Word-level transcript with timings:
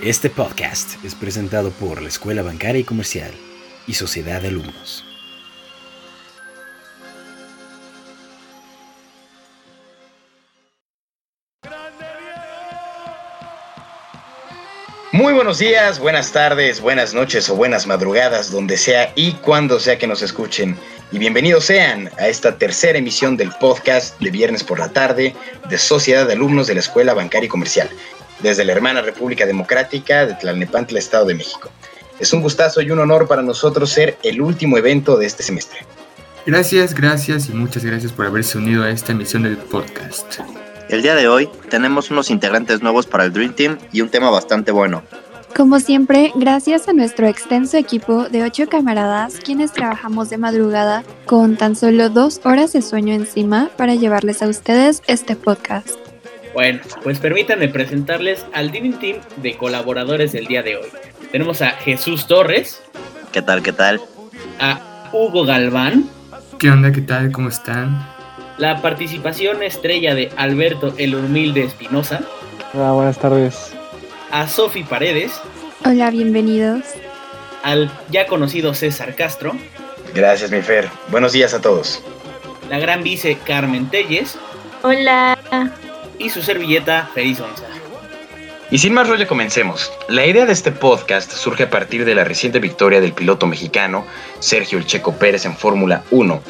Este 0.00 0.30
podcast 0.30 1.04
es 1.04 1.14
presentado 1.14 1.70
por 1.70 2.02
la 2.02 2.08
Escuela 2.08 2.42
Bancaria 2.42 2.80
y 2.80 2.84
Comercial 2.84 3.30
y 3.86 3.94
Sociedad 3.94 4.40
de 4.40 4.48
Alumnos. 4.48 5.04
Muy 15.12 15.34
buenos 15.34 15.58
días, 15.58 15.98
buenas 15.98 16.32
tardes, 16.32 16.80
buenas 16.80 17.12
noches 17.12 17.48
o 17.50 17.54
buenas 17.54 17.86
madrugadas, 17.86 18.50
donde 18.50 18.78
sea 18.78 19.12
y 19.14 19.32
cuando 19.34 19.78
sea 19.78 19.98
que 19.98 20.06
nos 20.06 20.22
escuchen. 20.22 20.76
Y 21.12 21.18
bienvenidos 21.18 21.66
sean 21.66 22.10
a 22.18 22.28
esta 22.28 22.56
tercera 22.56 22.98
emisión 22.98 23.36
del 23.36 23.50
podcast 23.60 24.18
de 24.20 24.30
viernes 24.30 24.64
por 24.64 24.78
la 24.78 24.88
tarde 24.88 25.36
de 25.68 25.78
Sociedad 25.78 26.26
de 26.26 26.32
Alumnos 26.32 26.66
de 26.66 26.74
la 26.74 26.80
Escuela 26.80 27.12
Bancaria 27.12 27.46
y 27.46 27.50
Comercial, 27.50 27.90
desde 28.42 28.64
la 28.64 28.72
hermana 28.72 29.02
República 29.02 29.46
Democrática 29.46 30.26
de 30.26 30.34
Tlalnepantla, 30.34 30.98
Estado 30.98 31.26
de 31.26 31.34
México. 31.34 31.70
Es 32.18 32.32
un 32.32 32.42
gustazo 32.42 32.80
y 32.82 32.90
un 32.90 32.98
honor 32.98 33.26
para 33.26 33.42
nosotros 33.42 33.90
ser 33.90 34.18
el 34.22 34.40
último 34.40 34.78
evento 34.78 35.16
de 35.16 35.26
este 35.26 35.42
semestre. 35.42 35.80
Gracias, 36.44 36.94
gracias 36.94 37.48
y 37.48 37.52
muchas 37.52 37.84
gracias 37.84 38.12
por 38.12 38.26
haberse 38.26 38.58
unido 38.58 38.82
a 38.82 38.90
esta 38.90 39.12
emisión 39.12 39.44
del 39.44 39.56
podcast. 39.56 40.40
El 40.88 41.02
día 41.02 41.14
de 41.14 41.28
hoy 41.28 41.48
tenemos 41.70 42.10
unos 42.10 42.30
integrantes 42.30 42.82
nuevos 42.82 43.06
para 43.06 43.24
el 43.24 43.32
Dream 43.32 43.54
Team 43.54 43.78
y 43.92 44.00
un 44.00 44.08
tema 44.08 44.28
bastante 44.30 44.72
bueno. 44.72 45.02
Como 45.56 45.80
siempre, 45.80 46.32
gracias 46.34 46.88
a 46.88 46.92
nuestro 46.92 47.26
extenso 47.26 47.76
equipo 47.76 48.28
de 48.28 48.42
ocho 48.42 48.68
camaradas, 48.68 49.34
quienes 49.36 49.72
trabajamos 49.72 50.30
de 50.30 50.38
madrugada 50.38 51.04
con 51.26 51.56
tan 51.56 51.76
solo 51.76 52.08
dos 52.08 52.40
horas 52.44 52.72
de 52.72 52.82
sueño 52.82 53.14
encima 53.14 53.70
para 53.76 53.94
llevarles 53.94 54.42
a 54.42 54.48
ustedes 54.48 55.02
este 55.06 55.36
podcast. 55.36 56.01
Bueno, 56.54 56.80
pues 57.02 57.18
permítanme 57.18 57.68
presentarles 57.68 58.44
al 58.52 58.70
Dream 58.70 58.98
Team 58.98 59.18
de 59.36 59.56
colaboradores 59.56 60.32
del 60.32 60.46
día 60.46 60.62
de 60.62 60.76
hoy. 60.76 60.88
Tenemos 61.30 61.62
a 61.62 61.70
Jesús 61.70 62.26
Torres. 62.26 62.82
¿Qué 63.32 63.40
tal, 63.40 63.62
qué 63.62 63.72
tal? 63.72 64.00
A 64.60 65.08
Hugo 65.12 65.44
Galván. 65.44 66.08
¿Qué 66.58 66.70
onda, 66.70 66.92
qué 66.92 67.00
tal, 67.00 67.32
cómo 67.32 67.48
están? 67.48 68.06
La 68.58 68.82
participación 68.82 69.62
estrella 69.62 70.14
de 70.14 70.30
Alberto 70.36 70.94
el 70.98 71.14
Humilde 71.14 71.64
Espinosa. 71.64 72.20
Hola, 72.74 72.92
buenas 72.92 73.18
tardes. 73.18 73.72
A 74.30 74.46
Sofi 74.46 74.82
Paredes. 74.82 75.40
Hola, 75.84 76.10
bienvenidos. 76.10 76.82
Al 77.62 77.90
ya 78.10 78.26
conocido 78.26 78.74
César 78.74 79.14
Castro. 79.14 79.56
Gracias, 80.14 80.50
mi 80.50 80.60
Fer. 80.60 80.88
Buenos 81.08 81.32
días 81.32 81.54
a 81.54 81.60
todos. 81.60 82.02
La 82.68 82.78
gran 82.78 83.02
vice 83.02 83.38
Carmen 83.44 83.88
Telles. 83.88 84.38
Hola. 84.82 85.38
Y 86.22 86.30
su 86.30 86.40
servilleta 86.42 87.10
Feliz 87.14 87.40
Onza. 87.40 87.64
Y 88.70 88.78
sin 88.78 88.94
más 88.94 89.08
rollo, 89.08 89.26
comencemos. 89.26 89.92
La 90.08 90.24
idea 90.24 90.46
de 90.46 90.52
este 90.52 90.72
podcast 90.72 91.30
surge 91.32 91.64
a 91.64 91.70
partir 91.70 92.04
de 92.04 92.14
la 92.14 92.24
reciente 92.24 92.58
victoria 92.58 93.00
del 93.00 93.12
piloto 93.12 93.46
mexicano 93.46 94.06
Sergio 94.38 94.78
El 94.78 94.86
Checo 94.86 95.12
Pérez 95.14 95.44
en 95.44 95.56
Fórmula 95.56 96.04
1, 96.10 96.42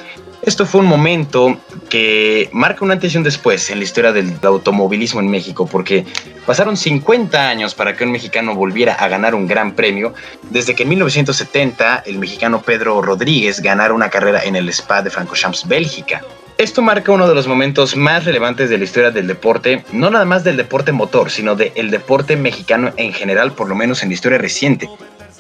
esto 0.42 0.67
fue 0.67 0.81
un 0.81 0.89
momento 0.89 1.56
que 1.89 2.48
marca 2.51 2.84
un 2.84 2.91
antes 2.91 3.12
después 3.23 3.70
en 3.70 3.79
la 3.79 3.84
historia 3.84 4.11
del 4.11 4.34
automovilismo 4.42 5.20
en 5.20 5.29
México, 5.29 5.69
porque 5.70 6.05
pasaron 6.45 6.77
50 6.77 7.48
años 7.48 7.77
para 7.77 7.95
que 7.95 8.03
un 8.03 8.11
mexicano 8.11 8.57
volviera 8.57 8.95
a 8.95 9.07
ganar 9.07 9.36
un 9.36 9.47
gran 9.47 9.77
premio, 9.77 10.14
desde 10.51 10.75
que 10.75 10.83
en 10.83 10.89
1970 10.89 12.03
el 12.07 12.19
mexicano 12.19 12.61
Pedro 12.61 13.01
Rodríguez 13.03 13.61
ganara 13.61 13.95
una 13.95 14.11
carrera 14.11 14.42
en 14.42 14.57
el 14.57 14.69
Spa 14.70 15.01
de 15.03 15.11
Francochamps, 15.11 15.69
Bélgica. 15.69 16.23
Esto 16.58 16.83
marca 16.83 17.12
uno 17.12 17.28
de 17.28 17.34
los 17.34 17.48
momentos 17.48 17.97
más 17.97 18.25
relevantes 18.25 18.70
de 18.70 18.78
la 18.78 18.84
historia 18.84 19.11
del 19.11 19.27
deporte, 19.27 19.84
no 19.92 20.11
nada 20.11 20.25
más 20.25 20.45
del 20.45 20.56
deporte 20.56 20.92
motor, 20.92 21.31
sino 21.31 21.56
del 21.56 21.91
deporte 21.91 22.36
mexicano 22.36 22.92
en 22.96 23.13
general, 23.13 23.52
por 23.52 23.68
lo 23.68 23.74
menos 23.74 24.02
en 24.02 24.11
la 24.11 24.14
historia 24.14 24.39
reciente. 24.39 24.89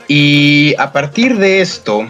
Y 0.08 0.74
a 0.78 0.92
partir 0.92 1.38
de 1.38 1.60
esto, 1.60 2.08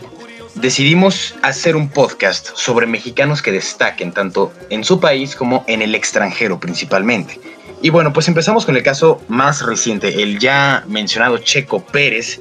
decidimos 0.55 1.35
hacer 1.43 1.77
un 1.77 1.89
podcast 1.89 2.51
sobre 2.55 2.87
mexicanos 2.87 3.43
que 3.43 3.53
destaquen 3.53 4.13
tanto 4.13 4.53
en 4.71 4.85
su 4.85 5.01
país 5.01 5.37
como 5.37 5.65
en 5.67 5.83
el 5.83 5.95
extranjero 5.95 6.59
principalmente. 6.59 7.41
Y 7.83 7.91
bueno, 7.91 8.13
pues 8.13 8.29
empezamos 8.29 8.65
con 8.65 8.77
el 8.77 8.83
caso 8.83 9.21
más 9.29 9.63
reciente, 9.63 10.23
el 10.23 10.39
ya 10.39 10.85
mencionado 10.87 11.39
Checo 11.39 11.85
Pérez, 11.85 12.41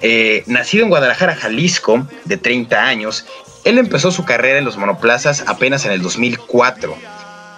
eh, 0.00 0.42
nacido 0.46 0.84
en 0.84 0.90
Guadalajara, 0.90 1.36
Jalisco, 1.36 2.06
de 2.24 2.38
30 2.38 2.82
años. 2.82 3.26
Él 3.64 3.78
empezó 3.78 4.10
su 4.10 4.24
carrera 4.24 4.58
en 4.58 4.64
los 4.64 4.76
monoplazas 4.76 5.44
apenas 5.46 5.84
en 5.84 5.92
el 5.92 6.02
2004 6.02 6.96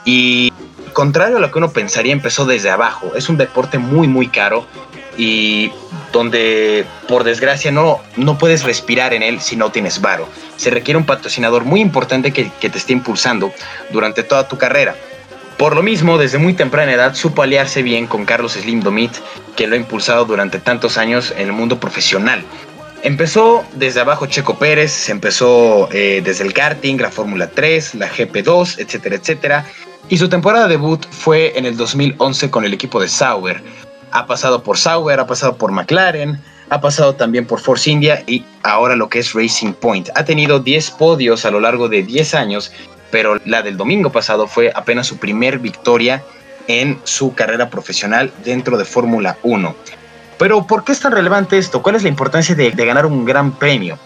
y 0.04 0.52
contrario 0.92 1.36
a 1.36 1.40
lo 1.40 1.50
que 1.50 1.58
uno 1.58 1.70
pensaría, 1.70 2.12
empezó 2.12 2.44
desde 2.44 2.70
abajo. 2.70 3.12
Es 3.14 3.28
un 3.28 3.36
deporte 3.36 3.78
muy, 3.78 4.08
muy 4.08 4.28
caro 4.28 4.66
y 5.16 5.70
donde 6.12 6.84
por 7.08 7.24
desgracia 7.24 7.70
no, 7.70 8.00
no 8.16 8.38
puedes 8.38 8.64
respirar 8.64 9.14
en 9.14 9.22
él 9.22 9.40
si 9.40 9.56
no 9.56 9.70
tienes 9.70 10.00
varo. 10.00 10.28
Se 10.56 10.70
requiere 10.70 10.98
un 10.98 11.06
patrocinador 11.06 11.64
muy 11.64 11.80
importante 11.80 12.32
que, 12.32 12.44
te 12.44 12.78
esté 12.78 12.92
impulsando 12.92 13.52
durante 13.90 14.22
toda 14.22 14.48
tu 14.48 14.58
carrera. 14.58 14.94
Por 15.56 15.76
lo 15.76 15.82
mismo, 15.82 16.19
desde 16.19 16.38
muy 16.38 16.54
temprana 16.54 16.92
edad 16.92 17.14
supo 17.14 17.42
aliarse 17.42 17.82
bien 17.82 18.06
con 18.06 18.24
Carlos 18.24 18.52
Slim 18.54 18.80
Domit, 18.80 19.12
que 19.54 19.66
lo 19.66 19.74
ha 19.74 19.78
impulsado 19.78 20.24
durante 20.24 20.58
tantos 20.58 20.98
años 20.98 21.32
en 21.36 21.46
el 21.46 21.52
mundo 21.52 21.78
profesional. 21.78 22.42
Empezó 23.02 23.64
desde 23.74 24.00
abajo 24.00 24.26
Checo 24.26 24.58
Pérez, 24.58 24.92
se 24.92 25.10
empezó 25.10 25.88
eh, 25.90 26.22
desde 26.24 26.44
el 26.44 26.52
karting, 26.52 26.98
la 26.98 27.10
Fórmula 27.10 27.50
3, 27.50 27.96
la 27.96 28.08
GP2, 28.08 28.78
etcétera, 28.78 29.16
etcétera. 29.16 29.66
Y 30.08 30.18
su 30.18 30.28
temporada 30.28 30.68
debut 30.68 31.04
fue 31.10 31.58
en 31.58 31.66
el 31.66 31.76
2011 31.76 32.50
con 32.50 32.64
el 32.64 32.72
equipo 32.72 33.00
de 33.00 33.08
Sauber, 33.08 33.60
ha 34.12 34.26
pasado 34.26 34.62
por 34.62 34.78
Sauber, 34.78 35.18
ha 35.18 35.26
pasado 35.26 35.56
por 35.56 35.72
McLaren, 35.72 36.38
ha 36.68 36.80
pasado 36.80 37.14
también 37.16 37.46
por 37.46 37.60
Force 37.60 37.90
India 37.90 38.22
y 38.26 38.44
ahora 38.62 38.94
lo 38.94 39.08
que 39.08 39.19
es 39.19 39.32
Racing 39.32 39.72
Point. 39.72 40.10
Ha 40.14 40.24
tenido 40.24 40.60
10 40.60 40.92
podios 40.92 41.44
a 41.44 41.50
lo 41.50 41.58
largo 41.58 41.88
de 41.88 42.02
10 42.02 42.34
años, 42.34 42.72
pero 43.10 43.40
la 43.44 43.62
del 43.62 43.76
domingo 43.76 44.12
pasado 44.12 44.46
fue 44.46 44.70
apenas 44.74 45.06
su 45.08 45.16
primer 45.16 45.58
victoria 45.58 46.22
en 46.69 47.00
su 47.02 47.34
carrera 47.34 47.69
profesional 47.69 48.32
dentro 48.44 48.76
de 48.78 48.84
Fórmula 48.84 49.38
1. 49.42 49.74
Pero 50.42 50.66
¿por 50.66 50.82
qué 50.82 50.91
es 50.91 50.98
tan 50.98 51.12
relevante 51.12 51.56
esto? 51.56 51.82
¿Cuál 51.82 51.94
es 51.94 52.03
la 52.03 52.08
importancia 52.08 52.56
de, 52.56 52.72
ganar 52.72 53.06
un 53.06 53.25
gran 53.25 53.53
premio? 53.53 53.97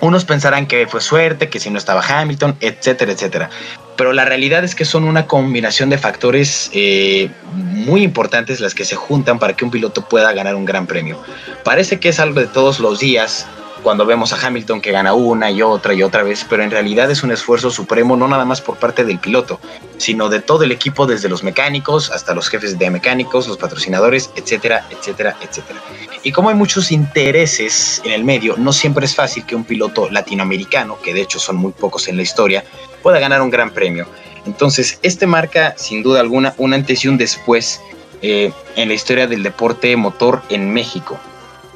Unos 0.00 0.24
pensarán 0.24 0.66
que 0.66 0.88
fue 0.88 1.00
suerte, 1.00 1.48
que 1.48 1.60
si 1.60 1.70
no 1.70 1.78
estaba 1.78 2.02
Hamilton, 2.02 2.56
etcétera, 2.60 3.12
etcétera 3.12 3.48
pero 3.96 4.12
la 4.12 4.24
realidad 4.24 4.64
es 4.64 4.74
que 4.74 4.84
son 4.84 5.04
una 5.04 5.28
combinación 5.28 5.88
de 5.88 5.98
factores 5.98 6.68
eh, 6.72 7.30
muy 7.52 8.02
importantes 8.02 8.58
las 8.58 8.74
que 8.74 8.84
se 8.84 8.96
juntan 8.96 9.38
para 9.38 9.54
que 9.54 9.64
un 9.64 9.70
piloto 9.70 10.08
pueda 10.08 10.32
ganar 10.32 10.56
un 10.56 10.64
gran 10.64 10.88
premio. 10.88 11.22
Parece 11.62 12.00
que 12.00 12.08
es 12.08 12.18
algo 12.18 12.40
de 12.40 12.48
todos 12.48 12.80
los 12.80 12.98
días 12.98 13.46
cuando 13.84 14.06
vemos 14.06 14.32
a 14.32 14.44
Hamilton 14.44 14.80
que 14.80 14.92
gana 14.92 15.12
una 15.12 15.50
y 15.50 15.60
otra 15.60 15.92
y 15.92 16.02
otra 16.02 16.22
vez, 16.22 16.46
pero 16.48 16.64
en 16.64 16.70
realidad 16.70 17.10
es 17.10 17.22
un 17.22 17.30
esfuerzo 17.30 17.70
supremo 17.70 18.16
no 18.16 18.26
nada 18.26 18.46
más 18.46 18.62
por 18.62 18.78
parte 18.78 19.04
del 19.04 19.18
piloto, 19.18 19.60
sino 19.98 20.30
de 20.30 20.40
todo 20.40 20.64
el 20.64 20.72
equipo 20.72 21.06
desde 21.06 21.28
los 21.28 21.42
mecánicos 21.42 22.10
hasta 22.10 22.34
los 22.34 22.48
jefes 22.48 22.78
de 22.78 22.90
mecánicos, 22.90 23.46
los 23.46 23.58
patrocinadores, 23.58 24.30
etcétera, 24.36 24.86
etcétera, 24.90 25.36
etcétera. 25.42 25.80
Y 26.22 26.32
como 26.32 26.48
hay 26.48 26.54
muchos 26.54 26.90
intereses 26.90 28.00
en 28.06 28.12
el 28.12 28.24
medio, 28.24 28.56
no 28.56 28.72
siempre 28.72 29.04
es 29.04 29.14
fácil 29.14 29.44
que 29.44 29.54
un 29.54 29.64
piloto 29.64 30.10
latinoamericano, 30.10 30.98
que 31.02 31.12
de 31.12 31.20
hecho 31.20 31.38
son 31.38 31.56
muy 31.56 31.72
pocos 31.72 32.08
en 32.08 32.16
la 32.16 32.22
historia, 32.22 32.64
pueda 33.02 33.18
ganar 33.18 33.42
un 33.42 33.50
gran 33.50 33.70
premio. 33.70 34.06
Entonces, 34.46 34.98
este 35.02 35.26
marca 35.26 35.74
sin 35.76 36.02
duda 36.02 36.20
alguna 36.20 36.54
un 36.56 36.72
antes 36.72 37.04
y 37.04 37.08
un 37.08 37.18
después 37.18 37.82
eh, 38.22 38.50
en 38.76 38.88
la 38.88 38.94
historia 38.94 39.26
del 39.26 39.42
deporte 39.42 39.94
motor 39.94 40.40
en 40.48 40.72
México. 40.72 41.18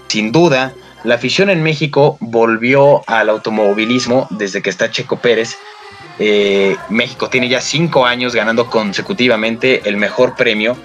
Sin 0.08 0.32
duda, 0.32 0.72
la 1.04 1.14
afición 1.14 1.48
en 1.50 1.62
México 1.62 2.16
volvió 2.20 3.02
al 3.08 3.28
automovilismo 3.28 4.26
desde 4.30 4.62
que 4.62 4.70
está 4.70 4.90
Checo 4.90 5.16
Pérez. 5.16 5.56
Eh, 6.18 6.76
México 6.88 7.28
tiene 7.28 7.48
ya 7.48 7.60
cinco 7.60 8.04
años 8.04 8.34
ganando 8.34 8.68
consecutivamente 8.68 9.88
el 9.88 9.96
mejor 9.96 10.34
premio 10.34 10.76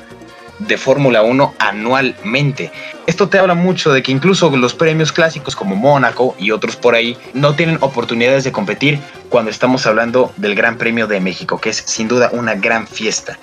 de 0.59 0.77
Fórmula 0.77 1.23
1 1.23 1.55
anualmente. 1.57 2.71
Esto 3.07 3.27
te 3.27 3.39
habla 3.39 3.55
mucho 3.55 3.91
de 3.91 4.03
que 4.03 4.11
incluso 4.11 4.55
los 4.55 4.75
premios 4.75 5.11
clásicos 5.11 5.55
como 5.55 5.75
Mónaco 5.75 6.35
y 6.37 6.51
otros 6.51 6.75
por 6.75 6.93
ahí 6.93 7.17
no 7.33 7.55
tienen 7.55 7.79
oportunidades 7.81 8.43
de 8.43 8.51
competir 8.51 8.99
cuando 9.29 9.49
estamos 9.49 9.87
hablando 9.87 10.31
del 10.37 10.53
Gran 10.53 10.77
Premio 10.77 11.07
de 11.07 11.19
México, 11.19 11.59
que 11.59 11.71
es 11.71 11.77
sin 11.77 12.07
duda 12.07 12.29
una 12.31 12.53
gran 12.53 12.87
fiesta. 12.87 13.39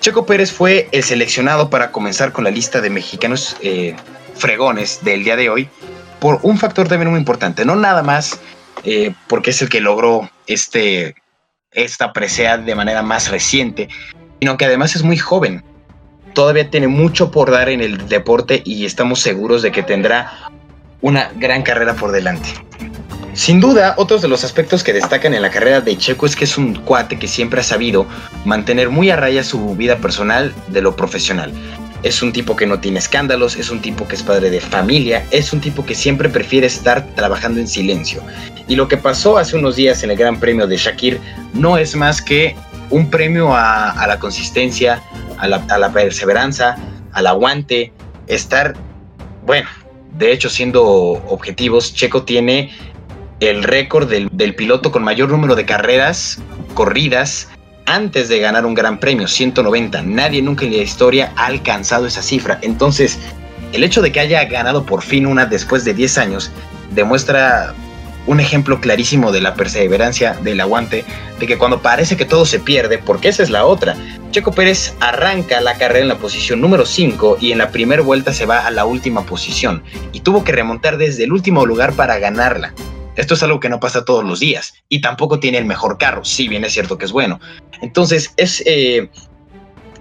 Checo 0.00 0.24
Pérez 0.24 0.52
fue 0.52 0.88
el 0.92 1.02
seleccionado 1.02 1.68
para 1.68 1.90
comenzar 1.90 2.32
con 2.32 2.44
la 2.44 2.50
lista 2.50 2.80
de 2.80 2.90
mexicanos 2.90 3.56
eh, 3.60 3.96
fregones 4.34 5.00
del 5.02 5.24
día 5.24 5.36
de 5.36 5.50
hoy 5.50 5.68
por 6.22 6.38
un 6.42 6.56
factor 6.56 6.88
también 6.88 7.10
muy 7.10 7.18
importante, 7.18 7.66
no 7.66 7.76
nada 7.76 8.02
más 8.02 8.40
eh, 8.84 9.12
porque 9.26 9.50
es 9.50 9.60
el 9.60 9.68
que 9.68 9.82
logró 9.82 10.30
este, 10.46 11.16
esta 11.72 12.14
presea 12.14 12.56
de 12.56 12.74
manera 12.74 13.02
más 13.02 13.30
reciente, 13.30 13.90
sino 14.40 14.56
que 14.56 14.64
además 14.64 14.96
es 14.96 15.02
muy 15.02 15.18
joven 15.18 15.62
todavía 16.32 16.70
tiene 16.70 16.88
mucho 16.88 17.30
por 17.30 17.50
dar 17.50 17.68
en 17.68 17.80
el 17.80 18.08
deporte 18.08 18.62
y 18.64 18.84
estamos 18.84 19.20
seguros 19.20 19.62
de 19.62 19.72
que 19.72 19.82
tendrá 19.82 20.50
una 21.00 21.30
gran 21.36 21.62
carrera 21.62 21.94
por 21.94 22.12
delante. 22.12 22.48
Sin 23.34 23.60
duda, 23.60 23.94
otros 23.96 24.20
de 24.20 24.28
los 24.28 24.44
aspectos 24.44 24.84
que 24.84 24.92
destacan 24.92 25.32
en 25.32 25.40
la 25.40 25.50
carrera 25.50 25.80
de 25.80 25.96
Checo 25.96 26.26
es 26.26 26.36
que 26.36 26.44
es 26.44 26.58
un 26.58 26.74
cuate 26.74 27.18
que 27.18 27.26
siempre 27.26 27.60
ha 27.60 27.64
sabido 27.64 28.06
mantener 28.44 28.90
muy 28.90 29.10
a 29.10 29.16
raya 29.16 29.42
su 29.42 29.74
vida 29.74 29.96
personal 29.96 30.54
de 30.68 30.82
lo 30.82 30.94
profesional. 30.94 31.52
Es 32.02 32.22
un 32.22 32.32
tipo 32.32 32.56
que 32.56 32.66
no 32.66 32.80
tiene 32.80 32.98
escándalos, 32.98 33.56
es 33.56 33.70
un 33.70 33.80
tipo 33.80 34.06
que 34.08 34.16
es 34.16 34.22
padre 34.22 34.50
de 34.50 34.60
familia, 34.60 35.26
es 35.30 35.52
un 35.52 35.60
tipo 35.60 35.84
que 35.84 35.94
siempre 35.94 36.28
prefiere 36.28 36.66
estar 36.66 37.06
trabajando 37.14 37.60
en 37.60 37.68
silencio. 37.68 38.22
Y 38.68 38.76
lo 38.76 38.88
que 38.88 38.96
pasó 38.96 39.38
hace 39.38 39.56
unos 39.56 39.76
días 39.76 40.02
en 40.02 40.10
el 40.10 40.16
Gran 40.16 40.40
Premio 40.40 40.66
de 40.66 40.76
Shakir 40.76 41.20
no 41.54 41.78
es 41.78 41.94
más 41.94 42.20
que 42.20 42.56
un 42.90 43.08
premio 43.10 43.54
a, 43.54 44.04
la 44.06 44.18
consistencia, 44.18 45.02
a 45.38 45.48
la, 45.48 45.64
a 45.68 45.78
la 45.78 45.92
perseverancia, 45.92 46.76
al 47.12 47.26
aguante, 47.26 47.92
estar, 48.26 48.74
bueno, 49.46 49.68
de 50.18 50.32
hecho 50.32 50.50
siendo 50.50 50.84
objetivos, 50.84 51.94
Checo 51.94 52.24
tiene 52.24 52.70
el 53.40 53.64
récord 53.64 54.08
del, 54.08 54.54
piloto 54.54 54.92
con 54.92 55.02
mayor 55.02 55.30
número 55.30 55.56
de 55.56 55.66
carreras 55.66 56.38
corridas 56.74 57.48
antes 57.86 58.28
de 58.28 58.38
ganar 58.38 58.66
un 58.66 58.74
gran 58.74 58.98
premio, 58.98 59.28
190. 59.28 60.02
Nadie 60.02 60.42
nunca 60.42 60.64
en 60.64 60.72
la 60.72 60.82
historia 60.82 61.32
ha 61.36 61.46
alcanzado 61.46 62.06
esa 62.06 62.22
cifra. 62.22 62.58
Entonces, 62.62 63.18
el 63.72 63.84
hecho 63.84 64.02
de 64.02 64.12
que 64.12 64.20
haya 64.20 64.44
ganado 64.44 64.84
por 64.84 65.02
fin 65.02 65.26
una 65.26 65.46
después 65.46 65.84
de 65.84 65.94
10 65.94 66.18
años 66.18 66.50
demuestra 66.94 67.74
un 68.26 68.38
ejemplo 68.38 68.80
clarísimo 68.80 69.32
de 69.32 69.40
la 69.40 69.54
perseverancia, 69.54 70.34
del 70.42 70.60
aguante, 70.60 71.04
de 71.40 71.46
que 71.46 71.58
cuando 71.58 71.82
parece 71.82 72.16
que 72.16 72.24
todo 72.24 72.46
se 72.46 72.60
pierde, 72.60 72.98
porque 72.98 73.28
esa 73.28 73.42
es 73.42 73.50
la 73.50 73.64
otra, 73.64 73.96
Checo 74.30 74.52
Pérez 74.52 74.94
arranca 75.00 75.60
la 75.60 75.76
carrera 75.76 76.02
en 76.02 76.08
la 76.08 76.18
posición 76.18 76.60
número 76.60 76.86
5 76.86 77.38
y 77.40 77.52
en 77.52 77.58
la 77.58 77.70
primera 77.70 78.02
vuelta 78.02 78.32
se 78.32 78.46
va 78.46 78.66
a 78.66 78.70
la 78.70 78.84
última 78.84 79.26
posición 79.26 79.82
y 80.12 80.20
tuvo 80.20 80.44
que 80.44 80.52
remontar 80.52 80.98
desde 80.98 81.24
el 81.24 81.32
último 81.32 81.66
lugar 81.66 81.94
para 81.94 82.18
ganarla. 82.18 82.72
Esto 83.16 83.34
es 83.34 83.42
algo 83.42 83.60
que 83.60 83.68
no 83.68 83.80
pasa 83.80 84.04
todos 84.04 84.24
los 84.24 84.40
días 84.40 84.74
y 84.88 85.00
tampoco 85.00 85.38
tiene 85.38 85.58
el 85.58 85.66
mejor 85.66 85.98
carro, 85.98 86.24
si 86.24 86.48
bien 86.48 86.64
es 86.64 86.72
cierto 86.72 86.96
que 86.96 87.04
es 87.04 87.12
bueno. 87.12 87.40
Entonces, 87.82 88.32
es 88.36 88.62
eh, 88.66 89.10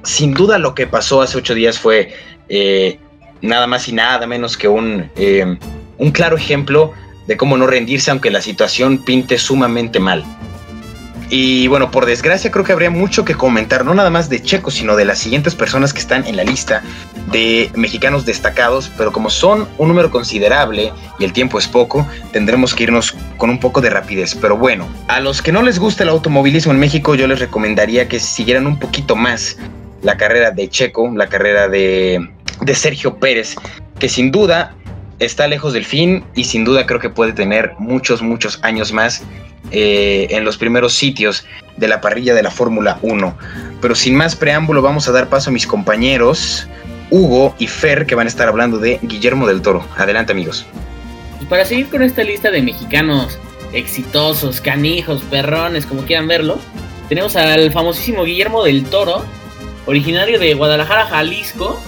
sin 0.03 0.33
duda 0.33 0.57
lo 0.57 0.73
que 0.75 0.87
pasó 0.87 1.21
hace 1.21 1.37
ocho 1.37 1.53
días 1.53 1.77
fue 1.77 2.13
eh, 2.49 2.99
nada 3.41 3.67
más 3.67 3.87
y 3.87 3.93
nada 3.93 4.25
menos 4.27 4.57
que 4.57 4.67
un, 4.67 5.09
eh, 5.15 5.57
un 5.97 6.11
claro 6.11 6.37
ejemplo 6.37 6.93
de 7.27 7.37
cómo 7.37 7.57
no 7.57 7.67
rendirse 7.67 8.11
aunque 8.11 8.31
la 8.31 8.41
situación 8.41 8.97
pinte 9.03 9.37
sumamente 9.37 9.99
mal. 9.99 10.23
Y 11.33 11.67
bueno, 11.67 11.91
por 11.91 12.05
desgracia 12.05 12.51
creo 12.51 12.65
que 12.65 12.73
habría 12.73 12.89
mucho 12.89 13.23
que 13.23 13.35
comentar, 13.35 13.85
no 13.85 13.93
nada 13.93 14.09
más 14.09 14.27
de 14.27 14.43
Checo, 14.43 14.69
sino 14.69 14.97
de 14.97 15.05
las 15.05 15.17
siguientes 15.17 15.55
personas 15.55 15.93
que 15.93 15.99
están 16.01 16.27
en 16.27 16.35
la 16.35 16.43
lista 16.43 16.83
de 17.31 17.71
mexicanos 17.73 18.25
destacados, 18.25 18.91
pero 18.97 19.13
como 19.13 19.29
son 19.29 19.65
un 19.77 19.87
número 19.87 20.11
considerable 20.11 20.91
y 21.19 21.23
el 21.23 21.31
tiempo 21.31 21.57
es 21.57 21.69
poco, 21.69 22.05
tendremos 22.33 22.75
que 22.75 22.83
irnos 22.83 23.15
con 23.37 23.49
un 23.49 23.61
poco 23.61 23.79
de 23.79 23.89
rapidez. 23.89 24.35
Pero 24.35 24.57
bueno, 24.57 24.89
a 25.07 25.21
los 25.21 25.41
que 25.41 25.53
no 25.53 25.61
les 25.61 25.79
gusta 25.79 26.03
el 26.03 26.09
automovilismo 26.09 26.73
en 26.73 26.79
México, 26.79 27.15
yo 27.15 27.27
les 27.27 27.39
recomendaría 27.39 28.09
que 28.09 28.19
siguieran 28.19 28.67
un 28.67 28.77
poquito 28.77 29.15
más 29.15 29.57
la 30.01 30.17
carrera 30.17 30.51
de 30.51 30.67
Checo, 30.67 31.09
la 31.15 31.27
carrera 31.27 31.69
de, 31.69 32.29
de 32.59 32.75
Sergio 32.75 33.15
Pérez, 33.19 33.55
que 33.99 34.09
sin 34.09 34.31
duda 34.31 34.75
está 35.19 35.47
lejos 35.47 35.71
del 35.71 35.85
fin 35.85 36.25
y 36.35 36.43
sin 36.43 36.65
duda 36.65 36.85
creo 36.85 36.99
que 36.99 37.09
puede 37.09 37.31
tener 37.31 37.73
muchos, 37.79 38.21
muchos 38.21 38.59
años 38.63 38.91
más 38.91 39.23
eh, 39.69 40.27
en 40.31 40.43
los 40.43 40.57
primeros 40.57 40.93
sitios 40.93 41.45
de 41.77 41.87
la 41.87 42.01
parrilla 42.01 42.33
de 42.33 42.43
la 42.43 42.51
Fórmula 42.51 42.97
1. 43.01 43.37
Pero 43.81 43.95
sin 43.95 44.15
más 44.15 44.35
preámbulo, 44.35 44.81
vamos 44.81 45.07
a 45.07 45.11
dar 45.11 45.29
paso 45.29 45.49
a 45.49 45.53
mis 45.53 45.67
compañeros 45.67 46.67
Hugo 47.09 47.55
y 47.59 47.67
Fer, 47.67 48.05
que 48.05 48.15
van 48.15 48.27
a 48.27 48.29
estar 48.29 48.47
hablando 48.47 48.79
de 48.79 48.99
Guillermo 49.01 49.47
del 49.47 49.61
Toro. 49.61 49.85
Adelante, 49.97 50.31
amigos. 50.31 50.65
Y 51.39 51.45
para 51.45 51.65
seguir 51.65 51.89
con 51.89 52.01
esta 52.01 52.23
lista 52.23 52.49
de 52.51 52.61
mexicanos 52.61 53.37
exitosos, 53.73 54.61
canijos, 54.61 55.21
perrones, 55.23 55.85
como 55.85 56.03
quieran 56.03 56.27
verlo, 56.27 56.57
tenemos 57.09 57.35
al 57.35 57.71
famosísimo 57.71 58.23
Guillermo 58.23 58.63
del 58.63 58.85
Toro, 58.85 59.25
originario 59.85 60.39
de 60.39 60.53
Guadalajara, 60.53 61.07
Jalisco, 61.07 61.79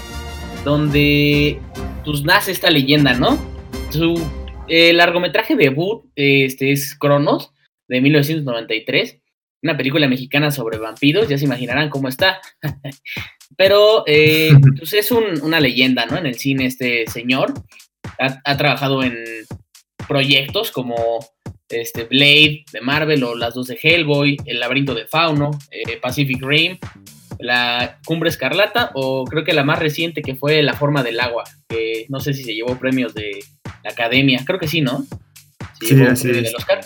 donde 0.66 1.60
pues 2.04 2.24
nace 2.24 2.52
esta 2.52 2.70
leyenda, 2.70 3.14
¿no? 3.14 3.38
Su 3.90 4.22
largometraje 4.68 5.56
debut 5.56 6.04
este, 6.16 6.72
es 6.72 6.96
Cronos, 6.96 7.53
de 7.94 8.02
1993, 8.02 9.20
una 9.62 9.78
película 9.78 10.08
mexicana 10.08 10.52
sobre 10.52 10.80
vampiros, 10.80 11.28
ya 11.28 11.38
se 11.38 11.46
imaginarán 11.46 11.90
cómo 11.90 12.10
está. 12.10 12.42
Pero 13.56 14.04
eh, 14.08 14.52
pues 14.78 14.94
es 14.94 15.12
una 15.12 15.60
leyenda, 15.60 16.08
¿no? 16.08 16.18
En 16.18 16.26
el 16.26 16.36
cine 16.36 16.66
este 16.66 17.06
señor 17.06 17.54
ha, 18.18 18.58
trabajado 18.58 19.04
en 19.04 19.16
proyectos 20.08 20.72
como 20.72 20.96
este 21.70 22.06
Blade 22.06 22.66
de 22.72 22.82
Marvel 22.82 23.24
o 23.24 23.36
las 23.36 23.54
dos 23.54 23.68
de 23.68 23.78
Hellboy, 23.82 24.38
El 24.46 24.60
laberinto 24.60 24.96
de 24.96 25.06
Fauno, 25.06 25.52
eh, 25.70 25.98
Pacific 26.02 26.42
Rim, 26.42 26.80
La 27.38 28.00
Cumbre 28.06 28.30
Escarlata 28.30 28.92
o 28.96 29.24
creo 29.26 29.44
que 29.44 29.54
la 29.54 29.64
más 29.64 29.78
reciente 29.78 30.24
que 30.24 30.36
fue 30.36 30.64
La 30.64 30.74
forma 30.74 31.04
del 31.04 31.20
agua, 31.20 31.44
que 31.70 32.08
no 32.10 32.20
sé 32.20 32.34
si 32.34 32.44
se 32.44 32.56
llevó 32.56 32.80
premios 32.80 33.14
de 33.14 33.40
la 33.84 33.92
Academia, 33.92 34.42
creo 34.46 34.60
que 34.60 34.68
sí, 34.68 34.82
¿no? 34.82 35.06
Sí, 35.80 36.02
así 36.02 36.32
es. 36.32 36.56
Oscar. 36.56 36.82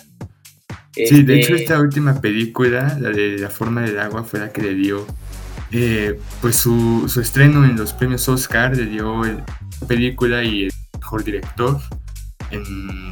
Sí, 1.05 1.23
de 1.23 1.39
hecho 1.39 1.55
esta 1.55 1.79
última 1.79 2.19
película, 2.19 2.97
la 2.99 3.09
de 3.09 3.38
La 3.38 3.49
forma 3.49 3.81
del 3.81 3.99
agua, 3.99 4.23
fue 4.23 4.39
la 4.39 4.51
que 4.51 4.61
le 4.61 4.73
dio 4.73 5.05
eh, 5.71 6.19
pues 6.41 6.55
su, 6.55 7.11
estreno 7.21 7.65
en 7.65 7.75
los 7.75 7.94
premios 7.94 8.27
Oscar, 8.29 8.75
le 8.75 8.85
dio 8.85 9.25
el 9.25 9.44
película 9.88 10.44
y 10.44 10.63
el 10.63 10.71
mejor 10.99 11.23
director 11.23 11.79
en 12.51 13.11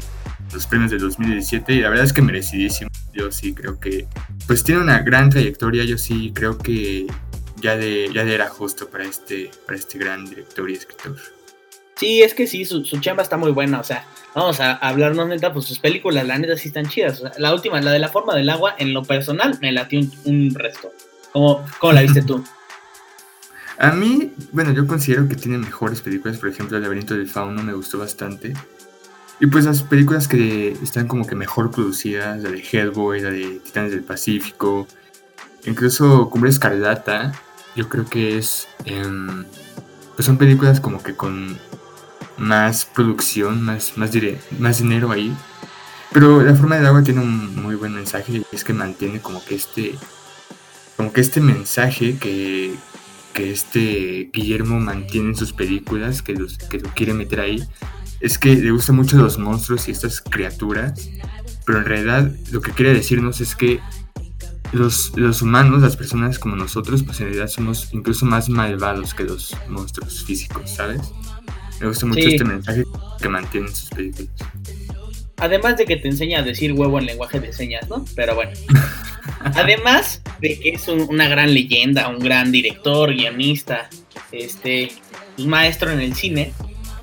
los 0.53 0.65
premios 0.65 0.91
de 0.91 0.97
2017 0.97 1.73
y 1.73 1.81
la 1.81 1.89
verdad 1.89 2.05
es 2.05 2.13
que 2.13 2.21
merecidísimo. 2.21 2.89
Yo 3.13 3.31
sí 3.31 3.53
creo 3.53 3.79
que 3.79 4.07
pues 4.47 4.63
tiene 4.63 4.81
una 4.81 4.99
gran 4.99 5.29
trayectoria, 5.29 5.83
yo 5.83 5.97
sí 5.97 6.31
creo 6.33 6.57
que 6.57 7.07
ya, 7.61 7.77
de, 7.77 8.09
ya 8.13 8.23
era 8.23 8.47
justo 8.47 8.89
para 8.89 9.05
este, 9.05 9.51
para 9.65 9.77
este 9.77 9.97
gran 9.97 10.25
director 10.25 10.69
y 10.69 10.73
escritor. 10.73 11.17
Sí, 11.97 12.21
es 12.21 12.33
que 12.33 12.45
sí, 12.45 12.65
su, 12.65 12.83
su 12.83 12.99
chamba 12.99 13.23
está 13.23 13.37
muy 13.37 13.51
buena, 13.51 13.79
o 13.79 13.83
sea, 13.83 14.05
vamos 14.33 14.59
a 14.59 14.73
hablarnos 14.73 15.27
neta, 15.27 15.53
pues 15.53 15.65
sus 15.65 15.79
películas, 15.79 16.27
la 16.27 16.37
neta 16.37 16.57
sí 16.57 16.67
están 16.67 16.87
chidas. 16.87 17.23
la 17.37 17.53
última, 17.53 17.79
la 17.81 17.91
de 17.91 17.99
la 17.99 18.09
forma 18.09 18.35
del 18.35 18.49
agua, 18.49 18.75
en 18.77 18.93
lo 18.93 19.03
personal, 19.03 19.57
me 19.61 19.71
latió 19.71 20.01
un, 20.25 20.53
resto. 20.53 20.91
¿Cómo, 21.31 21.65
¿Cómo, 21.79 21.93
la 21.93 22.01
viste 22.01 22.21
tú? 22.21 22.43
A 23.77 23.91
mí, 23.91 24.33
bueno, 24.51 24.71
yo 24.73 24.87
considero 24.87 25.27
que 25.27 25.35
tiene 25.35 25.57
mejores 25.57 26.01
películas, 26.01 26.37
por 26.37 26.49
ejemplo, 26.49 26.77
El 26.77 26.83
laberinto 26.83 27.13
del 27.13 27.29
fauno 27.29 27.63
me 27.63 27.73
gustó 27.73 27.97
bastante. 27.97 28.53
Y 29.39 29.47
pues 29.47 29.65
las 29.65 29.83
películas 29.83 30.27
que 30.27 30.71
están 30.81 31.07
como 31.07 31.27
que 31.27 31.35
mejor 31.35 31.71
producidas, 31.71 32.41
la 32.41 32.51
de 32.51 32.63
Hellboy, 32.63 33.19
la 33.19 33.31
de 33.31 33.59
Titanes 33.63 33.91
del 33.91 34.03
Pacífico, 34.03 34.87
incluso 35.65 36.29
Cumbre 36.29 36.49
Escarlata, 36.49 37.33
yo 37.75 37.89
creo 37.89 38.05
que 38.05 38.37
es... 38.37 38.67
Em, 38.85 39.45
pues 40.15 40.25
son 40.25 40.37
películas 40.37 40.79
como 40.79 41.03
que 41.03 41.13
con 41.13 41.57
más 42.37 42.85
producción, 42.85 43.61
más, 43.63 43.97
más, 43.97 44.11
más 44.59 44.77
dinero 44.79 45.11
ahí. 45.11 45.35
Pero 46.11 46.41
La 46.41 46.55
forma 46.55 46.77
del 46.77 46.85
agua 46.85 47.03
tiene 47.03 47.21
un 47.21 47.61
muy 47.61 47.75
buen 47.75 47.93
mensaje 47.93 48.37
y 48.37 48.45
es 48.55 48.63
que 48.63 48.73
mantiene 48.73 49.19
como 49.19 49.43
que 49.43 49.55
este, 49.55 49.95
como 50.95 51.11
que 51.11 51.21
este 51.21 51.41
mensaje 51.41 52.17
que, 52.17 52.75
que 53.33 53.51
este 53.51 54.29
Guillermo 54.31 54.79
mantiene 54.79 55.29
en 55.29 55.35
sus 55.35 55.51
películas, 55.51 56.21
que, 56.21 56.33
los, 56.33 56.57
que 56.57 56.79
lo 56.79 56.89
quiere 56.93 57.13
meter 57.13 57.41
ahí, 57.41 57.63
es 58.21 58.37
que 58.37 58.55
le 58.55 58.71
gustan 58.71 58.95
mucho 58.95 59.17
los 59.17 59.37
monstruos 59.37 59.87
y 59.87 59.91
estas 59.91 60.21
criaturas, 60.21 61.09
pero 61.65 61.79
en 61.79 61.85
realidad 61.85 62.31
lo 62.51 62.61
que 62.61 62.71
quiere 62.71 62.93
decirnos 62.93 63.41
es 63.41 63.55
que 63.55 63.81
los, 64.71 65.11
los 65.17 65.41
humanos, 65.41 65.81
las 65.81 65.97
personas 65.97 66.39
como 66.39 66.55
nosotros, 66.55 67.03
pues 67.03 67.19
en 67.19 67.27
realidad 67.27 67.47
somos 67.47 67.89
incluso 67.93 68.25
más 68.25 68.49
malvados 68.49 69.13
que 69.13 69.23
los 69.23 69.55
monstruos 69.67 70.23
físicos, 70.23 70.69
¿sabes? 70.69 71.01
Me 71.79 71.87
gusta 71.87 72.05
mucho 72.05 72.27
este 72.27 72.43
mensaje 72.43 72.83
que 73.21 73.29
mantienen 73.29 73.75
sus 73.75 73.89
películas. 73.89 74.29
Además 75.37 75.77
de 75.77 75.85
que 75.85 75.97
te 75.97 76.07
enseña 76.07 76.39
a 76.39 76.43
decir 76.43 76.71
huevo 76.73 76.97
en 76.99 77.07
lenguaje 77.07 77.39
de 77.39 77.51
señas, 77.51 77.89
¿no? 77.89 78.05
Pero 78.15 78.35
bueno. 78.35 78.51
Además 79.39 80.21
de 80.39 80.59
que 80.59 80.69
es 80.69 80.87
una 80.87 81.27
gran 81.27 81.53
leyenda, 81.53 82.07
un 82.07 82.19
gran 82.19 82.51
director, 82.51 83.13
guionista, 83.13 83.89
este, 84.31 84.91
maestro 85.37 85.91
en 85.91 85.99
el 85.99 86.15
cine, 86.15 86.53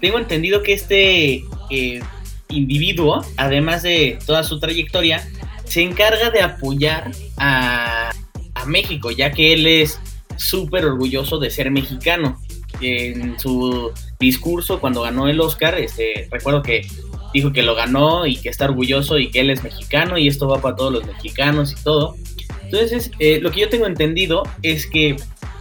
tengo 0.00 0.18
entendido 0.18 0.62
que 0.62 0.72
este 0.72 1.44
eh, 1.70 2.02
individuo, 2.48 3.24
además 3.36 3.82
de 3.82 4.18
toda 4.26 4.42
su 4.42 4.58
trayectoria, 4.58 5.26
se 5.64 5.82
encarga 5.82 6.30
de 6.30 6.40
apoyar 6.40 7.12
a, 7.36 8.10
a 8.54 8.66
México, 8.66 9.10
ya 9.10 9.30
que 9.30 9.52
él 9.52 9.66
es 9.66 10.00
súper 10.36 10.84
orgulloso 10.84 11.38
de 11.38 11.50
ser 11.50 11.70
mexicano. 11.70 12.40
En 12.80 13.38
su 13.38 13.92
discurso 14.18 14.80
cuando 14.80 15.02
ganó 15.02 15.28
el 15.28 15.40
Oscar, 15.40 15.78
este, 15.78 16.28
recuerdo 16.30 16.62
que 16.62 16.86
dijo 17.32 17.52
que 17.52 17.62
lo 17.62 17.74
ganó 17.74 18.26
y 18.26 18.36
que 18.36 18.48
está 18.48 18.66
orgulloso 18.66 19.18
y 19.18 19.30
que 19.30 19.40
él 19.40 19.50
es 19.50 19.62
mexicano 19.62 20.18
y 20.18 20.28
esto 20.28 20.48
va 20.48 20.60
para 20.60 20.76
todos 20.76 20.92
los 20.92 21.06
mexicanos 21.06 21.72
y 21.72 21.82
todo. 21.82 22.16
Entonces, 22.64 23.10
eh, 23.18 23.38
lo 23.40 23.50
que 23.50 23.60
yo 23.60 23.68
tengo 23.68 23.86
entendido 23.86 24.42
es 24.62 24.86
que 24.86 25.16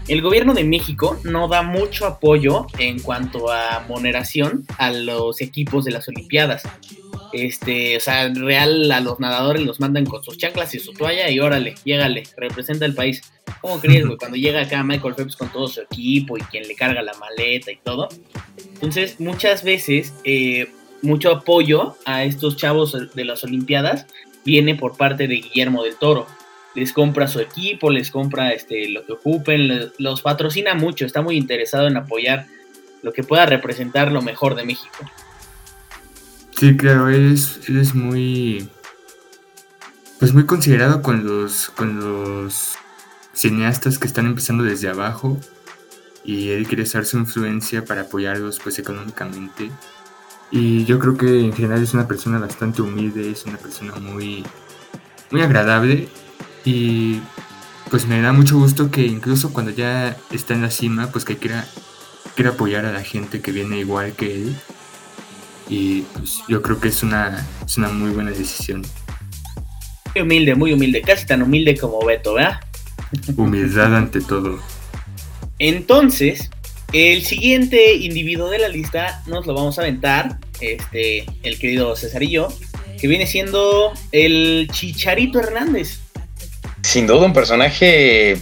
el 0.08 0.22
gobierno 0.22 0.54
de 0.54 0.64
México 0.64 1.20
no 1.24 1.48
da 1.48 1.62
mucho 1.62 2.06
apoyo 2.06 2.68
en 2.78 3.00
cuanto 3.00 3.52
a 3.52 3.86
moneración 3.88 4.66
a 4.78 4.92
los 4.92 5.42
equipos 5.42 5.86
de 5.86 5.92
las 5.92 6.08
Olimpiadas. 6.08 6.64
Este, 7.34 7.98
o 7.98 8.00
sea, 8.00 8.28
real 8.34 8.92
a 8.92 9.00
los 9.00 9.20
nadadores 9.20 9.64
los 9.64 9.80
mandan 9.80 10.06
con 10.06 10.24
sus 10.24 10.38
chanclas 10.38 10.74
y 10.76 10.80
su 10.80 10.94
toalla 10.94 11.30
y 11.30 11.40
órale, 11.40 11.76
llégale, 11.86 12.24
representa 12.38 12.86
el 12.86 12.94
país. 12.94 13.22
¿Cómo 13.62 13.80
crees, 13.80 14.06
güey? 14.06 14.18
Cuando 14.18 14.38
llega 14.38 14.62
acá 14.62 14.84
Michael 14.84 15.16
Phelps 15.16 15.36
con 15.36 15.52
todo 15.52 15.68
su 15.68 15.82
equipo 15.82 16.38
y 16.38 16.42
quien 16.42 16.68
le 16.68 16.76
carga 16.76 17.02
la 17.02 17.14
maleta 17.14 17.72
y 17.72 17.78
todo. 17.78 18.10
Entonces, 18.74 19.20
muchas 19.20 19.64
veces, 19.64 20.14
eh, 20.24 20.68
mucho 21.02 21.32
apoyo 21.32 21.96
a 22.06 22.24
estos 22.24 22.58
chavos 22.58 22.96
de 23.14 23.26
las 23.26 23.44
Olimpiadas 23.44 24.06
viene 24.46 24.76
por 24.76 24.98
parte 24.98 25.28
de 25.28 25.36
Guillermo 25.36 25.84
del 25.84 25.96
Toro. 25.96 26.28
Les 26.76 26.94
compra 26.94 27.28
su 27.28 27.40
equipo, 27.40 27.90
les 27.90 28.12
compra 28.12 28.54
este, 28.54 28.88
lo 28.88 29.06
que 29.06 29.14
ocupen, 29.14 29.92
los 29.98 30.22
patrocina 30.22 30.74
mucho, 30.74 31.06
está 31.06 31.22
muy 31.22 31.36
interesado 31.38 31.88
en 31.88 31.98
apoyar 31.98 32.48
lo 33.02 33.12
que 33.14 33.24
pueda 33.24 33.46
representar 33.46 34.12
lo 34.12 34.22
mejor 34.22 34.56
de 34.56 34.64
México. 34.64 34.98
Sí, 36.62 36.78
claro, 36.78 37.10
es, 37.10 37.68
es 37.68 37.96
muy 37.96 38.70
pues 40.20 40.32
muy 40.32 40.46
considerado 40.46 41.02
con 41.02 41.26
los 41.26 41.72
con 41.72 42.00
los 42.00 42.76
cineastas 43.34 43.98
que 43.98 44.06
están 44.06 44.28
empezando 44.28 44.64
desde 44.64 44.88
abajo 44.88 45.40
y 46.24 46.50
él 46.50 46.68
quiere 46.68 46.84
usar 46.84 47.06
su 47.08 47.18
influencia 47.18 47.84
para 47.84 48.02
apoyarlos 48.02 48.60
pues 48.60 48.78
económicamente. 48.78 49.72
Y 50.52 50.86
yo 50.86 51.00
creo 51.00 51.18
que 51.18 51.40
en 51.40 51.52
general 51.52 51.82
es 51.82 51.96
una 51.96 52.08
persona 52.08 52.38
bastante 52.38 52.84
humilde 52.84 53.32
es 53.32 53.44
una 53.46 53.58
persona 53.58 53.96
muy 53.96 54.46
muy 55.32 55.42
agradable 55.42 56.10
y 56.64 57.22
pues 57.90 58.06
me 58.06 58.22
da 58.22 58.34
mucho 58.34 58.60
gusto 58.60 58.92
que 58.92 59.08
incluso 59.08 59.52
cuando 59.52 59.72
ya 59.72 60.16
está 60.30 60.54
en 60.54 60.62
la 60.62 60.70
cima 60.70 61.08
pues 61.08 61.26
que 61.26 61.38
quiera 61.38 61.66
quiera 62.36 62.52
apoyar 62.52 62.86
a 62.86 62.92
la 62.92 63.02
gente 63.02 63.42
que 63.42 63.52
viene 63.52 63.80
igual 63.80 64.14
que 64.14 64.36
él 64.36 64.56
y 65.72 66.02
pues 66.14 66.44
yo 66.48 66.62
creo 66.62 66.80
que 66.80 66.90
es 66.90 67.02
una 67.02 67.48
es 67.66 67.78
una 67.78 67.90
muy 67.90 68.12
buena 68.12 68.30
decisión 68.30 68.86
muy 70.14 70.22
humilde 70.22 70.54
muy 70.54 70.74
humilde 70.74 71.02
casi 71.02 71.26
tan 71.26 71.42
humilde 71.42 71.76
como 71.78 72.06
Beto 72.06 72.36
¿verdad? 72.36 72.60
Humildad 73.36 73.96
ante 73.96 74.22
todo. 74.22 74.60
Entonces, 75.60 76.50
el 76.94 77.24
siguiente 77.24 77.96
individuo 77.96 78.50
de 78.50 78.60
la 78.60 78.70
lista 78.70 79.22
nos 79.28 79.46
lo 79.46 79.54
vamos 79.54 79.78
a 79.78 79.82
aventar, 79.82 80.40
este, 80.60 81.26
el 81.44 81.60
querido 81.60 81.96
Cesarillo, 81.96 82.48
que 83.00 83.08
viene 83.08 83.28
siendo 83.28 83.94
el 84.12 84.70
Chicharito 84.72 85.40
Hernández. 85.40 86.00
Sin 86.84 87.06
duda 87.06 87.26
un 87.26 87.34
personaje, 87.34 88.38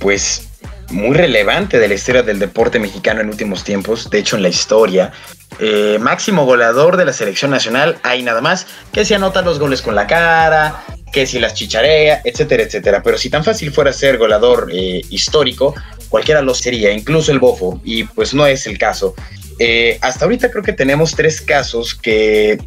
pues, 0.00 0.47
muy 0.90 1.16
relevante 1.16 1.78
de 1.78 1.88
la 1.88 1.94
historia 1.94 2.22
del 2.22 2.38
deporte 2.38 2.78
mexicano 2.78 3.20
en 3.20 3.28
últimos 3.28 3.64
tiempos, 3.64 4.08
de 4.10 4.18
hecho 4.18 4.36
en 4.36 4.42
la 4.42 4.48
historia. 4.48 5.12
Eh, 5.58 5.98
máximo 6.00 6.44
goleador 6.44 6.96
de 6.96 7.04
la 7.04 7.12
selección 7.12 7.50
nacional, 7.50 7.98
hay 8.02 8.22
nada 8.22 8.40
más, 8.40 8.66
que 8.92 9.04
se 9.04 9.14
anota 9.14 9.42
los 9.42 9.58
goles 9.58 9.82
con 9.82 9.94
la 9.94 10.06
cara, 10.06 10.84
que 11.12 11.26
si 11.26 11.38
las 11.38 11.54
chicharea, 11.54 12.20
etcétera, 12.24 12.62
etcétera. 12.62 13.02
Pero 13.02 13.18
si 13.18 13.28
tan 13.30 13.44
fácil 13.44 13.72
fuera 13.72 13.92
ser 13.92 14.18
goleador 14.18 14.70
eh, 14.72 15.02
histórico, 15.10 15.74
cualquiera 16.08 16.42
lo 16.42 16.54
sería, 16.54 16.92
incluso 16.92 17.32
el 17.32 17.38
bofo, 17.38 17.80
y 17.84 18.04
pues 18.04 18.34
no 18.34 18.46
es 18.46 18.66
el 18.66 18.78
caso. 18.78 19.14
Eh, 19.58 19.98
hasta 20.00 20.24
ahorita 20.24 20.50
creo 20.50 20.62
que 20.62 20.72
tenemos 20.72 21.14
tres 21.14 21.40
casos 21.40 21.94
que 21.94 22.58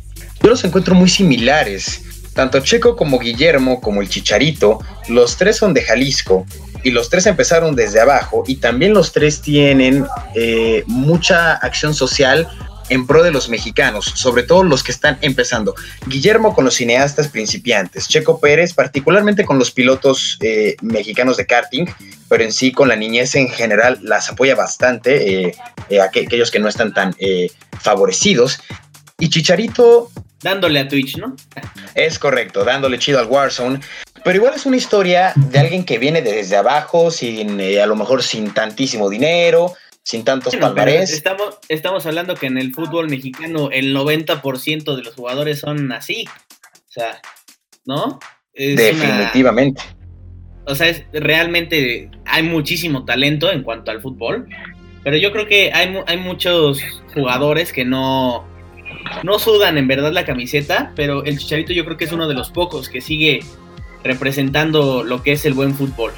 yo 0.42 0.50
los 0.50 0.64
encuentro 0.64 0.94
muy 0.94 1.10
similares. 1.10 2.02
Tanto 2.34 2.60
Checo 2.62 2.96
como 2.96 3.20
Guillermo, 3.20 3.82
como 3.82 4.02
el 4.02 4.10
Chicharito, 4.10 4.80
los 5.08 5.38
tres 5.38 5.58
son 5.58 5.74
de 5.74 5.82
Jalisco 5.84 6.46
y 6.84 6.92
los 6.92 7.10
tres 7.10 7.26
empezaron 7.26 7.76
desde 7.76 8.00
abajo 8.00 8.44
y 8.48 8.56
también 8.56 8.94
los 8.94 9.12
tres 9.12 9.42
tienen 9.42 10.06
eh, 10.36 10.84
mucha 10.88 11.54
acción 11.54 11.94
social 11.94 12.48
en 12.92 13.08
pro 13.08 13.24
de 13.24 13.32
los 13.32 13.48
mexicanos, 13.48 14.06
sobre 14.16 14.44
todo 14.44 14.64
los 14.64 14.84
que 14.84 14.92
están 14.92 15.18
empezando. 15.22 15.74
Guillermo 16.08 16.54
con 16.54 16.66
los 16.66 16.74
cineastas 16.76 17.30
principiantes, 17.30 18.10
Checo 18.10 18.40
Pérez 18.40 18.74
particularmente 18.74 19.46
con 19.46 19.58
los 19.58 19.72
pilotos 19.72 20.38
eh, 20.42 20.76
mexicanos 20.82 21.38
de 21.38 21.46
karting, 21.46 21.86
pero 22.28 22.44
en 22.44 22.52
sí 22.52 22.74
con 22.74 22.90
la 22.90 22.98
niñez 22.98 23.36
en 23.36 23.48
general 23.48 24.00
las 24.04 24.30
apoya 24.30 24.56
bastante, 24.56 25.48
eh, 25.48 25.56
eh, 25.90 26.02
aquellos 26.02 26.52
que 26.52 26.60
no 26.60 26.68
están 26.68 26.94
tan 26.94 27.16
favorecidos. 27.80 28.60
Y 29.18 29.30
Chicharito... 29.30 30.12
Dándole 30.42 30.80
a 30.80 30.88
Twitch, 30.88 31.18
¿no? 31.18 31.36
Es 31.96 32.20
correcto, 32.20 32.66
dándole 32.66 33.00
chido 33.00 33.20
al 33.20 33.28
Warzone. 33.28 33.80
Pero 34.24 34.38
igual 34.38 34.54
es 34.56 34.66
una 34.66 34.78
historia 34.78 35.34
de 35.36 35.60
alguien 35.60 35.84
que 35.84 35.98
viene 35.98 36.22
desde 36.22 36.56
abajo, 36.56 37.12
sin 37.12 37.60
a 37.60 37.86
lo 37.86 37.96
mejor 37.96 38.22
sin 38.22 38.54
tantísimo 38.54 39.10
dinero, 39.10 39.74
sin 40.04 40.24
tantos 40.24 40.56
palmarés. 40.56 41.12
Estamos, 41.12 41.58
estamos 41.70 42.06
hablando 42.06 42.36
que 42.36 42.48
en 42.48 42.58
el 42.58 42.74
fútbol 42.74 43.10
mexicano 43.10 43.70
el 43.72 43.96
90% 43.96 44.96
de 44.96 45.04
los 45.04 45.16
jugadores 45.16 45.60
son 45.60 45.92
así. 45.92 46.26
O 46.28 46.92
sea, 46.92 47.22
¿no? 47.86 48.20
Definitivamente. 48.54 49.82
o 50.66 50.76
sea, 50.76 50.90
es, 50.90 51.04
realmente 51.14 52.12
hay 52.26 52.44
muchísimo 52.44 53.06
talento 53.06 53.52
en 53.52 53.64
cuanto 53.64 53.92
al 53.92 54.02
fútbol. 54.02 54.48
Pero 55.04 55.18
yo 55.18 55.32
creo 55.32 55.48
que 55.48 55.72
hay, 55.74 55.98
hay 56.06 56.18
muchos 56.18 56.80
jugadores 57.16 57.74
que 57.74 57.86
no, 57.86 58.46
no 59.24 59.40
sudan 59.40 59.80
en 59.80 59.88
verdad 59.88 60.12
la 60.12 60.26
camiseta, 60.26 60.92
pero 60.96 61.24
el 61.26 61.40
Chicharito 61.40 61.74
yo 61.74 61.86
creo 61.86 61.98
que 61.98 62.06
es 62.06 62.12
uno 62.12 62.28
de 62.28 62.36
los 62.36 62.52
pocos 62.52 62.88
que 62.88 63.02
sigue 63.02 63.40
representando 64.04 65.04
lo 65.04 65.24
que 65.24 65.34
es 65.34 65.46
el 65.46 65.54
buen 65.54 65.76
fútbol. 65.76 66.14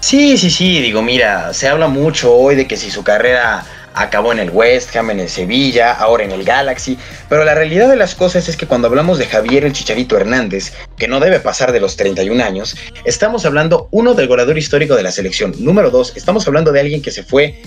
Sí, 0.00 0.38
sí, 0.38 0.50
sí, 0.50 0.80
digo, 0.80 1.02
mira, 1.02 1.52
se 1.52 1.68
habla 1.68 1.88
mucho 1.88 2.32
hoy 2.32 2.54
de 2.54 2.66
que 2.66 2.76
si 2.76 2.90
su 2.90 3.02
carrera 3.02 3.64
acabó 3.94 4.32
en 4.32 4.38
el 4.38 4.50
West 4.50 4.94
Ham, 4.94 5.10
en 5.10 5.20
el 5.20 5.28
Sevilla, 5.28 5.92
ahora 5.92 6.24
en 6.24 6.30
el 6.30 6.44
Galaxy, 6.44 6.96
pero 7.28 7.44
la 7.44 7.54
realidad 7.54 7.88
de 7.88 7.96
las 7.96 8.14
cosas 8.14 8.48
es 8.48 8.56
que 8.56 8.66
cuando 8.66 8.88
hablamos 8.88 9.18
de 9.18 9.26
Javier 9.26 9.64
el 9.64 9.72
Chicharito 9.72 10.16
Hernández, 10.16 10.72
que 10.96 11.08
no 11.08 11.20
debe 11.20 11.40
pasar 11.40 11.72
de 11.72 11.80
los 11.80 11.96
31 11.96 12.42
años, 12.42 12.76
estamos 13.04 13.44
hablando, 13.44 13.88
uno, 13.90 14.14
del 14.14 14.28
goleador 14.28 14.56
histórico 14.56 14.94
de 14.94 15.02
la 15.02 15.10
selección, 15.10 15.52
número 15.58 15.90
dos, 15.90 16.16
estamos 16.16 16.46
hablando 16.46 16.72
de 16.72 16.80
alguien 16.80 17.02
que 17.02 17.10
se 17.10 17.24
fue 17.24 17.60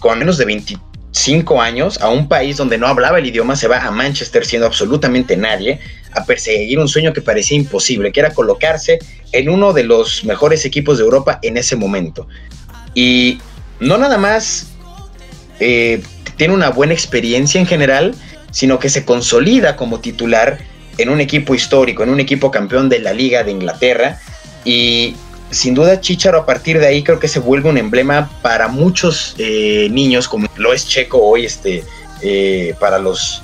con 0.00 0.18
menos 0.18 0.38
de 0.38 0.46
25 0.46 1.60
años 1.60 2.00
a 2.00 2.08
un 2.08 2.28
país 2.28 2.56
donde 2.56 2.78
no 2.78 2.86
hablaba 2.86 3.18
el 3.18 3.26
idioma, 3.26 3.54
se 3.56 3.68
va 3.68 3.78
a 3.78 3.90
Manchester 3.90 4.46
siendo 4.46 4.66
absolutamente 4.66 5.36
nadie, 5.36 5.80
a 6.14 6.24
perseguir 6.24 6.78
un 6.78 6.88
sueño 6.88 7.12
que 7.12 7.22
parecía 7.22 7.56
imposible, 7.56 8.12
que 8.12 8.20
era 8.20 8.32
colocarse 8.32 8.98
en 9.32 9.48
uno 9.48 9.72
de 9.72 9.84
los 9.84 10.24
mejores 10.24 10.64
equipos 10.64 10.98
de 10.98 11.04
Europa 11.04 11.38
en 11.42 11.56
ese 11.56 11.76
momento. 11.76 12.26
Y 12.94 13.38
no 13.80 13.98
nada 13.98 14.18
más 14.18 14.68
eh, 15.60 16.02
tiene 16.36 16.54
una 16.54 16.70
buena 16.70 16.92
experiencia 16.92 17.60
en 17.60 17.66
general, 17.66 18.14
sino 18.50 18.78
que 18.78 18.88
se 18.88 19.04
consolida 19.04 19.76
como 19.76 20.00
titular 20.00 20.58
en 20.98 21.08
un 21.08 21.20
equipo 21.20 21.54
histórico, 21.54 22.02
en 22.02 22.10
un 22.10 22.20
equipo 22.20 22.50
campeón 22.50 22.88
de 22.88 22.98
la 22.98 23.12
Liga 23.12 23.44
de 23.44 23.50
Inglaterra. 23.50 24.20
Y 24.64 25.16
sin 25.50 25.74
duda 25.74 26.00
Chicharo 26.00 26.38
a 26.38 26.46
partir 26.46 26.78
de 26.78 26.86
ahí 26.86 27.02
creo 27.02 27.18
que 27.18 27.28
se 27.28 27.38
vuelve 27.38 27.68
un 27.68 27.78
emblema 27.78 28.30
para 28.42 28.68
muchos 28.68 29.34
eh, 29.38 29.88
niños, 29.90 30.28
como 30.28 30.48
lo 30.56 30.72
es 30.72 30.86
Checo 30.86 31.18
hoy, 31.22 31.46
este, 31.46 31.84
eh, 32.22 32.74
para 32.78 32.98
los 32.98 33.42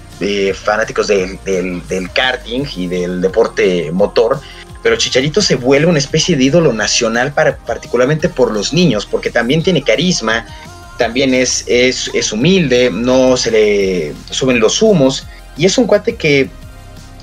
fanáticos 0.54 1.06
del, 1.06 1.38
del 1.44 2.10
karting 2.12 2.64
y 2.76 2.86
del 2.86 3.20
deporte 3.20 3.90
motor 3.92 4.40
pero 4.82 4.96
Chicharito 4.96 5.42
se 5.42 5.56
vuelve 5.56 5.86
una 5.86 5.98
especie 5.98 6.36
de 6.36 6.44
ídolo 6.44 6.72
nacional 6.72 7.32
para, 7.32 7.56
particularmente 7.56 8.28
por 8.28 8.52
los 8.52 8.72
niños, 8.72 9.06
porque 9.06 9.30
también 9.30 9.62
tiene 9.62 9.82
carisma, 9.82 10.46
también 10.98 11.34
es, 11.34 11.64
es, 11.66 12.32
humilde, 12.32 12.90
no 12.90 13.36
se 13.36 13.50
le 13.50 14.14
suben 14.30 14.60
los 14.60 14.80
humos, 14.80 15.26
y 15.56 15.66
es 15.66 15.76
un 15.78 15.86
cuate 15.86 16.16
que 16.16 16.48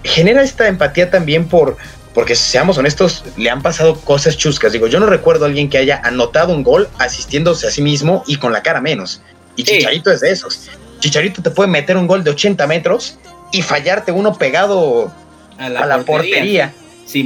genera 0.03 0.43
esta 0.43 0.67
empatía 0.67 1.09
también 1.09 1.47
por, 1.47 1.77
porque 2.13 2.35
seamos 2.35 2.77
honestos, 2.77 3.23
le 3.37 3.49
han 3.49 3.61
pasado 3.61 3.99
cosas 4.01 4.37
chuscas. 4.37 4.73
Digo, 4.73 4.87
yo 4.87 4.99
no 4.99 5.05
recuerdo 5.05 5.45
a 5.45 5.47
alguien 5.47 5.69
que 5.69 5.77
haya 5.77 6.01
anotado 6.03 6.53
un 6.53 6.63
gol 6.63 6.89
asistiéndose 6.99 7.67
a 7.67 7.71
sí 7.71 7.81
mismo 7.81 8.23
y 8.27 8.35
con 8.35 8.51
la 8.51 8.61
cara 8.61 8.81
menos. 8.81 9.21
Y 9.55 9.63
Chicharito 9.63 10.11
es 10.11 10.19
de 10.19 10.31
esos. 10.31 10.69
Chicharito 10.99 11.41
te 11.41 11.51
puede 11.51 11.69
meter 11.69 11.97
un 11.97 12.07
gol 12.07 12.23
de 12.23 12.31
80 12.31 12.65
metros 12.67 13.17
y 13.51 13.61
fallarte 13.61 14.11
uno 14.11 14.37
pegado 14.37 15.11
a 15.57 15.69
la, 15.69 15.99
portería 15.99 16.73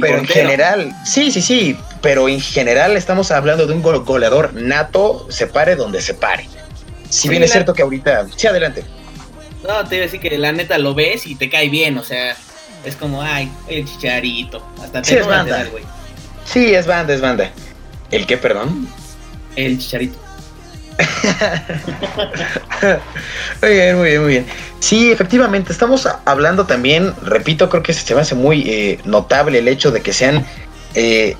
pero 0.00 0.18
en 0.18 0.26
general, 0.26 0.92
sí, 1.04 1.30
sí, 1.30 1.40
sí, 1.40 1.76
pero 2.02 2.28
en 2.28 2.40
general 2.40 2.96
estamos 2.96 3.30
hablando 3.30 3.66
de 3.66 3.72
un 3.72 3.82
goleador 3.82 4.52
nato, 4.54 5.26
se 5.30 5.46
pare 5.46 5.74
donde 5.74 6.02
se 6.02 6.14
pare. 6.14 6.46
Si 7.08 7.28
bien 7.28 7.42
es 7.42 7.50
cierto 7.50 7.72
que 7.74 7.82
ahorita, 7.82 8.26
sí, 8.36 8.46
adelante. 8.46 8.84
No, 9.66 9.84
te 9.86 9.96
iba 9.96 10.04
a 10.04 10.06
decir 10.06 10.20
que 10.20 10.36
la 10.38 10.52
neta 10.52 10.78
lo 10.78 10.94
ves 10.94 11.26
y 11.26 11.34
te 11.34 11.50
cae 11.50 11.68
bien, 11.68 11.98
o 11.98 12.04
sea, 12.04 12.36
es 12.84 12.96
como, 12.96 13.22
ay, 13.22 13.50
el 13.68 13.86
chicharito. 13.86 14.64
Hasta 14.82 15.02
te 15.02 15.08
sí, 15.08 15.14
es 15.16 15.26
banda. 15.26 15.66
sí, 16.44 16.74
es 16.74 16.86
banda, 16.86 17.14
es 17.14 17.20
banda. 17.20 17.50
¿El 18.10 18.26
qué, 18.26 18.36
perdón? 18.36 18.88
El 19.56 19.78
chicharito. 19.78 20.18
muy 23.62 23.70
bien, 23.70 23.96
muy 23.96 24.08
bien, 24.08 24.22
muy 24.22 24.32
bien. 24.32 24.46
Sí, 24.80 25.12
efectivamente, 25.12 25.72
estamos 25.72 26.08
hablando 26.24 26.66
también, 26.66 27.14
repito, 27.22 27.68
creo 27.68 27.82
que 27.82 27.92
se 27.92 28.14
me 28.14 28.22
hace 28.22 28.34
muy 28.34 28.68
eh, 28.68 28.98
notable 29.04 29.58
el 29.58 29.68
hecho 29.68 29.90
de 29.90 30.00
que 30.00 30.12
sean 30.12 30.44
eh, 30.94 31.36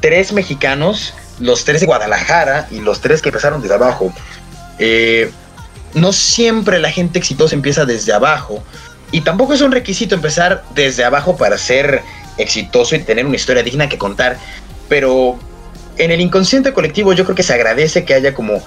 tres 0.00 0.32
mexicanos, 0.32 1.14
los 1.38 1.64
tres 1.64 1.80
de 1.80 1.86
Guadalajara 1.86 2.68
y 2.70 2.80
los 2.80 3.00
tres 3.00 3.22
que 3.22 3.28
empezaron 3.28 3.60
desde 3.60 3.74
abajo. 3.74 4.12
Eh, 4.78 5.30
no 5.94 6.12
siempre 6.12 6.78
la 6.78 6.90
gente 6.90 7.18
exitosa 7.18 7.54
empieza 7.54 7.84
desde 7.84 8.12
abajo 8.12 8.62
y 9.12 9.22
tampoco 9.22 9.54
es 9.54 9.60
un 9.60 9.72
requisito 9.72 10.14
empezar 10.14 10.64
desde 10.74 11.04
abajo 11.04 11.36
para 11.36 11.58
ser 11.58 12.02
exitoso 12.38 12.94
y 12.94 13.00
tener 13.00 13.26
una 13.26 13.36
historia 13.36 13.62
digna 13.62 13.88
que 13.88 13.98
contar, 13.98 14.38
pero 14.88 15.38
en 15.98 16.10
el 16.10 16.20
inconsciente 16.20 16.72
colectivo 16.72 17.12
yo 17.12 17.24
creo 17.24 17.36
que 17.36 17.42
se 17.42 17.52
agradece 17.52 18.04
que 18.04 18.14
haya 18.14 18.32
como 18.32 18.62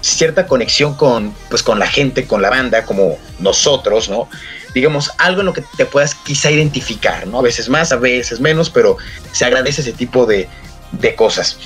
cierta 0.00 0.46
conexión 0.46 0.94
con, 0.94 1.34
pues, 1.48 1.62
con 1.62 1.78
la 1.78 1.86
gente, 1.86 2.26
con 2.26 2.42
la 2.42 2.50
banda, 2.50 2.84
como 2.84 3.18
nosotros, 3.38 4.08
¿no? 4.08 4.28
Digamos, 4.74 5.10
algo 5.18 5.40
en 5.40 5.46
lo 5.46 5.52
que 5.52 5.64
te 5.76 5.86
puedas 5.86 6.14
quizá 6.14 6.50
identificar, 6.50 7.26
¿no? 7.26 7.38
A 7.38 7.42
veces 7.42 7.68
más, 7.68 7.92
a 7.92 7.96
veces 7.96 8.40
menos, 8.40 8.70
pero 8.70 8.96
se 9.32 9.44
agradece 9.44 9.80
ese 9.80 9.92
tipo 9.92 10.26
de, 10.26 10.48
de 10.92 11.14
cosas. 11.14 11.58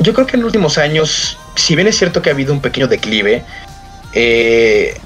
Yo 0.00 0.14
creo 0.14 0.26
que 0.26 0.36
en 0.36 0.42
los 0.42 0.48
últimos 0.48 0.78
años, 0.78 1.38
si 1.56 1.74
bien 1.74 1.88
es 1.88 1.98
cierto 1.98 2.22
que 2.22 2.30
ha 2.30 2.32
habido 2.32 2.52
un 2.52 2.60
pequeño 2.60 2.86
declive, 2.86 3.44
eh, 4.12 4.96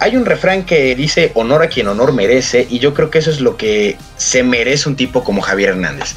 hay 0.00 0.16
un 0.16 0.24
refrán 0.24 0.64
que 0.64 0.94
dice 0.94 1.32
honor 1.34 1.62
a 1.62 1.68
quien 1.68 1.88
honor 1.88 2.12
merece 2.12 2.66
y 2.70 2.78
yo 2.78 2.94
creo 2.94 3.10
que 3.10 3.18
eso 3.18 3.30
es 3.30 3.40
lo 3.40 3.56
que 3.56 3.96
se 4.16 4.42
merece 4.42 4.88
un 4.88 4.96
tipo 4.96 5.24
como 5.24 5.42
Javier 5.42 5.70
Hernández. 5.70 6.14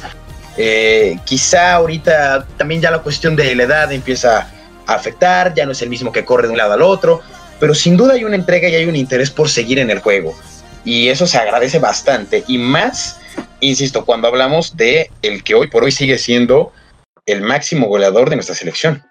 Eh, 0.56 1.18
quizá 1.24 1.74
ahorita 1.74 2.46
también 2.56 2.80
ya 2.80 2.90
la 2.90 3.00
cuestión 3.00 3.34
de 3.34 3.54
la 3.54 3.62
edad 3.64 3.92
empieza 3.92 4.48
afectar, 4.86 5.54
ya 5.54 5.66
no 5.66 5.72
es 5.72 5.82
el 5.82 5.88
mismo 5.88 6.12
que 6.12 6.24
corre 6.24 6.46
de 6.46 6.52
un 6.52 6.58
lado 6.58 6.72
al 6.72 6.82
otro, 6.82 7.20
pero 7.60 7.74
sin 7.74 7.96
duda 7.96 8.14
hay 8.14 8.24
una 8.24 8.36
entrega 8.36 8.68
y 8.68 8.74
hay 8.74 8.84
un 8.86 8.96
interés 8.96 9.30
por 9.30 9.48
seguir 9.48 9.78
en 9.78 9.90
el 9.90 10.00
juego. 10.00 10.34
Y 10.84 11.08
eso 11.08 11.26
se 11.26 11.38
agradece 11.38 11.78
bastante. 11.78 12.44
Y 12.48 12.58
más, 12.58 13.20
insisto, 13.60 14.04
cuando 14.04 14.28
hablamos 14.28 14.76
de 14.76 15.10
el 15.22 15.44
que 15.44 15.54
hoy 15.54 15.68
por 15.68 15.84
hoy 15.84 15.92
sigue 15.92 16.18
siendo 16.18 16.72
el 17.26 17.40
máximo 17.40 17.86
goleador 17.86 18.30
de 18.30 18.36
nuestra 18.36 18.56
selección. 18.56 19.02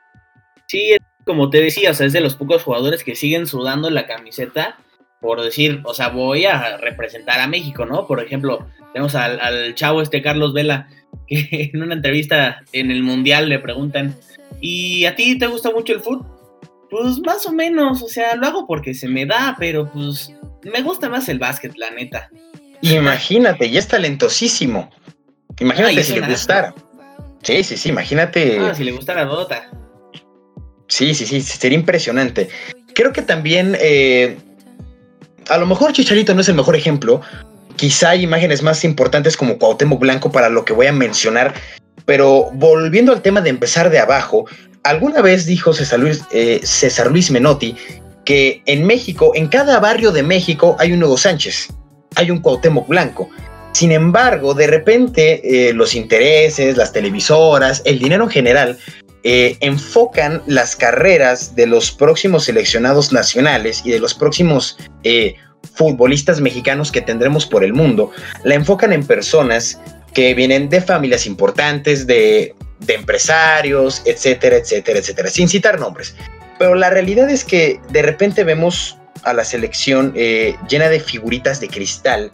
Sí, 0.67 0.97
como 1.25 1.49
te 1.49 1.61
decía, 1.61 1.91
o 1.91 1.93
sea, 1.93 2.07
es 2.07 2.13
de 2.13 2.21
los 2.21 2.35
pocos 2.35 2.63
jugadores 2.63 3.03
que 3.03 3.15
siguen 3.15 3.47
sudando 3.47 3.89
la 3.89 4.05
camiseta 4.05 4.77
por 5.21 5.41
decir, 5.41 5.81
o 5.83 5.93
sea, 5.93 6.09
voy 6.09 6.45
a 6.45 6.77
representar 6.77 7.39
a 7.39 7.47
México, 7.47 7.85
¿no? 7.85 8.07
Por 8.07 8.21
ejemplo, 8.21 8.67
tenemos 8.91 9.13
al, 9.13 9.39
al 9.39 9.75
chavo 9.75 10.01
este 10.01 10.21
Carlos 10.21 10.51
Vela, 10.51 10.89
que 11.31 11.71
en 11.73 11.81
una 11.81 11.95
entrevista 11.95 12.63
en 12.73 12.91
el 12.91 13.03
Mundial 13.03 13.49
le 13.49 13.59
preguntan, 13.59 14.15
¿y 14.59 15.05
a 15.05 15.15
ti 15.15 15.37
te 15.37 15.47
gusta 15.47 15.71
mucho 15.71 15.93
el 15.93 16.01
fútbol? 16.01 16.27
Pues 16.89 17.19
más 17.19 17.45
o 17.45 17.53
menos, 17.53 18.01
o 18.01 18.09
sea, 18.09 18.35
lo 18.35 18.47
hago 18.47 18.67
porque 18.67 18.93
se 18.93 19.07
me 19.07 19.25
da, 19.25 19.55
pero 19.57 19.89
pues 19.89 20.33
me 20.63 20.81
gusta 20.81 21.09
más 21.09 21.29
el 21.29 21.39
básquet, 21.39 21.73
la 21.77 21.89
neta. 21.91 22.29
Imagínate, 22.81 23.67
y 23.67 23.77
es 23.77 23.87
talentosísimo. 23.87 24.89
Imagínate 25.59 26.03
si 26.03 26.19
le 26.19 26.27
gustara. 26.27 26.73
Sí, 27.43 27.63
sí, 27.63 27.77
sí, 27.77 27.89
imagínate. 27.89 28.59
Ah, 28.59 28.75
si 28.75 28.83
le 28.83 28.91
gustara 28.91 29.25
Dota. 29.25 29.69
Sí, 30.87 31.13
sí, 31.15 31.25
sí, 31.25 31.39
sería 31.41 31.77
impresionante. 31.77 32.49
Creo 32.93 33.13
que 33.13 33.21
también, 33.21 33.77
eh, 33.79 34.37
a 35.47 35.57
lo 35.57 35.65
mejor 35.65 35.93
Chicharito 35.93 36.35
no 36.35 36.41
es 36.41 36.49
el 36.49 36.55
mejor 36.55 36.75
ejemplo. 36.75 37.21
Quizá 37.75 38.11
hay 38.11 38.23
imágenes 38.23 38.61
más 38.63 38.83
importantes 38.83 39.37
como 39.37 39.57
Cuauhtémoc 39.57 39.99
Blanco 39.99 40.31
para 40.31 40.49
lo 40.49 40.65
que 40.65 40.73
voy 40.73 40.87
a 40.87 40.93
mencionar. 40.93 41.53
Pero 42.05 42.49
volviendo 42.53 43.11
al 43.11 43.21
tema 43.21 43.41
de 43.41 43.49
empezar 43.49 43.89
de 43.89 43.99
abajo, 43.99 44.45
alguna 44.83 45.21
vez 45.21 45.45
dijo 45.45 45.73
César 45.73 45.99
Luis, 45.99 46.21
eh, 46.31 46.61
Menotti 47.31 47.75
que 48.25 48.61
en 48.65 48.85
México, 48.85 49.31
en 49.35 49.47
cada 49.47 49.79
barrio 49.79 50.11
de 50.11 50.23
México 50.23 50.75
hay 50.79 50.93
un 50.93 51.03
Hugo 51.03 51.17
Sánchez, 51.17 51.69
hay 52.15 52.31
un 52.31 52.39
Cuauhtémoc 52.39 52.87
Blanco. 52.87 53.29
Sin 53.73 53.91
embargo, 53.91 54.53
de 54.53 54.67
repente 54.67 55.69
eh, 55.69 55.73
los 55.73 55.95
intereses, 55.95 56.77
las 56.77 56.91
televisoras, 56.91 57.81
el 57.85 57.99
dinero 57.99 58.25
en 58.25 58.29
general 58.29 58.77
eh, 59.23 59.57
enfocan 59.61 60.41
las 60.47 60.75
carreras 60.75 61.55
de 61.55 61.67
los 61.67 61.91
próximos 61.91 62.45
seleccionados 62.45 63.13
nacionales 63.13 63.81
y 63.85 63.91
de 63.91 63.99
los 63.99 64.13
próximos 64.13 64.77
eh, 65.03 65.35
futbolistas 65.73 66.41
mexicanos 66.41 66.91
que 66.91 67.01
tendremos 67.01 67.45
por 67.45 67.63
el 67.63 67.73
mundo, 67.73 68.11
la 68.43 68.55
enfocan 68.55 68.93
en 68.93 69.05
personas 69.05 69.79
que 70.13 70.33
vienen 70.33 70.69
de 70.69 70.81
familias 70.81 71.25
importantes, 71.25 72.05
de, 72.05 72.55
de 72.79 72.95
empresarios, 72.95 74.01
etcétera, 74.05 74.57
etcétera, 74.57 74.99
etcétera, 74.99 75.29
sin 75.29 75.47
citar 75.47 75.79
nombres. 75.79 76.15
Pero 76.59 76.75
la 76.75 76.89
realidad 76.89 77.29
es 77.29 77.43
que 77.43 77.79
de 77.89 78.01
repente 78.01 78.43
vemos 78.43 78.97
a 79.23 79.33
la 79.33 79.43
selección 79.43 80.13
eh, 80.15 80.55
llena 80.67 80.89
de 80.89 80.99
figuritas 80.99 81.59
de 81.59 81.67
cristal 81.67 82.31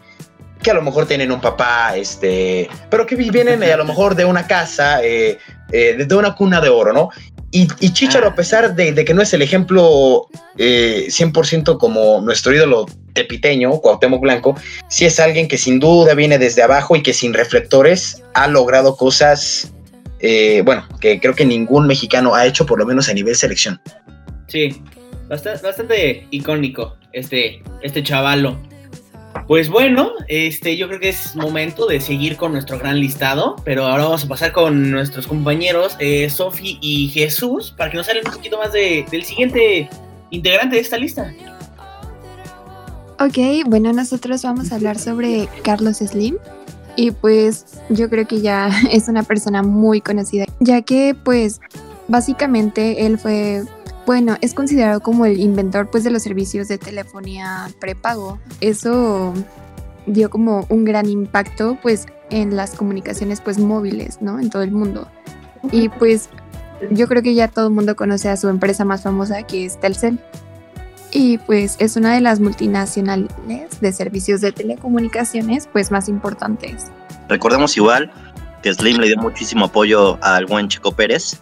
que 0.62 0.72
a 0.72 0.74
lo 0.74 0.82
mejor 0.82 1.06
tienen 1.06 1.32
un 1.32 1.40
papá, 1.40 1.96
este, 1.96 2.68
pero 2.90 3.06
que 3.06 3.16
vienen 3.16 3.62
eh, 3.62 3.72
a 3.72 3.78
lo 3.78 3.86
mejor 3.86 4.16
de 4.16 4.26
una 4.26 4.48
casa, 4.48 5.04
eh, 5.04 5.38
de 5.70 6.16
una 6.16 6.34
cuna 6.34 6.60
de 6.62 6.70
oro, 6.70 6.94
¿no? 6.94 7.10
Y, 7.52 7.68
y 7.80 7.94
Chicharo, 7.94 8.28
a 8.28 8.36
pesar 8.36 8.76
de, 8.76 8.92
de, 8.92 9.06
que 9.06 9.14
no 9.14 9.22
es 9.22 9.34
el 9.34 9.42
ejemplo 9.42 10.28
100% 10.58 11.78
como 11.78 12.22
nuestro 12.22 12.54
ídolo 12.54 12.86
tepiteño, 13.14 13.80
Cuauhtémoc 13.80 14.22
Blanco, 14.22 14.56
sí 14.90 15.06
es 15.06 15.20
alguien 15.20 15.48
que 15.48 15.58
sin 15.58 15.80
duda 15.80 16.14
viene 16.14 16.38
desde 16.38 16.62
abajo 16.62 16.96
y 16.96 17.04
que 17.04 17.14
sin 17.14 17.34
reflectores 17.34 18.22
ha 18.34 18.48
logrado 18.48 18.98
cosas, 18.98 19.72
bueno, 20.66 20.86
que 21.00 21.20
creo 21.22 21.36
que 21.36 21.46
ningún 21.46 21.88
mexicano 21.88 22.36
ha 22.36 22.46
hecho, 22.46 22.66
por 22.66 22.80
lo 22.80 22.86
menos 22.86 23.08
a 23.08 23.14
nivel 23.14 23.36
selección. 23.36 23.80
Sí, 24.48 24.82
bastante, 25.30 25.66
bastante 25.66 26.28
icónico 26.32 26.98
este, 27.18 27.62
este 27.82 28.04
chavalo. 28.04 28.58
Pues 29.46 29.70
bueno, 29.70 30.12
este, 30.28 30.78
yo 30.78 30.88
creo 30.88 31.00
que 31.00 31.10
es 31.10 31.36
momento 31.36 31.86
de 31.86 32.02
seguir 32.02 32.38
con 32.38 32.54
nuestro 32.54 32.80
gran 32.80 33.00
listado, 33.00 33.56
pero 33.64 33.86
ahora 33.86 34.06
vamos 34.06 34.26
a 34.26 34.28
pasar 34.28 34.52
con 34.52 34.90
nuestros 34.92 35.28
compañeros 35.28 35.96
eh, 36.00 36.30
Sofi 36.30 36.78
y 36.82 37.10
Jesús 37.10 37.74
para 37.78 37.92
que 37.92 37.98
nos 37.98 38.10
hablen 38.10 38.28
un 38.28 38.34
poquito 38.34 38.58
más 38.58 38.74
de, 38.74 39.06
del 39.12 39.24
siguiente 39.24 39.90
integrante 40.32 40.76
de 40.76 40.82
esta 40.82 40.98
lista. 40.98 41.34
Ok, 43.20 43.38
bueno, 43.66 43.94
nosotros 43.94 44.44
vamos 44.44 44.72
a 44.72 44.76
hablar 44.76 45.00
sobre 45.00 45.48
Carlos 45.64 45.98
Slim 45.98 46.38
y 46.96 47.12
pues 47.12 47.66
yo 47.90 48.10
creo 48.10 48.28
que 48.28 48.42
ya 48.42 48.70
es 48.92 49.08
una 49.08 49.24
persona 49.24 49.64
muy 49.64 50.02
conocida, 50.02 50.46
ya 50.60 50.82
que 50.82 51.16
pues 51.24 51.60
básicamente 52.08 53.06
él 53.06 53.18
fue 53.18 53.64
bueno, 54.08 54.38
es 54.40 54.54
considerado 54.54 55.02
como 55.02 55.26
el 55.26 55.38
inventor 55.38 55.90
pues 55.92 56.06
de 56.06 56.12
los 56.12 56.24
servicios 56.24 56.70
de 56.70 56.78
telefonía 56.78 57.68
prepago. 57.78 58.40
Eso 58.62 59.34
dio 60.06 60.30
como 60.30 60.66
un 60.70 60.86
gran 60.86 61.10
impacto 61.10 61.78
pues 61.82 62.06
en 62.30 62.56
las 62.56 62.72
comunicaciones 62.72 63.42
pues 63.42 63.60
móviles, 63.60 64.22
¿no? 64.22 64.40
En 64.40 64.50
todo 64.50 64.64
el 64.64 64.72
mundo. 64.72 65.10
Y 65.74 65.90
pues 65.90 66.30
yo 66.90 67.10
creo 67.10 67.22
que 67.22 67.34
ya 67.34 67.50
todo 67.50 67.68
el 67.68 67.74
mundo 67.74 67.98
conoce 67.98 68.30
a 68.30 68.38
su 68.38 68.48
empresa 68.48 68.86
más 68.86 69.04
famosa 69.04 69.44
que 69.44 69.66
es 69.66 69.78
Telcel. 69.78 70.20
Y 71.12 71.40
pues 71.40 71.76
es 71.80 71.98
una 71.98 72.16
de 72.16 72.22
las 72.22 72.40
multinacionales 72.40 73.28
de 73.82 73.92
servicios 73.92 74.40
de 74.40 74.54
telecomunicaciones 74.54 75.68
pues 75.68 75.92
más 75.92 76.08
importantes. 76.08 76.86
Recordemos 77.28 77.76
igual 77.76 78.10
que 78.64 78.74
Slim 78.74 79.00
le 79.00 79.08
dio 79.08 79.18
muchísimo 79.18 79.66
apoyo 79.66 80.18
al 80.24 80.46
buen 80.46 80.70
Chico 80.70 80.94
Pérez 80.94 81.42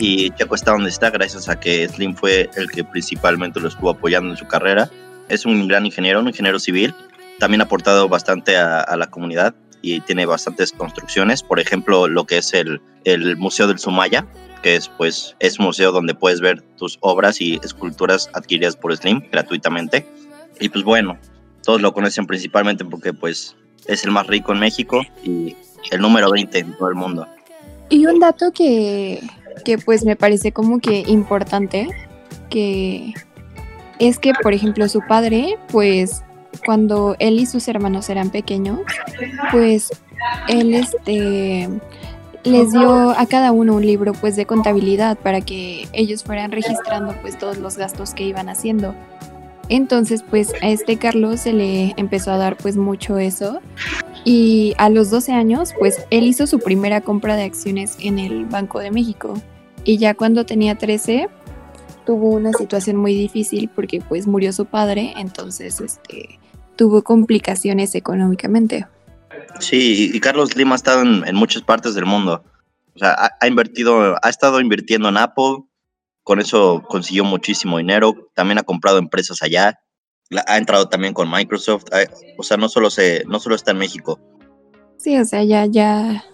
y 0.00 0.30
Checo 0.30 0.54
está 0.54 0.72
donde 0.72 0.88
está 0.88 1.10
gracias 1.10 1.48
a 1.48 1.60
que 1.60 1.86
Slim 1.86 2.16
fue 2.16 2.48
el 2.56 2.70
que 2.70 2.82
principalmente 2.82 3.60
lo 3.60 3.68
estuvo 3.68 3.90
apoyando 3.90 4.30
en 4.30 4.36
su 4.36 4.46
carrera. 4.48 4.90
Es 5.28 5.44
un 5.44 5.68
gran 5.68 5.84
ingeniero, 5.84 6.20
un 6.20 6.28
ingeniero 6.28 6.58
civil, 6.58 6.94
también 7.38 7.60
ha 7.60 7.64
aportado 7.64 8.08
bastante 8.08 8.56
a, 8.56 8.80
a 8.80 8.96
la 8.96 9.10
comunidad 9.10 9.54
y 9.82 10.00
tiene 10.00 10.26
bastantes 10.26 10.72
construcciones, 10.72 11.42
por 11.42 11.60
ejemplo, 11.60 12.08
lo 12.08 12.26
que 12.26 12.38
es 12.38 12.54
el, 12.54 12.80
el 13.04 13.36
Museo 13.36 13.66
del 13.66 13.78
Sumaya, 13.78 14.26
que 14.62 14.76
es, 14.76 14.88
pues, 14.88 15.36
es 15.38 15.58
un 15.58 15.66
museo 15.66 15.92
donde 15.92 16.14
puedes 16.14 16.40
ver 16.40 16.62
tus 16.76 16.98
obras 17.00 17.40
y 17.40 17.60
esculturas 17.62 18.30
adquiridas 18.32 18.76
por 18.76 18.96
Slim 18.96 19.22
gratuitamente. 19.30 20.06
Y 20.58 20.68
pues 20.68 20.84
bueno, 20.84 21.18
todos 21.62 21.80
lo 21.80 21.92
conocen 21.92 22.26
principalmente 22.26 22.84
porque 22.84 23.12
pues 23.12 23.56
es 23.86 24.04
el 24.04 24.10
más 24.10 24.26
rico 24.26 24.52
en 24.52 24.60
México 24.60 25.02
y 25.22 25.56
el 25.90 26.00
número 26.00 26.30
20 26.30 26.58
en 26.58 26.72
todo 26.76 26.88
el 26.88 26.94
mundo. 26.94 27.26
Y 27.88 28.06
un 28.06 28.20
dato 28.20 28.52
que, 28.52 29.20
que 29.64 29.78
pues 29.78 30.04
me 30.04 30.16
parece 30.16 30.52
como 30.52 30.80
que 30.80 31.04
importante, 31.06 31.88
que 32.48 33.14
es 33.98 34.18
que, 34.18 34.32
por 34.42 34.54
ejemplo, 34.54 34.88
su 34.88 35.00
padre, 35.06 35.58
pues 35.68 36.22
cuando 36.64 37.16
él 37.18 37.38
y 37.38 37.46
sus 37.46 37.68
hermanos 37.68 38.08
eran 38.10 38.30
pequeños, 38.30 38.80
pues 39.50 39.90
él 40.48 40.74
este 40.74 41.68
les 42.42 42.72
dio 42.72 43.10
a 43.10 43.26
cada 43.26 43.52
uno 43.52 43.74
un 43.74 43.84
libro 43.84 44.12
pues 44.14 44.34
de 44.34 44.46
contabilidad 44.46 45.18
para 45.18 45.42
que 45.42 45.86
ellos 45.92 46.24
fueran 46.24 46.52
registrando 46.52 47.14
pues 47.20 47.38
todos 47.38 47.58
los 47.58 47.76
gastos 47.76 48.14
que 48.14 48.24
iban 48.24 48.48
haciendo. 48.48 48.94
Entonces 49.68 50.24
pues 50.28 50.52
a 50.62 50.68
este 50.68 50.96
Carlos 50.96 51.40
se 51.40 51.52
le 51.52 51.94
empezó 51.96 52.32
a 52.32 52.38
dar 52.38 52.56
pues 52.56 52.76
mucho 52.76 53.18
eso 53.18 53.60
y 54.24 54.74
a 54.78 54.88
los 54.88 55.10
12 55.10 55.32
años 55.32 55.72
pues 55.78 56.04
él 56.10 56.24
hizo 56.24 56.46
su 56.46 56.58
primera 56.60 57.00
compra 57.00 57.36
de 57.36 57.44
acciones 57.44 57.96
en 58.00 58.18
el 58.18 58.46
Banco 58.46 58.80
de 58.80 58.90
México. 58.90 59.34
Y 59.84 59.98
ya 59.98 60.14
cuando 60.14 60.44
tenía 60.44 60.76
13 60.76 61.28
tuvo 62.04 62.30
una 62.30 62.52
situación 62.52 62.96
muy 62.96 63.14
difícil 63.14 63.70
porque 63.74 64.00
pues 64.00 64.26
murió 64.26 64.52
su 64.52 64.66
padre, 64.66 65.14
entonces 65.16 65.80
este 65.80 66.38
tuvo 66.76 67.02
complicaciones 67.02 67.94
económicamente. 67.94 68.86
Sí, 69.58 70.10
y 70.12 70.20
Carlos 70.20 70.56
Lima 70.56 70.72
ha 70.72 70.76
estado 70.76 71.02
en, 71.02 71.36
muchas 71.36 71.62
partes 71.62 71.94
del 71.94 72.06
mundo. 72.06 72.42
O 72.94 72.98
sea, 72.98 73.16
ha, 73.40 73.46
invertido, 73.46 74.16
ha 74.22 74.28
estado 74.28 74.60
invirtiendo 74.60 75.08
en 75.08 75.18
Apple, 75.18 75.64
con 76.22 76.40
eso 76.40 76.82
consiguió 76.88 77.24
muchísimo 77.24 77.78
dinero, 77.78 78.30
también 78.34 78.58
ha 78.58 78.62
comprado 78.62 78.98
empresas 78.98 79.42
allá, 79.42 79.80
ha 80.46 80.56
entrado 80.56 80.88
también 80.88 81.14
con 81.14 81.30
Microsoft, 81.30 81.84
o 82.36 82.42
sea, 82.42 82.56
no 82.56 82.68
solo 82.68 82.90
se, 82.90 83.24
no 83.26 83.40
solo 83.40 83.56
está 83.56 83.72
en 83.72 83.78
México. 83.78 84.18
Sí, 84.96 85.18
o 85.18 85.24
sea, 85.24 85.42
ya, 85.42 85.66
ya, 85.66 86.24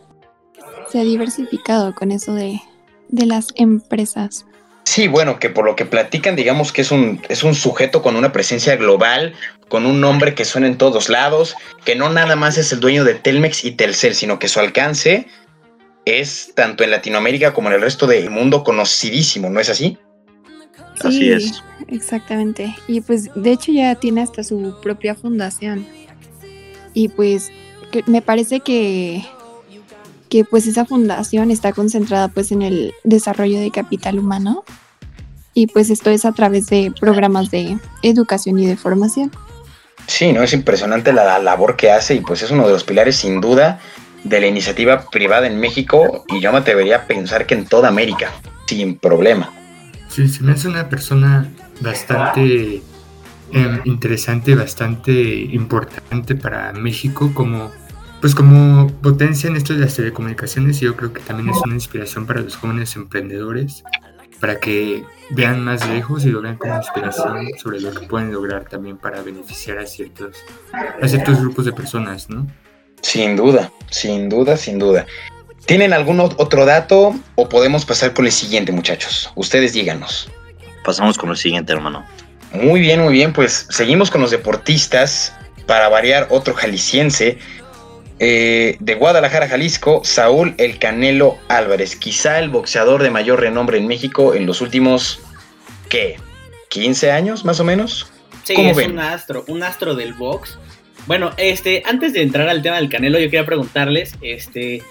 se 0.91 1.01
ha 1.01 1.05
diversificado 1.05 1.95
con 1.95 2.13
eso 2.13 2.35
de, 2.35 2.61
de 3.09 3.27
las 3.27 3.49
empresas. 3.55 4.45
Sí, 4.85 5.09
bueno, 5.09 5.39
que 5.41 5.51
por 5.51 5.65
lo 5.65 5.75
que 5.75 5.85
platican, 5.85 6.37
digamos 6.37 6.73
que 6.73 6.83
es 6.83 6.91
un, 6.91 7.21
es 7.29 7.43
un 7.43 7.55
sujeto 7.55 8.03
con 8.03 8.17
una 8.17 8.33
presencia 8.33 8.77
global, 8.77 9.35
con 9.69 9.85
un 9.85 10.01
nombre 10.01 10.35
que 10.35 10.45
suena 10.45 10.69
en 10.69 10.79
todos 10.79 11.09
lados, 11.09 11.57
que 11.85 11.97
no 11.97 12.09
nada 12.09 12.37
más 12.37 12.57
es 12.57 12.73
el 12.73 12.81
dueño 12.81 13.05
de 13.05 13.15
Telmex 13.15 13.65
y 13.65 13.73
Telcel, 13.73 14.15
sino 14.15 14.39
que 14.39 14.49
su 14.49 14.61
alcance 14.61 15.27
es 16.05 16.53
tanto 16.55 16.85
en 16.85 16.93
Latinoamérica 16.93 17.53
como 17.53 17.69
en 17.69 17.75
el 17.75 17.81
resto 17.81 18.07
del 18.07 18.31
mundo 18.31 18.63
conocidísimo, 18.63 19.51
¿no 19.51 19.59
es 19.59 19.69
así? 19.69 19.99
Así 21.05 21.19
Sí, 21.19 21.31
es. 21.33 21.63
Exactamente. 21.89 22.75
Y 22.89 23.01
pues 23.01 23.31
de 23.35 23.53
hecho 23.53 23.73
ya 23.73 23.95
tiene 23.95 24.23
hasta 24.23 24.43
su 24.43 24.77
propia 24.83 25.15
fundación. 25.15 25.87
Y 26.95 27.09
pues 27.09 27.51
que- 27.91 28.03
me 28.07 28.23
parece 28.23 28.61
que, 28.61 29.25
que 30.29 30.45
pues 30.45 30.67
esa 30.67 30.85
fundación 30.85 31.51
está 31.51 31.73
concentrada 31.73 32.29
pues 32.29 32.51
en 32.53 32.63
el 32.63 32.93
desarrollo 33.05 33.61
de 33.61 33.71
capital 33.71 34.19
humano. 34.19 34.65
Y 35.55 35.69
pues 35.69 35.89
esto 35.91 36.11
es 36.11 36.25
a 36.25 36.33
través 36.33 36.67
de 36.67 36.93
programas 37.01 37.51
de 37.51 37.79
educación 38.03 38.59
y 38.59 38.67
de 38.67 38.77
formación. 38.77 39.31
Sí, 40.07 40.33
no 40.33 40.43
es 40.43 40.53
impresionante 40.53 41.13
la, 41.13 41.25
la 41.25 41.39
labor 41.39 41.77
que 41.77 41.91
hace 41.91 42.15
y 42.15 42.21
pues 42.21 42.43
es 42.43 42.51
uno 42.51 42.67
de 42.67 42.73
los 42.73 42.85
pilares 42.85 43.17
sin 43.17 43.41
duda 43.41 43.81
de 44.23 44.41
la 44.41 44.47
iniciativa 44.47 45.09
privada 45.11 45.47
en 45.47 45.59
México 45.59 46.25
y 46.29 46.41
yo 46.41 46.53
me 46.53 46.59
atrevería 46.59 46.97
a 46.97 47.07
pensar 47.07 47.47
que 47.47 47.55
en 47.55 47.65
toda 47.67 47.89
América, 47.89 48.33
sin 48.67 48.99
problema. 48.99 49.53
Sí, 50.17 50.29
se 50.29 50.43
me 50.43 50.53
hace 50.53 50.67
una 50.67 50.89
persona 50.89 51.47
bastante 51.83 52.81
em, 53.53 53.81
interesante, 53.85 54.55
bastante 54.55 55.13
importante 55.13 56.35
para 56.35 56.73
México 56.73 57.33
como 57.35 57.71
pues 58.23 58.35
como 58.35 58.91
potencia 59.03 59.51
en 59.51 59.57
esto 59.57 59.75
de 59.75 59.81
las 59.81 59.95
telecomunicaciones 59.95 60.81
y 60.81 60.87
yo 60.87 60.97
creo 60.97 61.13
que 61.13 61.21
también 61.21 61.51
es 61.51 61.59
una 61.63 61.75
inspiración 61.75 62.25
para 62.25 62.41
los 62.41 62.57
jóvenes 62.57 62.97
emprendedores 62.97 63.85
para 64.41 64.59
que 64.59 65.05
vean 65.33 65.63
más 65.63 65.87
lejos 65.87 66.25
y 66.25 66.31
lo 66.31 66.41
vean 66.41 66.57
como 66.57 66.75
inspiración 66.77 67.51
sobre 67.59 67.83
lo 67.83 67.91
que 67.93 68.07
pueden 68.07 68.33
lograr 68.33 68.65
también 68.65 68.97
para 68.97 69.21
beneficiar 69.21 69.77
a 69.77 69.85
ciertos 69.85 70.35
a 70.73 71.07
ciertos 71.07 71.41
grupos 71.41 71.67
de 71.67 71.73
personas, 71.75 72.31
¿no? 72.31 72.47
Sin 73.03 73.37
duda, 73.37 73.71
sin 73.91 74.31
duda, 74.31 74.57
sin 74.57 74.79
duda. 74.79 75.05
¿Tienen 75.67 75.93
algún 75.93 76.19
ot- 76.19 76.35
otro 76.39 76.65
dato 76.65 77.15
o 77.35 77.49
podemos 77.49 77.85
pasar 77.85 78.13
con 78.15 78.27
el 78.27 78.33
siguiente, 78.33 78.73
muchachos? 78.73 79.31
Ustedes 79.35 79.73
díganos. 79.73 80.29
Pasamos 80.85 81.19
con 81.19 81.31
el 81.31 81.37
siguiente, 81.37 81.73
hermano. 81.73 82.07
Muy 82.53 82.81
bien, 82.81 83.01
muy 83.03 83.13
bien, 83.13 83.33
pues 83.33 83.67
seguimos 83.71 84.11
con 84.11 84.21
los 84.21 84.31
deportistas. 84.31 85.35
Para 85.67 85.89
variar, 85.89 86.29
otro 86.31 86.55
jalisciense 86.55 87.39
eh, 88.21 88.77
de 88.79 88.95
Guadalajara, 88.95 89.49
Jalisco, 89.49 90.03
Saúl 90.05 90.55
El 90.59 90.79
Canelo 90.79 91.39
Álvarez, 91.49 91.97
quizá 91.97 92.39
el 92.39 92.49
boxeador 92.51 93.03
de 93.03 93.11
mayor 93.11 93.41
renombre 93.41 93.77
en 93.79 93.89
México 93.89 94.35
en 94.37 94.47
los 94.47 94.61
últimos, 94.61 95.19
¿qué? 95.89 96.19
¿15 96.71 97.11
años 97.11 97.45
más 97.45 97.59
o 97.59 97.65
menos? 97.65 98.07
Sí, 98.45 98.55
¿Cómo 98.55 98.71
es 98.71 98.77
ven? 98.77 98.93
un 98.93 99.01
astro, 99.01 99.45
un 99.49 99.65
astro 99.65 99.97
del 99.97 100.15
box. 100.15 100.57
Bueno, 101.09 101.33
este, 101.37 101.83
antes 101.85 102.13
de 102.13 102.23
entrar 102.23 102.49
al 102.49 102.63
tema 102.63 102.77
del 102.77 102.89
Canelo, 102.89 103.19
yo 103.19 103.25
quería 103.27 103.45
preguntarles, 103.45 104.15
este, 104.23 104.83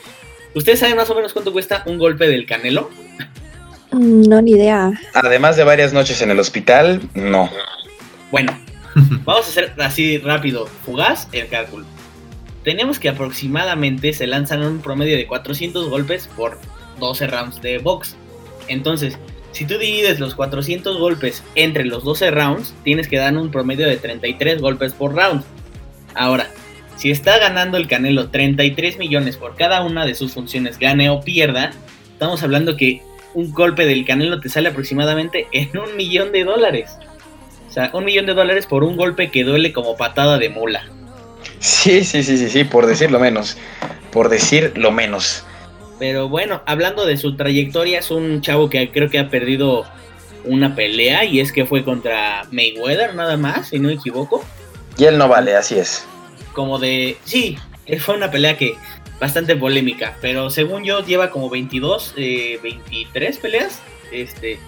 ¿ustedes 0.55 0.79
saben 0.79 0.95
más 0.95 1.09
o 1.09 1.15
menos 1.15 1.33
cuánto 1.33 1.51
cuesta 1.53 1.83
un 1.85 1.97
golpe 1.97 2.27
del 2.27 2.45
Canelo? 2.45 2.89
Mm, 3.91 4.23
No, 4.23 4.41
ni 4.41 4.51
idea. 4.51 4.91
Además 5.13 5.55
de 5.57 5.63
varias 5.63 5.93
noches 5.93 6.21
en 6.21 6.31
el 6.31 6.39
hospital, 6.39 7.01
no. 7.13 7.49
Bueno, 8.31 8.57
vamos 9.25 9.45
a 9.45 9.49
hacer 9.49 9.73
así 9.79 10.17
rápido, 10.17 10.67
fugaz 10.85 11.27
el 11.31 11.47
cálculo. 11.47 11.85
Tenemos 12.63 12.97
que 12.97 13.09
aproximadamente 13.09 14.11
se 14.13 14.25
lanzan 14.25 14.63
un 14.63 14.79
promedio 14.79 15.15
de 15.15 15.27
400 15.27 15.87
golpes 15.89 16.27
por 16.35 16.59
12 16.99 17.27
rounds 17.27 17.61
de 17.61 17.77
box. 17.77 18.15
Entonces, 18.67 19.17
si 19.51 19.65
tú 19.65 19.77
divides 19.77 20.19
los 20.19 20.33
400 20.33 20.97
golpes 20.97 21.43
entre 21.53 21.85
los 21.85 22.03
12 22.03 22.31
rounds, 22.31 22.73
tienes 22.83 23.07
que 23.07 23.17
dar 23.17 23.37
un 23.37 23.51
promedio 23.51 23.87
de 23.87 23.97
33 23.97 24.59
golpes 24.59 24.93
por 24.93 25.13
round. 25.15 25.43
Ahora, 26.15 26.49
si 26.97 27.11
está 27.11 27.37
ganando 27.39 27.77
el 27.77 27.87
Canelo 27.87 28.29
33 28.29 28.97
millones 28.97 29.37
por 29.37 29.55
cada 29.55 29.81
una 29.83 30.05
de 30.05 30.15
sus 30.15 30.33
funciones, 30.33 30.79
gane 30.79 31.09
o 31.09 31.21
pierda, 31.21 31.71
estamos 32.13 32.41
hablando 32.43 32.77
que 32.77 33.01
un 33.33 33.51
golpe 33.51 33.85
del 33.85 34.05
Canelo 34.05 34.39
te 34.39 34.49
sale 34.49 34.69
aproximadamente 34.69 35.47
en 35.51 35.77
un 35.77 35.95
millón 35.95 36.31
de 36.31 36.45
dólares. 36.45 36.97
O 37.67 37.71
sea, 37.71 37.89
un 37.93 38.05
millón 38.05 38.25
de 38.25 38.33
dólares 38.33 38.65
por 38.65 38.83
un 38.83 38.95
golpe 38.95 39.29
que 39.29 39.43
duele 39.43 39.73
como 39.73 39.97
patada 39.97 40.37
de 40.37 40.49
mula. 40.49 40.85
Sí, 41.59 42.03
sí, 42.05 42.23
sí, 42.23 42.37
sí, 42.37 42.49
sí, 42.49 42.63
por 42.63 42.85
decir 42.85 43.11
lo 43.11 43.19
menos. 43.19 43.57
Por 44.11 44.29
decir 44.29 44.71
lo 44.75 44.91
menos. 44.91 45.43
Pero 45.99 46.29
bueno, 46.29 46.61
hablando 46.65 47.05
de 47.05 47.17
su 47.17 47.35
trayectoria, 47.35 47.99
es 47.99 48.11
un 48.11 48.41
chavo 48.41 48.69
que 48.69 48.91
creo 48.91 49.09
que 49.09 49.19
ha 49.19 49.29
perdido 49.29 49.85
una 50.45 50.75
pelea 50.75 51.25
y 51.25 51.39
es 51.41 51.51
que 51.51 51.65
fue 51.65 51.83
contra 51.83 52.43
Mayweather 52.51 53.15
nada 53.15 53.35
más, 53.35 53.69
si 53.69 53.79
no 53.79 53.89
me 53.89 53.95
equivoco. 53.95 54.43
Y 54.97 55.05
él 55.05 55.17
no 55.17 55.27
vale, 55.27 55.55
así 55.55 55.77
es. 55.77 56.05
Como 56.55 56.79
de... 56.79 57.17
Sí, 57.25 57.57
fue 57.99 58.15
una 58.15 58.31
pelea 58.31 58.57
que 58.57 58.75
bastante 59.19 59.55
polémica, 59.55 60.17
pero 60.21 60.49
según 60.49 60.83
yo 60.83 61.05
lleva 61.05 61.29
como 61.29 61.49
22, 61.49 62.15
eh, 62.17 62.59
23 62.63 63.37
peleas 63.37 63.79
este, 64.11 64.59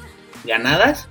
ganadas 0.45 1.07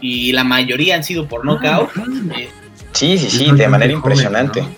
y 0.00 0.32
la 0.32 0.44
mayoría 0.44 0.96
han 0.96 1.04
sido 1.04 1.28
por 1.28 1.44
knockout. 1.44 1.90
Eh, 2.36 2.48
Sí, 2.92 3.18
sí, 3.18 3.30
sí, 3.30 3.44
de 3.52 3.68
manera 3.68 3.92
joven, 3.92 3.96
impresionante. 3.96 4.62
¿no? 4.62 4.68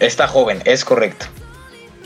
Está 0.00 0.28
joven, 0.28 0.62
es 0.64 0.84
correcto. 0.84 1.26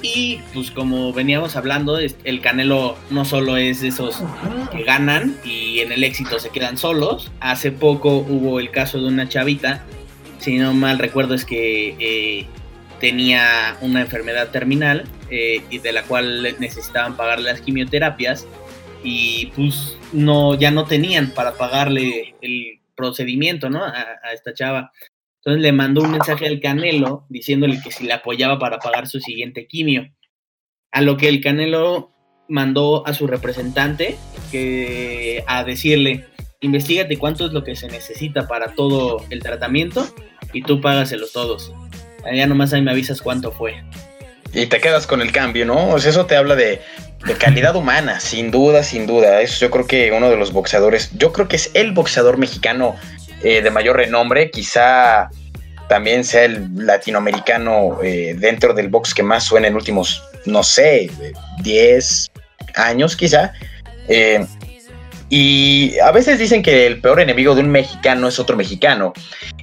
Y 0.00 0.40
pues 0.54 0.70
como 0.70 1.12
veníamos 1.12 1.56
hablando, 1.56 1.98
el 1.98 2.40
Canelo 2.40 2.96
no 3.10 3.24
solo 3.24 3.56
es 3.56 3.80
de 3.80 3.88
esos 3.88 4.22
que 4.70 4.84
ganan 4.84 5.36
y 5.44 5.80
en 5.80 5.90
el 5.90 6.04
éxito 6.04 6.38
se 6.38 6.50
quedan 6.50 6.78
solos. 6.78 7.30
Hace 7.40 7.72
poco 7.72 8.18
hubo 8.18 8.60
el 8.60 8.70
caso 8.70 8.98
de 8.98 9.08
una 9.08 9.28
chavita, 9.28 9.84
si 10.38 10.58
no 10.58 10.74
mal 10.74 10.98
recuerdo 10.98 11.34
es 11.34 11.44
que 11.44 11.96
eh, 11.98 12.46
tenía 13.00 13.76
una 13.80 14.00
enfermedad 14.00 14.50
terminal 14.50 15.04
eh, 15.30 15.62
y 15.70 15.78
de 15.78 15.92
la 15.92 16.02
cual 16.04 16.42
necesitaban 16.58 17.16
pagar 17.16 17.40
las 17.40 17.60
quimioterapias 17.60 18.46
y 19.02 19.46
pues 19.54 19.96
no 20.12 20.54
ya 20.54 20.70
no 20.70 20.84
tenían 20.84 21.30
para 21.30 21.54
pagarle 21.54 22.34
el 22.40 22.80
procedimiento, 22.94 23.70
¿no? 23.70 23.84
A, 23.84 23.92
a 24.22 24.32
esta 24.32 24.54
chava. 24.54 24.92
Entonces 25.36 25.62
le 25.62 25.72
mandó 25.72 26.02
un 26.02 26.10
mensaje 26.10 26.46
al 26.46 26.60
Canelo 26.60 27.24
diciéndole 27.28 27.80
que 27.80 27.92
si 27.92 28.04
le 28.04 28.12
apoyaba 28.12 28.58
para 28.58 28.78
pagar 28.78 29.06
su 29.06 29.20
siguiente 29.20 29.66
quimio. 29.66 30.12
A 30.90 31.00
lo 31.02 31.16
que 31.16 31.28
el 31.28 31.40
Canelo 31.40 32.12
mandó 32.48 33.06
a 33.06 33.14
su 33.14 33.26
representante 33.26 34.16
que 34.50 35.44
a 35.46 35.62
decirle, 35.64 36.26
investigate 36.60 37.16
cuánto 37.18 37.46
es 37.46 37.52
lo 37.52 37.62
que 37.62 37.76
se 37.76 37.86
necesita 37.88 38.48
para 38.48 38.74
todo 38.74 39.24
el 39.30 39.40
tratamiento 39.40 40.08
y 40.52 40.62
tú 40.62 40.80
págaselos 40.80 41.32
todos. 41.32 41.72
Ya 42.32 42.46
nomás 42.46 42.72
ahí 42.72 42.82
me 42.82 42.90
avisas 42.90 43.22
cuánto 43.22 43.52
fue. 43.52 43.82
Y 44.52 44.66
te 44.66 44.80
quedas 44.80 45.06
con 45.06 45.20
el 45.20 45.30
cambio, 45.30 45.66
¿no? 45.66 45.90
O 45.90 45.98
sea, 45.98 46.10
eso 46.10 46.26
te 46.26 46.36
habla 46.36 46.56
de, 46.56 46.80
de 47.26 47.34
calidad 47.34 47.76
humana, 47.76 48.18
sin 48.18 48.50
duda, 48.50 48.82
sin 48.82 49.06
duda. 49.06 49.40
Eso 49.40 49.60
yo 49.60 49.70
creo 49.70 49.86
que 49.86 50.10
uno 50.12 50.30
de 50.30 50.36
los 50.36 50.52
boxeadores, 50.52 51.10
yo 51.16 51.32
creo 51.32 51.48
que 51.48 51.56
es 51.56 51.70
el 51.74 51.92
boxeador 51.92 52.38
mexicano 52.38 52.96
eh, 53.42 53.62
de 53.62 53.70
mayor 53.70 53.96
renombre, 53.96 54.50
quizá 54.50 55.30
también 55.88 56.24
sea 56.24 56.44
el 56.44 56.68
latinoamericano 56.74 58.02
eh, 58.02 58.34
dentro 58.36 58.74
del 58.74 58.88
box 58.88 59.14
que 59.14 59.22
más 59.22 59.44
suena 59.44 59.68
en 59.68 59.74
últimos, 59.74 60.22
no 60.44 60.62
sé, 60.62 61.04
eh, 61.04 61.32
10 61.62 62.30
años 62.74 63.16
quizá. 63.16 63.52
Eh, 64.08 64.44
y 65.30 65.98
a 65.98 66.10
veces 66.10 66.38
dicen 66.38 66.62
que 66.62 66.86
el 66.86 67.00
peor 67.00 67.20
enemigo 67.20 67.54
de 67.54 67.60
un 67.60 67.68
mexicano 67.68 68.28
es 68.28 68.38
otro 68.38 68.56
mexicano. 68.56 69.12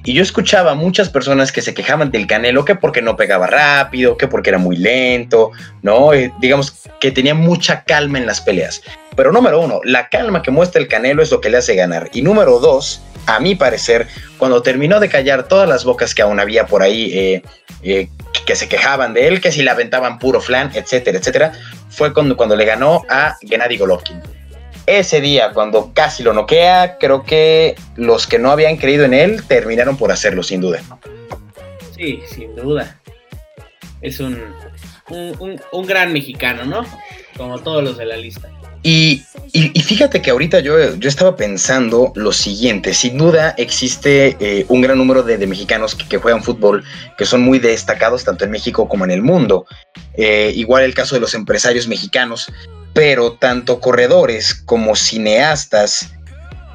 Y 0.04 0.12
yo 0.12 0.22
escuchaba 0.22 0.74
muchas 0.74 1.08
personas 1.08 1.50
que 1.50 1.60
se 1.60 1.74
quejaban 1.74 2.12
del 2.12 2.28
Canelo, 2.28 2.64
que 2.64 2.76
porque 2.76 3.02
no 3.02 3.16
pegaba 3.16 3.48
rápido, 3.48 4.16
que 4.16 4.28
porque 4.28 4.50
era 4.50 4.58
muy 4.58 4.76
lento, 4.76 5.50
¿no? 5.82 6.14
Eh, 6.14 6.32
digamos 6.40 6.72
que 7.00 7.10
tenía 7.10 7.34
mucha 7.34 7.82
calma 7.82 8.18
en 8.18 8.26
las 8.26 8.40
peleas. 8.40 8.82
Pero 9.16 9.32
número 9.32 9.60
uno, 9.60 9.80
la 9.82 10.08
calma 10.08 10.42
que 10.42 10.52
muestra 10.52 10.80
el 10.80 10.86
Canelo 10.86 11.22
es 11.22 11.32
lo 11.32 11.40
que 11.40 11.50
le 11.50 11.56
hace 11.56 11.74
ganar. 11.74 12.10
Y 12.12 12.22
número 12.22 12.60
dos, 12.60 13.02
a 13.26 13.40
mi 13.40 13.56
parecer, 13.56 14.06
cuando 14.38 14.62
terminó 14.62 15.00
de 15.00 15.08
callar 15.08 15.48
todas 15.48 15.68
las 15.68 15.84
bocas 15.84 16.14
que 16.14 16.22
aún 16.22 16.38
había 16.38 16.66
por 16.66 16.82
ahí, 16.82 17.10
eh, 17.12 17.42
eh, 17.82 18.08
que 18.46 18.54
se 18.54 18.68
quejaban 18.68 19.14
de 19.14 19.26
él, 19.26 19.40
que 19.40 19.50
si 19.50 19.62
le 19.62 19.70
aventaban 19.70 20.20
puro 20.20 20.40
flan, 20.40 20.70
etcétera, 20.74 21.18
etcétera, 21.18 21.52
fue 21.88 22.12
cuando, 22.12 22.36
cuando 22.36 22.54
le 22.54 22.64
ganó 22.64 23.02
a 23.08 23.36
Gennady 23.40 23.78
Golovkin. 23.78 24.35
Ese 24.86 25.20
día, 25.20 25.52
cuando 25.52 25.92
casi 25.92 26.22
lo 26.22 26.32
noquea, 26.32 26.98
creo 26.98 27.24
que 27.24 27.74
los 27.96 28.26
que 28.26 28.38
no 28.38 28.50
habían 28.50 28.76
creído 28.76 29.04
en 29.04 29.14
él 29.14 29.42
terminaron 29.46 29.96
por 29.96 30.12
hacerlo, 30.12 30.42
sin 30.42 30.60
duda. 30.60 30.80
Sí, 31.96 32.22
sin 32.32 32.54
duda. 32.54 33.00
Es 34.00 34.20
un, 34.20 34.38
un, 35.08 35.86
gran 35.86 36.12
mexicano, 36.12 36.64
¿no? 36.64 36.86
Como 37.36 37.58
todos 37.58 37.82
los 37.82 37.96
de 37.96 38.06
la 38.06 38.16
lista. 38.16 38.48
Y, 38.82 39.24
fíjate 39.82 40.22
que 40.22 40.30
ahorita 40.30 40.60
yo, 40.60 40.94
yo 40.94 41.08
estaba 41.08 41.34
pensando 41.34 42.12
lo 42.14 42.30
siguiente, 42.30 42.94
sin 42.94 43.18
duda 43.18 43.54
existe 43.58 44.36
eh, 44.38 44.64
un 44.68 44.80
gran 44.80 44.98
número 44.98 45.24
de, 45.24 45.44
mexicanos 45.46 45.96
que, 45.96 46.18
juegan 46.18 46.44
fútbol 46.44 46.84
que 47.18 47.24
son 47.24 47.42
muy 47.42 47.58
destacados 47.58 48.22
tanto 48.22 48.44
en 48.44 48.52
México 48.52 48.88
como 48.88 49.04
en 49.04 49.10
el 49.10 49.22
mundo. 49.22 49.66
Eh, 50.14 50.52
igual 50.54 50.84
el 50.84 50.94
caso 50.94 51.16
de 51.16 51.20
los 51.20 51.34
empresarios 51.34 51.88
mexicanos, 51.88 52.52
pero 52.96 53.34
tanto 53.34 53.78
corredores 53.78 54.54
como 54.54 54.96
cineastas, 54.96 56.14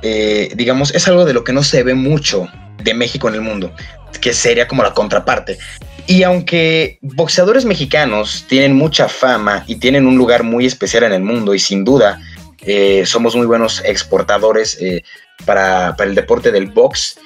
eh, 0.03 0.51
digamos, 0.55 0.93
es 0.93 1.07
algo 1.07 1.25
de 1.25 1.33
lo 1.33 1.43
que 1.43 1.51
no 1.51 1.63
se 1.63 1.81
ve 1.81 1.95
mucho 1.95 2.47
de 2.77 2.93
México 2.93 3.27
en 3.27 3.33
el 3.33 3.41
mundo, 3.41 3.73
que 4.21 4.31
sería 4.31 4.67
como 4.67 4.83
la 4.83 4.93
contraparte. 4.93 5.57
Y 6.05 6.21
aunque 6.21 6.99
boxeadores 7.01 7.65
mexicanos 7.65 8.45
tienen 8.47 8.75
mucha 8.75 9.09
fama 9.09 9.63
y 9.65 9.77
tienen 9.77 10.05
un 10.05 10.15
lugar 10.15 10.43
muy 10.43 10.67
especial 10.67 11.05
en 11.05 11.13
el 11.13 11.23
mundo 11.23 11.55
y 11.55 11.59
sin 11.59 11.83
duda 11.83 12.21
eh, 12.67 13.01
somos 13.07 13.35
muy 13.35 13.47
buenos 13.47 13.81
exportadores 13.83 14.77
eh, 14.79 15.01
para, 15.43 15.95
el 15.97 16.13
deporte 16.13 16.51
del 16.51 16.67
box, 16.67 17.17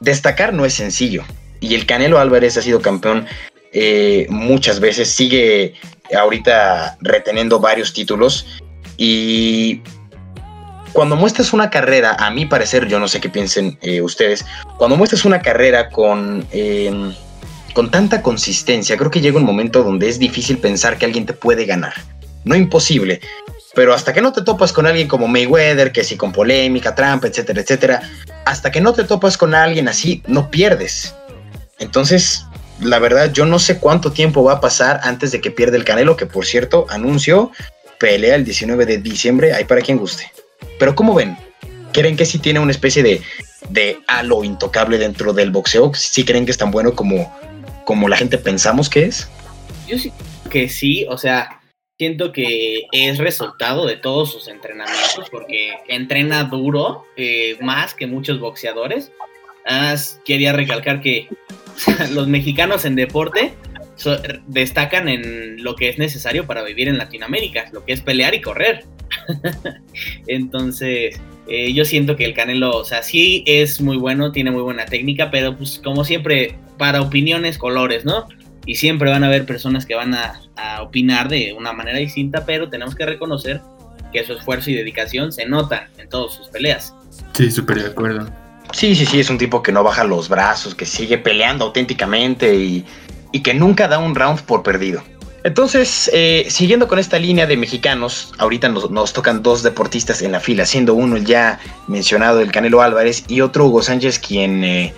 destacar 0.00 0.54
no 0.54 0.64
es 0.64 0.72
sencillo. 0.72 1.22
Y 1.60 1.74
el 1.74 1.84
Canelo 1.84 2.18
Álvarez 2.18 2.56
ha 2.56 2.62
sido 2.62 2.80
campeón 2.80 3.26
muchas 4.28 4.80
veces, 4.80 5.08
sigue 5.08 5.74
ahorita 6.14 6.96
reteniendo 7.00 7.58
varios 7.58 7.92
títulos 7.92 8.46
y 8.96 9.82
cuando 10.96 11.14
muestras 11.14 11.52
una 11.52 11.68
carrera, 11.68 12.16
a 12.18 12.30
mi 12.30 12.46
parecer, 12.46 12.88
yo 12.88 12.98
no 12.98 13.06
sé 13.06 13.20
qué 13.20 13.28
piensen 13.28 13.78
eh, 13.82 14.00
ustedes, 14.00 14.46
cuando 14.78 14.96
muestras 14.96 15.26
una 15.26 15.42
carrera 15.42 15.90
con, 15.90 16.46
em, 16.52 17.12
con 17.74 17.90
tanta 17.90 18.22
consistencia, 18.22 18.96
creo 18.96 19.10
que 19.10 19.20
llega 19.20 19.36
un 19.36 19.44
momento 19.44 19.82
donde 19.82 20.08
es 20.08 20.18
difícil 20.18 20.56
pensar 20.56 20.96
que 20.96 21.04
alguien 21.04 21.26
te 21.26 21.34
puede 21.34 21.66
ganar. 21.66 21.92
No 22.44 22.56
imposible, 22.56 23.20
pero 23.74 23.92
hasta 23.92 24.14
que 24.14 24.22
no 24.22 24.32
te 24.32 24.40
topas 24.40 24.72
con 24.72 24.86
alguien 24.86 25.06
como 25.06 25.28
Mayweather, 25.28 25.92
que 25.92 26.02
sí 26.02 26.16
con 26.16 26.32
polémica, 26.32 26.94
trampa, 26.94 27.26
etcétera, 27.26 27.60
etcétera, 27.60 28.00
hasta 28.46 28.70
que 28.70 28.80
no 28.80 28.94
te 28.94 29.04
topas 29.04 29.36
con 29.36 29.54
alguien 29.54 29.88
así, 29.88 30.22
no 30.26 30.50
pierdes. 30.50 31.14
Entonces, 31.78 32.46
la 32.80 32.98
verdad, 32.98 33.32
yo 33.32 33.46
no 33.46 33.58
sé 33.58 33.78
cuánto 33.78 34.12
tiempo 34.12 34.44
va 34.44 34.54
a 34.54 34.60
pasar 34.60 35.00
antes 35.02 35.32
de 35.32 35.40
que 35.40 35.50
pierda 35.50 35.76
el 35.76 35.84
Canelo, 35.84 36.16
que 36.16 36.26
por 36.26 36.46
cierto, 36.46 36.86
anunció 36.88 37.50
pelea 37.98 38.34
el 38.34 38.44
19 38.44 38.86
de 38.86 38.98
diciembre, 38.98 39.52
ahí 39.52 39.64
para 39.64 39.80
quien 39.80 39.98
guste. 39.98 40.30
Pero 40.78 40.94
¿cómo 40.94 41.14
ven? 41.14 41.36
¿Creen 41.92 42.16
que 42.16 42.26
sí 42.26 42.38
tiene 42.38 42.60
una 42.60 42.72
especie 42.72 43.02
de, 43.02 43.22
de 43.70 43.98
halo 44.06 44.44
intocable 44.44 44.98
dentro 44.98 45.32
del 45.32 45.50
boxeo? 45.50 45.92
¿Sí 45.94 46.24
creen 46.24 46.44
que 46.44 46.50
es 46.50 46.58
tan 46.58 46.70
bueno 46.70 46.94
como, 46.94 47.34
como 47.84 48.08
la 48.08 48.16
gente 48.16 48.36
pensamos 48.36 48.90
que 48.90 49.04
es? 49.04 49.28
Yo 49.88 49.98
sí 49.98 50.12
que 50.46 50.68
sí, 50.68 51.06
o 51.08 51.18
sea, 51.18 51.60
siento 51.98 52.32
que 52.32 52.86
es 52.92 53.18
resultado 53.18 53.86
de 53.86 53.96
todos 53.96 54.32
sus 54.32 54.48
entrenamientos 54.48 55.28
porque 55.30 55.74
entrena 55.88 56.44
duro, 56.44 57.04
eh, 57.16 57.56
más 57.60 57.94
que 57.94 58.06
muchos 58.06 58.40
boxeadores. 58.40 59.12
Quería 60.24 60.52
recalcar 60.52 61.00
que 61.00 61.28
los 62.12 62.28
mexicanos 62.28 62.84
en 62.84 62.94
deporte 62.94 63.52
destacan 64.46 65.08
en 65.08 65.62
lo 65.62 65.74
que 65.74 65.88
es 65.88 65.98
necesario 65.98 66.46
para 66.46 66.62
vivir 66.62 66.88
en 66.88 66.98
Latinoamérica, 66.98 67.66
lo 67.72 67.84
que 67.84 67.92
es 67.92 68.02
pelear 68.02 68.34
y 68.34 68.40
correr. 68.40 68.84
Entonces, 70.26 71.18
eh, 71.48 71.72
yo 71.72 71.84
siento 71.84 72.16
que 72.16 72.24
el 72.24 72.34
Canelo, 72.34 72.76
o 72.76 72.84
sea, 72.84 73.02
sí 73.02 73.42
es 73.46 73.80
muy 73.80 73.96
bueno, 73.96 74.32
tiene 74.32 74.50
muy 74.50 74.62
buena 74.62 74.84
técnica, 74.84 75.30
pero 75.30 75.56
pues 75.56 75.80
como 75.82 76.04
siempre, 76.04 76.56
para 76.78 77.00
opiniones, 77.00 77.58
colores, 77.58 78.04
¿no? 78.04 78.28
Y 78.66 78.74
siempre 78.76 79.10
van 79.10 79.24
a 79.24 79.28
haber 79.28 79.46
personas 79.46 79.86
que 79.86 79.94
van 79.94 80.14
a, 80.14 80.42
opinar 80.80 81.28
de 81.28 81.52
una 81.52 81.72
manera 81.72 81.98
distinta, 81.98 82.44
pero 82.46 82.68
tenemos 82.68 82.94
que 82.94 83.04
reconocer 83.04 83.60
que 84.12 84.24
su 84.24 84.32
esfuerzo 84.32 84.70
y 84.70 84.74
dedicación 84.74 85.30
se 85.30 85.46
notan 85.46 85.88
en 85.98 86.08
todas 86.08 86.34
sus 86.34 86.48
peleas. 86.48 86.94
Sí, 87.34 87.50
súper 87.50 87.82
de 87.82 87.86
acuerdo. 87.88 88.45
Sí, 88.76 88.94
sí, 88.94 89.06
sí, 89.06 89.20
es 89.20 89.30
un 89.30 89.38
tipo 89.38 89.62
que 89.62 89.72
no 89.72 89.82
baja 89.82 90.04
los 90.04 90.28
brazos, 90.28 90.74
que 90.74 90.84
sigue 90.84 91.16
peleando 91.16 91.64
auténticamente 91.64 92.54
y, 92.54 92.84
y 93.32 93.40
que 93.40 93.54
nunca 93.54 93.88
da 93.88 93.98
un 93.98 94.14
round 94.14 94.42
por 94.42 94.62
perdido. 94.62 95.02
Entonces, 95.44 96.10
eh, 96.12 96.44
siguiendo 96.50 96.86
con 96.86 96.98
esta 96.98 97.18
línea 97.18 97.46
de 97.46 97.56
mexicanos, 97.56 98.34
ahorita 98.36 98.68
nos, 98.68 99.14
tocan 99.14 99.42
dos 99.42 99.62
deportistas 99.62 100.20
en 100.20 100.30
la 100.30 100.40
fila, 100.40 100.66
siendo 100.66 100.92
uno 100.92 101.16
ya 101.16 101.58
mencionado 101.88 102.42
el 102.42 102.52
Canelo 102.52 102.82
Álvarez 102.82 103.24
y 103.28 103.40
otro 103.40 103.64
Hugo 103.64 103.80
Sánchez, 103.80 104.18
quien 104.18 104.62
eh, 104.62 104.92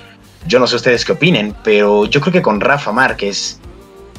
yo 0.49 0.59
no 0.59 0.67
sé 0.67 0.75
ustedes 0.75 1.05
qué 1.05 1.13
opinen, 1.13 1.55
pero 1.63 2.07
yo 2.07 2.21
creo 2.21 2.33
que 2.33 2.43
con 2.43 2.61
Rafa 2.61 2.91
Márquez 2.91 3.61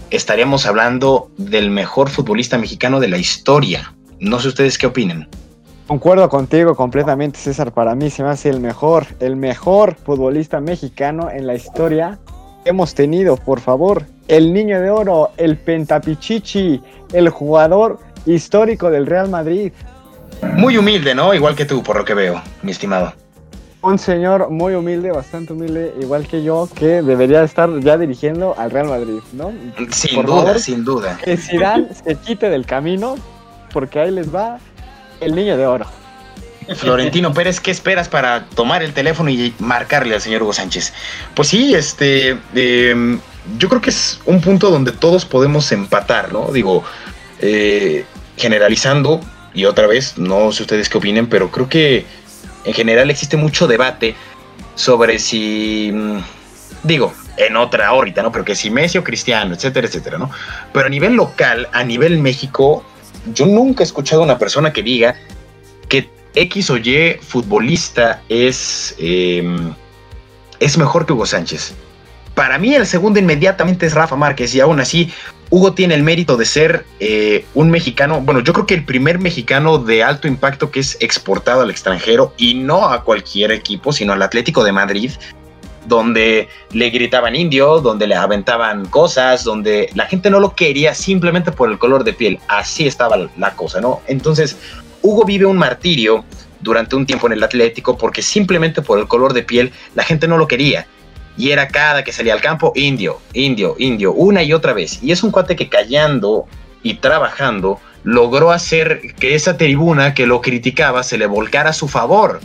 estaríamos 0.09 0.65
hablando 0.65 1.31
del 1.35 1.69
mejor 1.69 2.09
futbolista 2.09 2.57
mexicano 2.57 3.01
de 3.01 3.09
la 3.09 3.17
historia. 3.17 3.93
No 4.21 4.39
sé 4.39 4.47
ustedes 4.47 4.77
qué 4.77 4.87
opinen. 4.87 5.27
Concuerdo 5.89 6.29
contigo 6.29 6.75
completamente, 6.75 7.39
César. 7.39 7.71
Para 7.71 7.95
mí 7.95 8.11
se 8.11 8.21
me 8.21 8.29
hace 8.29 8.47
el 8.49 8.59
mejor, 8.59 9.07
el 9.19 9.35
mejor 9.35 9.95
futbolista 9.95 10.61
mexicano 10.61 11.31
en 11.31 11.47
la 11.47 11.55
historia 11.55 12.19
hemos 12.65 12.93
tenido, 12.93 13.37
por 13.37 13.59
favor. 13.59 14.05
El 14.27 14.53
niño 14.53 14.79
de 14.79 14.91
oro, 14.91 15.31
el 15.37 15.57
pentapichichi, 15.57 16.79
el 17.11 17.29
jugador 17.29 17.97
histórico 18.27 18.91
del 18.91 19.07
Real 19.07 19.29
Madrid. 19.29 19.71
Muy 20.57 20.77
humilde, 20.77 21.15
¿no? 21.15 21.33
Igual 21.33 21.55
que 21.55 21.65
tú, 21.65 21.81
por 21.81 21.97
lo 21.97 22.05
que 22.05 22.13
veo, 22.13 22.39
mi 22.61 22.69
estimado. 22.69 23.11
Un 23.81 23.97
señor 23.97 24.51
muy 24.51 24.75
humilde, 24.75 25.11
bastante 25.11 25.53
humilde, 25.53 25.95
igual 25.99 26.27
que 26.27 26.43
yo, 26.43 26.69
que 26.75 27.01
debería 27.01 27.41
estar 27.41 27.67
ya 27.79 27.97
dirigiendo 27.97 28.53
al 28.59 28.69
Real 28.69 28.89
Madrid, 28.89 29.21
¿no? 29.33 29.51
Sin 29.89 30.23
duda, 30.23 30.59
sin 30.59 30.85
duda. 30.85 31.17
Que 31.23 31.35
Zidane 31.35 31.87
se 31.95 32.13
quite 32.13 32.47
del 32.51 32.67
camino, 32.67 33.15
porque 33.73 33.99
ahí 33.99 34.11
les 34.11 34.33
va 34.33 34.59
el 35.21 35.35
niño 35.35 35.57
de 35.57 35.65
oro. 35.65 35.85
Florentino 36.75 37.33
Pérez, 37.33 37.59
¿qué 37.59 37.71
esperas 37.71 38.09
para 38.09 38.45
tomar 38.45 38.83
el 38.83 38.93
teléfono 38.93 39.29
y 39.29 39.53
marcarle 39.59 40.13
al 40.13 40.21
señor 40.21 40.43
Hugo 40.43 40.53
Sánchez? 40.53 40.93
Pues 41.33 41.47
sí, 41.47 41.73
este, 41.73 42.37
em, 42.53 43.19
yo 43.57 43.69
creo 43.69 43.81
que 43.81 43.89
es 43.89 44.19
un 44.25 44.39
punto 44.39 44.69
donde 44.69 44.91
todos 44.91 45.25
podemos 45.25 45.71
empatar, 45.71 46.31
¿no? 46.31 46.51
Digo, 46.51 46.83
eh, 47.39 48.05
generalizando, 48.37 49.19
y 49.53 49.65
otra 49.65 49.87
vez, 49.87 50.17
no 50.17 50.51
sé 50.51 50.63
ustedes 50.63 50.89
qué 50.89 50.97
opinen, 50.97 51.27
pero 51.27 51.49
creo 51.49 51.67
que 51.67 52.05
en 52.65 52.73
general 52.73 53.09
existe 53.09 53.35
mucho 53.35 53.65
debate 53.65 54.15
sobre 54.75 55.17
si, 55.17 55.91
mm, 55.91 56.19
digo, 56.83 57.13
en 57.37 57.57
otra 57.57 57.93
órbita, 57.93 58.21
¿no? 58.21 58.31
Pero 58.31 58.45
que 58.45 58.55
si 58.55 58.69
Messi 58.69 58.97
o 58.97 59.03
Cristiano, 59.03 59.55
etcétera, 59.55 59.87
etcétera, 59.87 60.17
¿no? 60.17 60.29
Pero 60.71 60.85
a 60.85 60.89
nivel 60.89 61.13
local, 61.15 61.67
a 61.71 61.83
nivel 61.83 62.19
México, 62.19 62.83
yo 63.33 63.45
nunca 63.45 63.83
he 63.83 63.85
escuchado 63.85 64.21
a 64.21 64.25
una 64.25 64.37
persona 64.37 64.73
que 64.73 64.83
diga 64.83 65.15
que 65.87 66.09
X 66.35 66.69
o 66.69 66.77
Y 66.77 67.17
futbolista 67.21 68.21
es, 68.29 68.95
em, 68.97 69.73
es 70.59 70.77
mejor 70.77 71.05
que 71.05 71.13
Hugo 71.13 71.25
Sánchez. 71.25 71.73
Para 72.35 72.57
mí 72.57 72.73
el 72.73 72.85
segundo 72.85 73.19
inmediatamente 73.19 73.85
es 73.85 73.93
Rafa 73.93 74.15
Márquez 74.15 74.55
y 74.55 74.61
aún 74.61 74.79
así 74.79 75.11
Hugo 75.49 75.73
tiene 75.73 75.95
el 75.95 76.03
mérito 76.03 76.37
de 76.37 76.45
ser 76.45 76.85
eh, 76.99 77.43
un 77.55 77.71
mexicano, 77.71 78.21
bueno, 78.21 78.41
yo 78.41 78.53
creo 78.53 78.67
que 78.67 78.75
el 78.75 78.85
primer 78.85 79.19
mexicano 79.19 79.79
de 79.79 80.03
alto 80.03 80.27
impacto 80.27 80.69
que 80.69 80.79
es 80.79 80.95
exportado 80.99 81.61
al 81.61 81.71
extranjero 81.71 82.33
y 82.37 82.53
no 82.53 82.87
a 82.87 83.03
cualquier 83.03 83.51
equipo, 83.51 83.91
sino 83.91 84.13
al 84.13 84.21
Atlético 84.21 84.63
de 84.63 84.71
Madrid, 84.71 85.11
donde 85.89 86.47
le 86.71 86.89
gritaban 86.91 87.35
indio, 87.35 87.81
donde 87.81 88.07
le 88.07 88.15
aventaban 88.15 88.85
cosas, 88.85 89.43
donde 89.43 89.89
la 89.95 90.05
gente 90.05 90.29
no 90.29 90.39
lo 90.39 90.55
quería 90.55 90.93
simplemente 90.93 91.51
por 91.51 91.69
el 91.69 91.77
color 91.77 92.05
de 92.05 92.13
piel. 92.13 92.39
Así 92.47 92.87
estaba 92.87 93.17
la 93.37 93.55
cosa, 93.55 93.81
¿no? 93.81 93.99
Entonces, 94.07 94.57
Hugo 95.01 95.25
vive 95.25 95.45
un 95.45 95.57
martirio 95.57 96.23
durante 96.61 96.95
un 96.95 97.05
tiempo 97.05 97.27
en 97.27 97.33
el 97.33 97.43
Atlético 97.43 97.97
porque 97.97 98.21
simplemente 98.21 98.81
por 98.81 98.99
el 98.99 99.07
color 99.07 99.33
de 99.33 99.43
piel 99.43 99.71
la 99.95 100.03
gente 100.03 100.27
no 100.27 100.37
lo 100.37 100.47
quería. 100.47 100.87
Y 101.37 101.51
era 101.51 101.67
cada 101.67 102.03
que 102.03 102.11
salía 102.11 102.33
al 102.33 102.41
campo, 102.41 102.73
indio, 102.75 103.19
indio, 103.33 103.75
indio, 103.79 104.13
una 104.13 104.43
y 104.43 104.53
otra 104.53 104.73
vez. 104.73 105.01
Y 105.01 105.11
es 105.11 105.23
un 105.23 105.31
cuate 105.31 105.55
que 105.55 105.69
callando 105.69 106.45
y 106.83 106.95
trabajando 106.95 107.79
logró 108.03 108.51
hacer 108.51 109.01
que 109.19 109.35
esa 109.35 109.57
tribuna 109.57 110.13
que 110.13 110.27
lo 110.27 110.41
criticaba 110.41 111.03
se 111.03 111.17
le 111.17 111.25
volcara 111.25 111.71
a 111.71 111.73
su 111.73 111.87
favor 111.87 112.39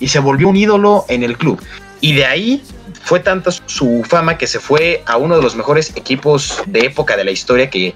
y 0.00 0.08
se 0.08 0.20
volvió 0.20 0.48
un 0.48 0.56
ídolo 0.56 1.04
en 1.08 1.22
el 1.22 1.36
club. 1.36 1.60
Y 2.00 2.12
de 2.12 2.26
ahí 2.26 2.62
fue 3.06 3.20
tanta 3.20 3.52
su 3.52 4.02
fama 4.02 4.36
que 4.36 4.48
se 4.48 4.58
fue 4.58 5.04
a 5.06 5.16
uno 5.16 5.36
de 5.36 5.42
los 5.42 5.54
mejores 5.54 5.92
equipos 5.94 6.60
de 6.66 6.80
época 6.80 7.16
de 7.16 7.22
la 7.22 7.30
historia 7.30 7.70
que 7.70 7.94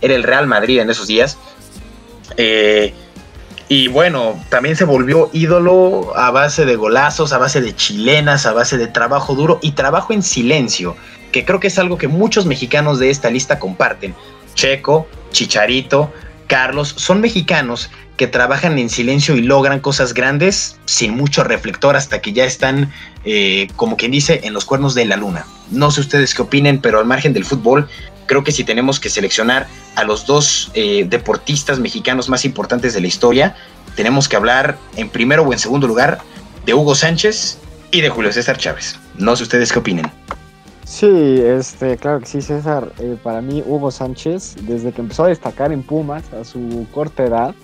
era 0.00 0.14
el 0.14 0.22
Real 0.22 0.46
Madrid 0.46 0.78
en 0.78 0.88
esos 0.88 1.08
días. 1.08 1.36
Eh, 2.36 2.94
y 3.68 3.88
bueno, 3.88 4.40
también 4.50 4.76
se 4.76 4.84
volvió 4.84 5.30
ídolo 5.32 6.16
a 6.16 6.30
base 6.30 6.64
de 6.64 6.76
golazos, 6.76 7.32
a 7.32 7.38
base 7.38 7.60
de 7.60 7.74
chilenas, 7.74 8.46
a 8.46 8.52
base 8.52 8.78
de 8.78 8.86
trabajo 8.86 9.34
duro 9.34 9.58
y 9.62 9.72
trabajo 9.72 10.12
en 10.12 10.22
silencio, 10.22 10.94
que 11.32 11.44
creo 11.44 11.58
que 11.58 11.66
es 11.66 11.78
algo 11.80 11.98
que 11.98 12.06
muchos 12.06 12.46
mexicanos 12.46 13.00
de 13.00 13.10
esta 13.10 13.30
lista 13.30 13.58
comparten. 13.58 14.14
Checo, 14.54 15.08
Chicharito, 15.32 16.12
Carlos, 16.46 16.94
son 16.96 17.20
mexicanos 17.20 17.90
que 18.16 18.26
trabajan 18.26 18.78
en 18.78 18.90
silencio 18.90 19.36
y 19.36 19.42
logran 19.42 19.80
cosas 19.80 20.14
grandes 20.14 20.76
sin 20.84 21.16
mucho 21.16 21.44
reflector 21.44 21.96
hasta 21.96 22.20
que 22.20 22.32
ya 22.32 22.44
están, 22.44 22.92
eh, 23.24 23.68
como 23.76 23.96
quien 23.96 24.12
dice, 24.12 24.40
en 24.44 24.52
los 24.52 24.64
cuernos 24.64 24.94
de 24.94 25.06
la 25.06 25.16
luna. 25.16 25.46
No 25.70 25.90
sé 25.90 26.00
ustedes 26.00 26.34
qué 26.34 26.42
opinen, 26.42 26.80
pero 26.80 26.98
al 26.98 27.06
margen 27.06 27.32
del 27.32 27.44
fútbol, 27.44 27.88
creo 28.26 28.44
que 28.44 28.52
si 28.52 28.64
tenemos 28.64 29.00
que 29.00 29.08
seleccionar 29.08 29.66
a 29.96 30.04
los 30.04 30.26
dos 30.26 30.70
eh, 30.74 31.06
deportistas 31.08 31.78
mexicanos 31.78 32.28
más 32.28 32.44
importantes 32.44 32.94
de 32.94 33.00
la 33.00 33.06
historia, 33.06 33.56
tenemos 33.96 34.28
que 34.28 34.36
hablar 34.36 34.78
en 34.96 35.08
primero 35.08 35.42
o 35.42 35.52
en 35.52 35.58
segundo 35.58 35.86
lugar 35.86 36.20
de 36.64 36.74
Hugo 36.74 36.94
Sánchez 36.94 37.58
y 37.90 38.00
de 38.00 38.08
Julio 38.08 38.32
César 38.32 38.56
Chávez. 38.56 38.98
No 39.16 39.36
sé 39.36 39.42
ustedes 39.42 39.72
qué 39.72 39.78
opinen. 39.78 40.10
Sí, 40.84 41.40
este, 41.40 41.96
claro 41.96 42.20
que 42.20 42.26
sí, 42.26 42.42
César. 42.42 42.92
Eh, 42.98 43.16
para 43.22 43.40
mí, 43.40 43.62
Hugo 43.66 43.90
Sánchez, 43.90 44.56
desde 44.62 44.92
que 44.92 45.00
empezó 45.00 45.24
a 45.24 45.28
destacar 45.28 45.72
en 45.72 45.82
Pumas 45.82 46.24
a 46.32 46.44
su 46.44 46.86
corta 46.92 47.24
edad, 47.24 47.54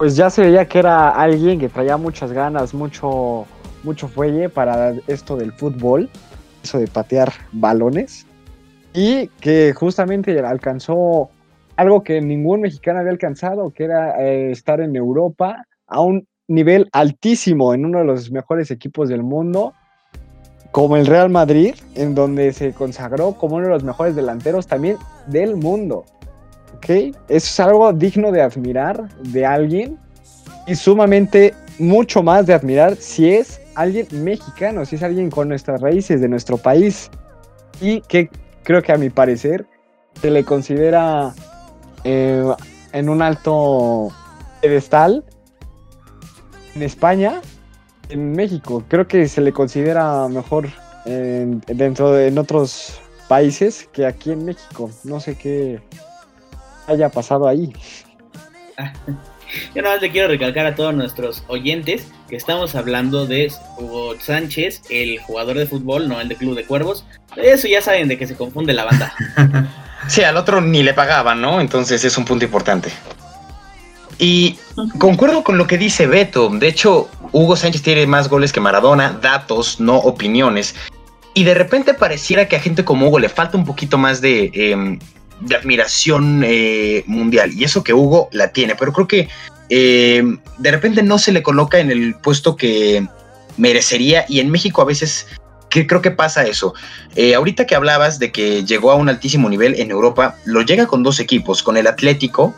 pues 0.00 0.16
ya 0.16 0.30
se 0.30 0.40
veía 0.40 0.64
que 0.64 0.78
era 0.78 1.10
alguien 1.10 1.60
que 1.60 1.68
traía 1.68 1.98
muchas 1.98 2.32
ganas, 2.32 2.72
mucho, 2.72 3.44
mucho 3.82 4.08
fuelle 4.08 4.48
para 4.48 4.94
esto 5.06 5.36
del 5.36 5.52
fútbol, 5.52 6.08
eso 6.64 6.78
de 6.78 6.86
patear 6.86 7.30
balones, 7.52 8.26
y 8.94 9.26
que 9.42 9.74
justamente 9.74 10.40
alcanzó 10.40 11.28
algo 11.76 12.02
que 12.02 12.22
ningún 12.22 12.62
mexicano 12.62 13.00
había 13.00 13.12
alcanzado, 13.12 13.72
que 13.72 13.84
era 13.84 14.18
eh, 14.24 14.50
estar 14.52 14.80
en 14.80 14.96
Europa 14.96 15.66
a 15.86 16.00
un 16.00 16.26
nivel 16.48 16.88
altísimo 16.92 17.74
en 17.74 17.84
uno 17.84 17.98
de 17.98 18.06
los 18.06 18.30
mejores 18.30 18.70
equipos 18.70 19.10
del 19.10 19.22
mundo, 19.22 19.74
como 20.70 20.96
el 20.96 21.04
Real 21.04 21.28
Madrid, 21.28 21.74
en 21.94 22.14
donde 22.14 22.54
se 22.54 22.72
consagró 22.72 23.34
como 23.34 23.56
uno 23.56 23.66
de 23.66 23.74
los 23.74 23.84
mejores 23.84 24.16
delanteros 24.16 24.66
también 24.66 24.96
del 25.26 25.56
mundo. 25.56 26.06
¿Ok? 26.76 26.88
Eso 26.88 27.14
es 27.28 27.60
algo 27.60 27.92
digno 27.92 28.32
de 28.32 28.42
admirar 28.42 29.08
de 29.18 29.44
alguien 29.44 29.98
y 30.66 30.74
sumamente 30.74 31.54
mucho 31.78 32.22
más 32.22 32.46
de 32.46 32.54
admirar 32.54 32.96
si 32.96 33.30
es 33.30 33.60
alguien 33.74 34.06
mexicano, 34.12 34.84
si 34.84 34.96
es 34.96 35.02
alguien 35.02 35.30
con 35.30 35.48
nuestras 35.48 35.80
raíces 35.80 36.20
de 36.20 36.28
nuestro 36.28 36.58
país 36.58 37.10
y 37.80 38.00
que 38.02 38.30
creo 38.62 38.82
que 38.82 38.92
a 38.92 38.96
mi 38.96 39.10
parecer 39.10 39.66
se 40.20 40.30
le 40.30 40.44
considera 40.44 41.32
eh, 42.04 42.44
en 42.92 43.08
un 43.08 43.22
alto 43.22 44.08
pedestal 44.60 45.24
en 46.74 46.82
España, 46.82 47.40
en 48.10 48.32
México. 48.32 48.84
Creo 48.88 49.06
que 49.08 49.26
se 49.28 49.40
le 49.40 49.52
considera 49.52 50.28
mejor 50.28 50.68
dentro 51.04 52.12
de 52.12 52.28
en 52.28 52.38
otros 52.38 53.00
países 53.28 53.88
que 53.92 54.06
aquí 54.06 54.32
en 54.32 54.44
México. 54.44 54.90
No 55.04 55.20
sé 55.20 55.36
qué 55.36 55.80
haya 56.90 57.08
pasado 57.08 57.48
ahí. 57.48 57.72
Yo 59.74 59.82
nada 59.82 59.96
más 59.96 60.02
le 60.02 60.10
quiero 60.10 60.28
recalcar 60.28 60.66
a 60.66 60.74
todos 60.74 60.94
nuestros 60.94 61.42
oyentes 61.48 62.06
que 62.28 62.36
estamos 62.36 62.74
hablando 62.74 63.26
de 63.26 63.52
Hugo 63.78 64.14
Sánchez, 64.20 64.82
el 64.90 65.18
jugador 65.18 65.58
de 65.58 65.66
fútbol, 65.66 66.08
no 66.08 66.20
el 66.20 66.28
de 66.28 66.36
Club 66.36 66.54
de 66.54 66.64
Cuervos. 66.64 67.04
Eso 67.36 67.66
ya 67.66 67.82
saben 67.82 68.08
de 68.08 68.16
que 68.16 68.26
se 68.26 68.36
confunde 68.36 68.72
la 68.72 68.84
banda. 68.84 69.12
sí, 70.08 70.22
al 70.22 70.36
otro 70.36 70.60
ni 70.60 70.82
le 70.82 70.94
pagaban, 70.94 71.40
¿no? 71.40 71.60
Entonces 71.60 72.04
es 72.04 72.16
un 72.16 72.24
punto 72.24 72.44
importante. 72.44 72.90
Y 74.18 74.58
concuerdo 74.98 75.42
con 75.42 75.56
lo 75.56 75.66
que 75.66 75.78
dice 75.78 76.06
Beto. 76.06 76.50
De 76.50 76.68
hecho, 76.68 77.08
Hugo 77.32 77.56
Sánchez 77.56 77.82
tiene 77.82 78.06
más 78.06 78.28
goles 78.28 78.52
que 78.52 78.60
Maradona, 78.60 79.18
datos, 79.20 79.80
no 79.80 79.96
opiniones. 79.96 80.74
Y 81.32 81.44
de 81.44 81.54
repente 81.54 81.94
pareciera 81.94 82.46
que 82.46 82.56
a 82.56 82.60
gente 82.60 82.84
como 82.84 83.08
Hugo 83.08 83.18
le 83.18 83.28
falta 83.28 83.56
un 83.56 83.64
poquito 83.64 83.98
más 83.98 84.20
de, 84.20 84.98
em, 85.40 85.56
admiración 85.56 86.42
eh, 86.44 87.04
mundial. 87.06 87.52
Y 87.52 87.64
eso 87.64 87.84
que 87.84 87.94
Hugo 87.94 88.28
la 88.32 88.52
tiene. 88.52 88.74
Pero 88.74 88.92
creo 88.92 89.08
que 89.08 89.28
em, 89.68 90.38
de 90.58 90.70
repente 90.70 91.02
no 91.02 91.18
se 91.18 91.32
le 91.32 91.42
coloca 91.42 91.78
en 91.78 91.90
el 91.90 92.14
puesto 92.14 92.56
que 92.56 93.06
merecería. 93.56 94.24
Y 94.28 94.40
en 94.40 94.50
México 94.50 94.82
a 94.82 94.86
veces 94.86 95.26
creo 95.70 96.02
que 96.02 96.10
pasa 96.10 96.44
eso. 96.44 96.74
Eh, 97.16 97.34
ahorita 97.34 97.66
que 97.66 97.74
hablabas 97.74 98.18
de 98.18 98.32
que 98.32 98.64
llegó 98.64 98.90
a 98.90 98.96
un 98.96 99.08
altísimo 99.08 99.48
nivel 99.48 99.78
en 99.80 99.90
Europa, 99.90 100.36
lo 100.44 100.62
llega 100.62 100.86
con 100.86 101.02
dos 101.02 101.20
equipos, 101.20 101.62
con 101.62 101.76
el 101.76 101.86
Atlético 101.86 102.54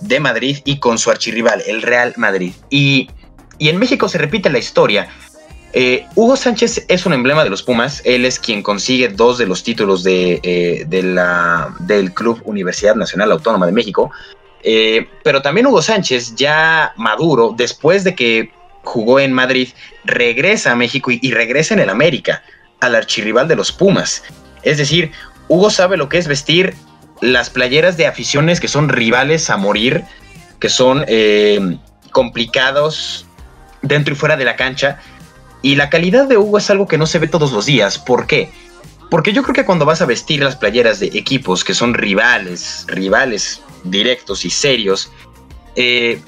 de 0.00 0.20
Madrid 0.20 0.58
y 0.64 0.78
con 0.78 0.98
su 0.98 1.10
archirrival, 1.10 1.62
el 1.66 1.82
Real 1.82 2.14
Madrid. 2.16 2.52
Y, 2.70 3.08
en 3.58 3.78
México 3.78 4.08
se 4.08 4.18
repite 4.18 4.50
la 4.50 4.58
historia. 4.58 5.08
Eh, 5.78 6.06
Hugo 6.14 6.36
Sánchez 6.36 6.86
es 6.88 7.04
un 7.04 7.12
emblema 7.12 7.44
de 7.44 7.50
los 7.50 7.62
Pumas, 7.62 8.00
él 8.06 8.24
es 8.24 8.38
quien 8.38 8.62
consigue 8.62 9.08
dos 9.08 9.36
de 9.36 9.44
los 9.44 9.62
títulos 9.62 10.02
de, 10.02 10.40
eh, 10.42 10.86
del 10.88 12.14
Club 12.14 12.40
Universidad 12.46 12.94
Nacional 12.94 13.30
Autónoma 13.30 13.66
de 13.66 13.72
México, 13.72 14.10
eh, 14.62 15.06
pero 15.22 15.42
también 15.42 15.66
Hugo 15.66 15.82
Sánchez, 15.82 16.34
ya 16.34 16.94
maduro, 16.96 17.52
después 17.54 18.04
de 18.04 18.14
que 18.14 18.52
jugó 18.84 19.20
en 19.20 19.34
Madrid, 19.34 19.68
regresa 20.04 20.72
a 20.72 20.76
México 20.76 21.10
y, 21.10 21.18
y 21.20 21.32
regresa 21.32 21.74
en 21.74 21.80
el 21.80 21.90
América, 21.90 22.42
al 22.80 22.94
archirrival 22.94 23.46
de 23.46 23.56
los 23.56 23.70
Pumas. 23.70 24.24
Es 24.62 24.78
decir, 24.78 25.12
Hugo 25.48 25.68
sabe 25.68 25.98
lo 25.98 26.08
que 26.08 26.16
es 26.16 26.26
vestir 26.26 26.74
las 27.20 27.50
playeras 27.50 27.98
de 27.98 28.06
aficiones 28.06 28.60
que 28.60 28.68
son 28.68 28.88
rivales 28.88 29.50
a 29.50 29.58
morir, 29.58 30.04
que 30.58 30.70
son 30.70 31.04
complicados 32.12 33.26
dentro 33.82 34.14
y 34.14 34.16
fuera 34.16 34.38
de 34.38 34.46
la 34.46 34.56
cancha. 34.56 35.00
Y 35.66 35.74
la 35.74 35.90
calidad 35.90 36.28
de 36.28 36.38
Hugo 36.38 36.58
es 36.58 36.70
algo 36.70 36.86
que 36.86 36.96
no 36.96 37.06
se 37.06 37.18
ve 37.18 37.26
todos 37.26 37.50
los 37.50 37.66
días. 37.66 37.98
¿Por 37.98 38.28
qué? 38.28 38.52
Porque 39.10 39.32
yo 39.32 39.42
creo 39.42 39.52
que 39.52 39.64
cuando 39.64 39.84
vas 39.84 40.00
a 40.00 40.06
vestir 40.06 40.40
las 40.40 40.54
playeras 40.54 41.00
de 41.00 41.06
equipos 41.06 41.64
que 41.64 41.74
son 41.74 41.92
rivales, 41.92 42.84
rivales 42.86 43.62
directos 43.82 44.44
y 44.44 44.50
serios, 44.50 45.10
eh, 45.74 46.20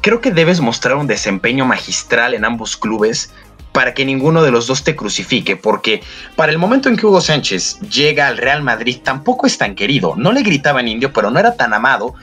creo 0.00 0.20
que 0.20 0.32
debes 0.32 0.60
mostrar 0.60 0.96
un 0.96 1.06
desempeño 1.06 1.64
magistral 1.66 2.34
en 2.34 2.44
ambos 2.44 2.76
clubes 2.76 3.32
para 3.70 3.94
que 3.94 4.04
ninguno 4.04 4.42
de 4.42 4.50
los 4.50 4.66
dos 4.66 4.82
te 4.82 4.96
crucifique, 4.96 5.54
porque 5.54 6.02
para 6.34 6.50
el 6.50 6.58
momento 6.58 6.88
en 6.88 6.96
que 6.96 7.06
Hugo 7.06 7.20
Sánchez 7.20 7.78
llega 7.82 8.26
al 8.26 8.38
Real 8.38 8.64
Madrid 8.64 8.98
tampoco 9.04 9.46
es 9.46 9.56
tan 9.56 9.76
querido, 9.76 10.14
no 10.16 10.32
le 10.32 10.42
gritaban 10.42 10.88
indio, 10.88 11.12
pero 11.12 11.30
no 11.30 11.38
era 11.38 11.54
tan 11.54 11.72
amado 11.74 12.14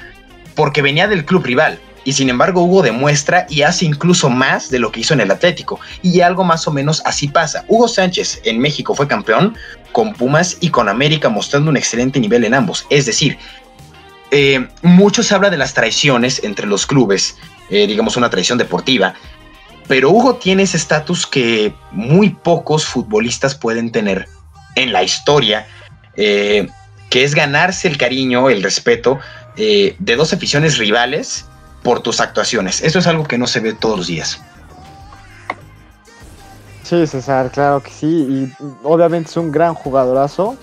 porque 0.54 0.82
venía 0.82 1.08
del 1.08 1.24
club 1.24 1.46
rival. 1.46 1.80
Y 2.08 2.14
sin 2.14 2.30
embargo 2.30 2.64
Hugo 2.64 2.84
demuestra 2.84 3.46
y 3.50 3.64
hace 3.64 3.84
incluso 3.84 4.30
más 4.30 4.70
de 4.70 4.80
lo 4.80 4.94
que 4.94 5.02
hizo 5.02 5.14
en 5.14 5.20
el 5.20 5.30
Atlético. 5.30 5.78
Y 6.02 6.22
algo 6.22 6.46
más 6.46 6.66
o 6.66 6.72
menos 6.72 7.02
así 7.04 7.28
pasa. 7.28 7.66
Hugo 7.68 7.90
Sánchez 7.90 8.40
en 8.46 8.60
México 8.60 8.96
fue 8.96 9.10
campeón 9.10 9.58
con 9.92 10.14
Pumas 10.14 10.56
y 10.62 10.70
con 10.70 10.88
América 10.88 11.28
mostrando 11.28 11.70
un 11.70 11.76
excelente 11.76 12.22
nivel 12.22 12.46
en 12.46 12.54
ambos. 12.54 12.86
Es 12.90 13.08
decir, 13.08 13.38
eh, 14.32 14.70
mucho 14.84 15.22
se 15.22 15.36
habla 15.36 15.50
de 15.50 15.58
las 15.58 15.74
traiciones 15.74 16.42
entre 16.46 16.66
los 16.66 16.86
clubes, 16.86 17.36
eh, 17.70 17.86
digamos 17.88 18.16
una 18.16 18.30
traición 18.30 18.58
deportiva, 18.58 19.14
pero 19.90 20.10
Hugo 20.10 20.36
tiene 20.36 20.64
ese 20.64 20.78
estatus 20.78 21.28
que 21.28 21.74
muy 21.92 22.30
pocos 22.30 22.86
futbolistas 22.86 23.54
pueden 23.54 23.92
tener 23.92 24.30
en 24.76 24.94
la 24.94 25.04
historia, 25.04 25.68
eh, 26.16 26.70
que 27.10 27.26
es 27.26 27.36
ganarse 27.36 27.90
el 27.90 27.98
cariño, 27.98 28.50
el 28.50 28.64
respeto 28.64 29.20
eh, 29.58 29.98
de 30.00 30.16
dos 30.16 30.32
aficiones 30.32 30.78
rivales 30.78 31.48
por 31.88 32.02
tus 32.02 32.20
actuaciones. 32.20 32.82
Eso 32.84 33.00
es 33.00 33.08
algo 33.08 33.24
que 33.24 33.38
no 33.38 33.48
se 33.48 33.62
ve 33.62 33.72
todos 33.72 33.96
los 33.96 34.08
días. 34.08 34.42
Sí, 36.84 37.08
César, 37.08 37.50
claro 37.50 37.82
que 37.82 37.92
sí. 37.92 38.06
Y 38.06 38.54
obviamente 38.84 39.30
es 39.30 39.38
un 39.38 39.54
gran 39.54 39.74
jugadorazo 39.74 40.58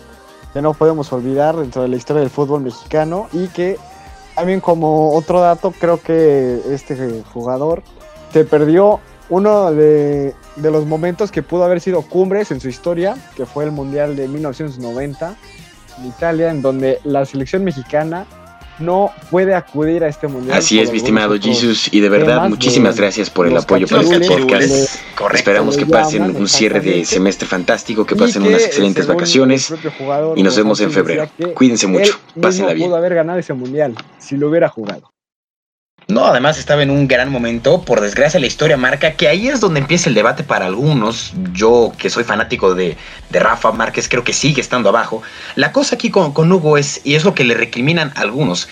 que 0.53 0.61
no 0.61 0.75
podemos 0.75 1.11
olvidar 1.15 1.57
dentro 1.57 1.81
de 1.81 1.89
la 1.89 1.97
historia 1.97 2.21
del 2.21 2.29
fútbol 2.29 2.61
mexicano 2.61 3.31
y 3.33 3.49
que 3.49 3.79
también 4.35 4.61
como 4.61 5.15
otro 5.15 5.41
dato 5.41 5.71
creo 5.71 5.99
que 5.99 6.61
este 6.69 7.23
jugador 7.33 7.83
se 8.31 8.45
perdió 8.45 9.01
uno 9.31 9.73
de, 9.73 10.35
los 10.57 10.85
momentos 10.85 11.33
que 11.33 11.43
pudo 11.43 11.65
haber 11.65 11.81
sido 11.81 12.03
cumbres 12.03 12.51
en 12.51 12.61
su 12.61 12.69
historia, 12.69 13.17
que 13.35 13.47
fue 13.47 13.65
el 13.65 13.71
Mundial 13.71 14.15
de 14.15 14.29
1990 14.29 15.37
en 16.01 16.05
Italia, 16.05 16.51
en 16.51 16.61
donde 16.61 17.01
la 17.03 17.25
selección 17.25 17.65
mexicana 17.65 18.27
no 18.79 19.13
puede 19.31 19.55
acudir 19.55 20.05
a 20.05 20.09
este 20.09 20.27
mundial. 20.27 20.59
Así 20.59 20.81
es, 20.81 20.91
mi 20.91 20.99
estimado 20.99 21.39
Jesus, 21.39 21.89
y 21.93 22.01
de 22.01 22.09
verdad 22.09 22.49
muchísimas 22.49 22.97
gracias 22.97 23.31
por 23.31 23.47
el 23.47 23.57
apoyo 23.57 23.87
para 23.87 24.03
este 24.03 24.27
podcast. 24.27 25.01
Esperamos 25.33 25.77
que 25.77 25.87
pasen 25.87 26.37
un 26.37 26.49
cierre 26.49 26.81
de 26.81 27.05
semestre 27.05 27.47
fantástico, 27.47 28.05
que 28.05 28.17
pasen 28.17 28.43
unas 28.43 28.65
excelentes 28.65 29.07
vacaciones 29.07 29.73
y 30.37 30.43
nos 30.43 30.57
vemos 30.57 30.81
en 30.81 30.91
febrero. 30.91 31.29
Cuídense 31.55 31.87
mucho, 31.87 32.19
pásenla 32.41 32.75
bien. 32.75 32.89
pudo 32.89 32.97
haber 32.97 33.15
ganado 33.15 33.39
ese 33.39 33.55
mundial 33.55 33.95
si 34.19 34.37
lo 34.37 34.49
hubiera 34.49 34.69
jugado. 34.69 35.14
No, 36.07 36.27
además 36.27 36.59
estaba 36.59 36.83
en 36.83 36.91
un 36.91 37.09
gran 37.09 37.31
momento. 37.31 37.83
Por 37.83 38.01
desgracia, 38.01 38.39
la 38.39 38.47
historia 38.47 38.77
marca 38.77 39.13
que 39.13 39.27
ahí 39.27 39.49
es 39.49 39.61
donde 39.61 39.81
empieza 39.81 40.09
el 40.09 40.15
debate 40.15 40.45
para 40.45 40.67
algunos. 40.67 41.33
Yo, 41.53 41.93
que 41.97 42.11
soy 42.11 42.25
fanático 42.25 42.75
de, 42.75 42.97
Rafa 43.31 43.73
Márquez, 43.73 44.09
creo 44.09 44.23
que 44.23 44.35
sigue 44.35 44.61
estando 44.61 44.91
abajo. 44.91 45.23
La 45.57 45.73
cosa 45.73 45.95
aquí 45.95 46.11
con, 46.11 46.33
con, 46.33 46.53
Hugo 46.53 46.77
es, 46.77 47.01
y 47.05 47.15
es 47.15 47.25
lo 47.25 47.35
que 47.35 47.45
le 47.45 47.55
recriminan 47.55 48.13
algunos, 48.17 48.69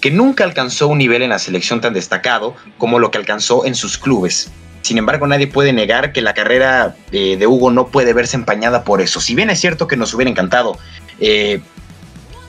que 0.00 0.12
nunca 0.12 0.44
alcanzó 0.44 0.86
un 0.86 0.98
nivel 0.98 1.22
en 1.22 1.30
la 1.30 1.40
selección 1.40 1.80
tan 1.80 1.94
destacado 1.94 2.54
como 2.78 3.00
lo 3.00 3.10
que 3.10 3.18
alcanzó 3.18 3.66
en 3.66 3.74
sus 3.74 3.98
clubes. 3.98 4.50
Sin 4.82 4.98
embargo, 4.98 5.26
nadie 5.26 5.48
puede 5.48 5.72
negar 5.72 6.12
que 6.12 6.22
la 6.22 6.32
carrera 6.32 6.94
eh, 7.10 7.36
de 7.36 7.46
Hugo 7.46 7.72
no 7.72 7.88
puede 7.88 8.12
verse 8.12 8.36
empañada 8.36 8.84
por 8.84 9.00
eso. 9.00 9.20
Si 9.20 9.34
bien 9.34 9.50
es 9.50 9.60
cierto 9.60 9.88
que 9.88 9.96
nos 9.96 10.14
hubiera 10.14 10.30
encantado 10.30 10.78
eh, 11.18 11.60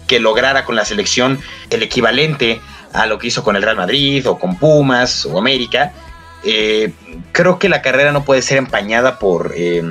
que 0.08 0.20
lograra 0.20 0.66
con 0.66 0.76
la 0.76 0.86
selección 0.86 1.40
el 1.70 1.84
equivalente 1.84 2.62
a 2.94 3.06
lo 3.06 3.20
que 3.20 3.28
hizo 3.28 3.44
con 3.44 3.56
el 3.56 3.64
Real 3.64 3.76
Madrid 3.76 4.28
o 4.28 4.38
con 4.38 4.58
Pumas 4.58 5.26
o 5.26 5.38
América, 5.38 5.94
eh, 6.44 6.94
creo 7.32 7.60
que 7.60 7.70
la 7.70 7.82
carrera 7.82 8.12
no 8.12 8.24
puede 8.24 8.42
ser 8.42 8.58
empañada 8.58 9.20
por, 9.20 9.54
eh, 9.56 9.84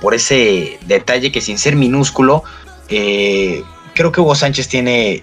por 0.00 0.14
ese 0.14 0.78
detalle 0.82 1.32
que 1.32 1.40
sin 1.40 1.58
ser 1.58 1.76
minúsculo, 1.76 2.44
eh, 2.88 3.62
creo 3.94 4.12
que 4.12 4.20
Hugo 4.20 4.34
Sánchez 4.34 4.68
tiene 4.68 5.22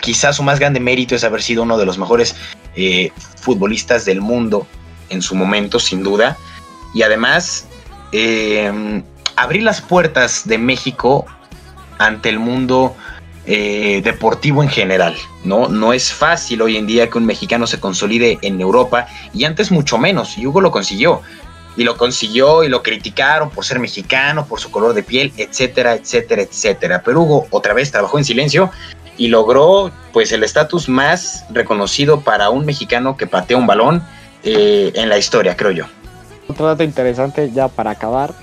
quizás 0.00 0.36
su 0.36 0.42
más 0.42 0.58
grande 0.58 0.80
mérito 0.80 1.14
es 1.14 1.24
haber 1.24 1.42
sido 1.42 1.62
uno 1.62 1.76
de 1.76 1.86
los 1.86 1.98
mejores 1.98 2.34
futbolistas 3.36 4.04
del 4.06 4.20
mundo 4.22 4.66
en 5.10 5.20
su 5.20 5.34
momento, 5.34 5.78
sin 5.78 6.02
duda. 6.02 6.38
Y 6.94 7.02
además, 7.02 7.66
abrir 9.36 9.62
las 9.62 9.82
puertas 9.82 10.48
de 10.48 10.56
México 10.56 11.26
ante 11.98 12.30
el 12.30 12.38
mundo 12.38 12.96
eh, 13.46 14.00
deportivo 14.04 14.62
en 14.62 14.68
general, 14.68 15.16
¿no? 15.44 15.68
No 15.68 15.92
es 15.92 16.12
fácil 16.12 16.62
hoy 16.62 16.76
en 16.76 16.86
día 16.86 17.08
que 17.08 17.18
un 17.18 17.26
mexicano 17.26 17.66
se 17.66 17.80
consolide 17.80 18.38
en 18.42 18.60
Europa 18.60 19.06
y 19.32 19.44
antes 19.44 19.70
mucho 19.70 19.98
menos, 19.98 20.36
y 20.36 20.46
Hugo 20.46 20.60
lo 20.60 20.70
consiguió. 20.70 21.22
Y 21.76 21.84
lo 21.84 21.96
consiguió 21.96 22.64
y 22.64 22.68
lo 22.68 22.82
criticaron 22.82 23.48
por 23.48 23.64
ser 23.64 23.78
mexicano, 23.78 24.44
por 24.44 24.60
su 24.60 24.70
color 24.70 24.92
de 24.92 25.02
piel, 25.02 25.32
etcétera, 25.36 25.94
etcétera, 25.94 26.42
etcétera. 26.42 27.02
Pero 27.02 27.22
Hugo 27.22 27.46
otra 27.50 27.72
vez 27.72 27.90
trabajó 27.90 28.18
en 28.18 28.24
silencio 28.24 28.70
y 29.16 29.28
logró 29.28 29.90
pues 30.12 30.32
el 30.32 30.42
estatus 30.42 30.88
más 30.88 31.44
reconocido 31.50 32.20
para 32.20 32.50
un 32.50 32.66
mexicano 32.66 33.16
que 33.16 33.26
patea 33.26 33.56
un 33.56 33.66
balón 33.66 34.02
eh, 34.42 34.92
en 34.94 35.08
la 35.08 35.16
historia, 35.16 35.56
creo 35.56 35.70
yo. 35.70 35.84
Otro 36.48 36.66
dato 36.66 36.82
interesante 36.82 37.50
ya 37.52 37.68
para 37.68 37.90
acabar. 37.90 38.34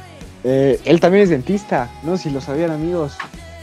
Eh, 0.43 0.79
él 0.85 0.99
también 0.99 1.23
es 1.23 1.29
dentista, 1.29 1.89
¿no? 2.03 2.17
Si 2.17 2.29
lo 2.29 2.41
sabían 2.41 2.71
amigos. 2.71 3.17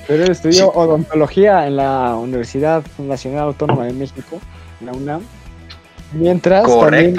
Pero 0.07 0.25
él 0.25 0.31
estudió 0.31 0.71
odontología 0.71 1.67
en 1.67 1.77
la 1.77 2.15
Universidad 2.17 2.85
Nacional 2.99 3.45
Autónoma 3.45 3.87
de 3.87 3.93
México, 3.93 4.41
la 4.85 4.93
UNAM, 4.93 5.23
mientras 6.13 6.67
también 6.67 7.17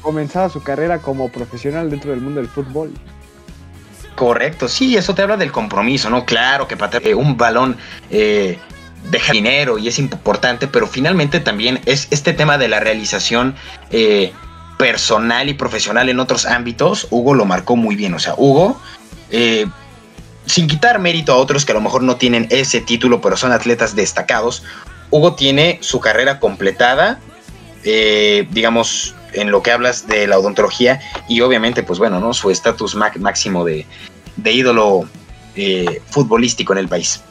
comenzaba 0.00 0.48
su 0.48 0.62
carrera 0.62 0.98
como 0.98 1.28
profesional 1.30 1.90
dentro 1.90 2.10
del 2.10 2.20
mundo 2.20 2.40
del 2.40 2.48
fútbol. 2.48 2.92
Correcto, 4.14 4.68
sí, 4.68 4.96
eso 4.96 5.14
te 5.14 5.22
habla 5.22 5.36
del 5.36 5.52
compromiso, 5.52 6.10
¿no? 6.10 6.24
Claro 6.24 6.68
que 6.68 6.76
para 6.76 6.98
eh, 6.98 7.14
un 7.14 7.36
balón 7.36 7.76
eh, 8.10 8.58
deja 9.10 9.32
dinero 9.32 9.78
y 9.78 9.88
es 9.88 9.98
importante, 9.98 10.68
pero 10.68 10.86
finalmente 10.86 11.40
también 11.40 11.80
es 11.86 12.08
este 12.10 12.32
tema 12.32 12.58
de 12.58 12.68
la 12.68 12.80
realización 12.80 13.54
eh, 13.90 14.32
personal 14.78 15.48
y 15.48 15.54
profesional 15.54 16.08
en 16.08 16.20
otros 16.20 16.46
ámbitos, 16.46 17.06
Hugo 17.10 17.34
lo 17.34 17.44
marcó 17.44 17.76
muy 17.76 17.94
bien, 17.94 18.14
o 18.14 18.18
sea, 18.18 18.34
Hugo 18.36 18.80
eh, 19.30 19.66
sin 20.52 20.68
quitar 20.68 20.98
mérito 20.98 21.32
a 21.32 21.36
otros 21.36 21.64
que 21.64 21.72
a 21.72 21.74
lo 21.74 21.80
mejor 21.80 22.02
no 22.02 22.16
tienen 22.16 22.46
ese 22.50 22.82
título, 22.82 23.22
pero 23.22 23.38
son 23.38 23.52
atletas 23.52 23.96
destacados, 23.96 24.62
Hugo 25.10 25.34
tiene 25.34 25.78
su 25.80 25.98
carrera 25.98 26.40
completada, 26.40 27.20
eh, 27.84 28.46
digamos, 28.50 29.14
en 29.32 29.50
lo 29.50 29.62
que 29.62 29.72
hablas 29.72 30.06
de 30.06 30.26
la 30.26 30.38
odontología 30.38 31.00
y 31.26 31.40
obviamente, 31.40 31.82
pues 31.82 31.98
bueno, 31.98 32.20
¿no? 32.20 32.34
Su 32.34 32.50
estatus 32.50 32.94
máximo 32.94 33.64
de, 33.64 33.86
ídolo 34.44 35.08
eh, 35.56 36.02
futbolístico 36.10 36.74
en 36.74 36.80
el 36.80 36.88
país. 36.88 37.22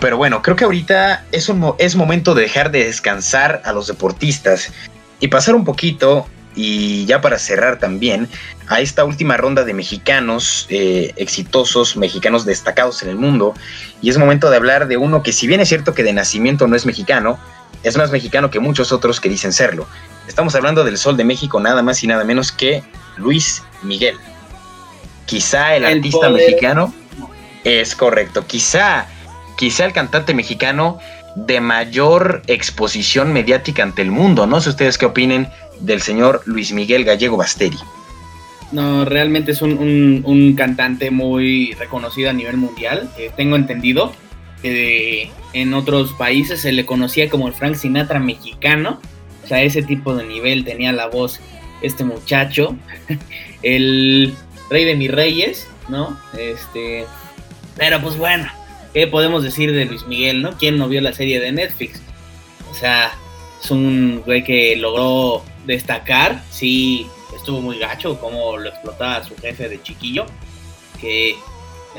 Pero 0.00 0.16
bueno, 0.16 0.40
creo 0.40 0.56
que 0.56 0.64
ahorita 0.64 1.26
es, 1.30 1.50
un, 1.50 1.74
es 1.76 1.94
momento 1.94 2.34
de 2.34 2.42
dejar 2.42 2.70
de 2.70 2.84
descansar 2.84 3.60
a 3.66 3.72
los 3.72 3.86
deportistas 3.86 4.72
y 5.20 5.28
pasar 5.28 5.54
un 5.54 5.64
poquito 5.66 6.26
y 6.58 7.06
ya 7.06 7.20
para 7.20 7.38
cerrar 7.38 7.78
también, 7.78 8.28
a 8.66 8.80
esta 8.80 9.04
última 9.04 9.36
ronda 9.36 9.62
de 9.62 9.74
mexicanos 9.74 10.66
eh, 10.70 11.12
exitosos, 11.14 11.96
mexicanos 11.96 12.44
destacados 12.44 13.00
en 13.04 13.10
el 13.10 13.14
mundo. 13.14 13.54
Y 14.02 14.10
es 14.10 14.18
momento 14.18 14.50
de 14.50 14.56
hablar 14.56 14.88
de 14.88 14.96
uno 14.96 15.22
que 15.22 15.32
si 15.32 15.46
bien 15.46 15.60
es 15.60 15.68
cierto 15.68 15.94
que 15.94 16.02
de 16.02 16.12
nacimiento 16.12 16.66
no 16.66 16.74
es 16.74 16.84
mexicano, 16.84 17.38
es 17.84 17.96
más 17.96 18.10
mexicano 18.10 18.50
que 18.50 18.58
muchos 18.58 18.90
otros 18.90 19.20
que 19.20 19.28
dicen 19.28 19.52
serlo. 19.52 19.86
Estamos 20.26 20.52
hablando 20.56 20.82
del 20.82 20.98
Sol 20.98 21.16
de 21.16 21.22
México, 21.22 21.60
nada 21.60 21.80
más 21.80 22.02
y 22.02 22.08
nada 22.08 22.24
menos 22.24 22.50
que 22.50 22.82
Luis 23.18 23.62
Miguel. 23.82 24.16
Quizá 25.26 25.76
el, 25.76 25.84
artista 25.84 26.28
mexicano 26.28 26.92
es 27.62 27.94
correcto. 27.94 28.44
Quizá, 28.48 29.06
quizá 29.56 29.84
el 29.84 29.92
cantante 29.92 30.34
mexicano 30.34 30.98
de 31.46 31.60
mayor 31.60 32.42
exposición 32.46 33.32
mediática 33.32 33.82
ante 33.82 34.02
el 34.02 34.10
mundo. 34.10 34.46
No 34.46 34.60
sé 34.60 34.70
ustedes 34.70 34.98
qué 34.98 35.06
opinen 35.06 35.48
del 35.80 36.02
señor 36.02 36.42
Luis 36.46 36.72
Miguel 36.72 37.04
Gallego 37.04 37.36
Basteri. 37.36 37.78
No, 38.72 39.04
realmente 39.04 39.52
es 39.52 39.62
un, 39.62 40.54
cantante 40.56 41.10
muy 41.10 41.72
reconocido 41.78 42.30
a 42.30 42.32
nivel 42.32 42.56
mundial. 42.56 43.10
Tengo 43.36 43.56
entendido 43.56 44.12
que 44.62 45.30
en 45.52 45.74
otros 45.74 46.12
países 46.12 46.60
se 46.60 46.72
le 46.72 46.84
conocía 46.84 47.30
como 47.30 47.48
el 47.48 47.54
Frank 47.54 47.76
Sinatra 47.76 48.18
mexicano. 48.18 49.00
O 49.44 49.46
sea, 49.46 49.62
ese 49.62 49.82
tipo 49.82 50.14
de 50.14 50.24
nivel 50.24 50.64
tenía 50.64 50.92
la 50.92 51.06
voz 51.06 51.40
este 51.80 52.04
muchacho. 52.04 52.76
el 53.62 54.34
rey 54.68 54.84
de 54.84 54.96
mis 54.96 55.10
reyes, 55.10 55.68
¿no? 55.88 56.18
Este. 56.36 57.06
Pero 57.76 58.02
pues 58.02 58.18
bueno, 58.18 58.50
¿qué 58.92 59.06
podemos 59.06 59.42
decir 59.42 59.72
de 59.72 59.84
Luis 59.84 60.06
Miguel, 60.06 60.42
no? 60.42 60.56
¿Quién 60.56 60.78
no 60.78 60.88
vio 60.88 61.00
la 61.00 61.12
serie 61.12 61.40
de 61.40 61.52
Netflix? 61.52 62.00
O 62.70 62.74
sea, 62.74 63.12
es 63.62 63.70
un 63.70 64.22
güey 64.24 64.44
que 64.44 64.76
logró 64.76 65.42
destacar, 65.66 66.42
sí, 66.50 67.06
estuvo 67.36 67.60
muy 67.60 67.78
gacho 67.78 68.18
como 68.20 68.56
lo 68.56 68.68
explotaba 68.68 69.24
su 69.24 69.36
jefe 69.36 69.68
de 69.68 69.82
chiquillo, 69.82 70.26
que 71.00 71.36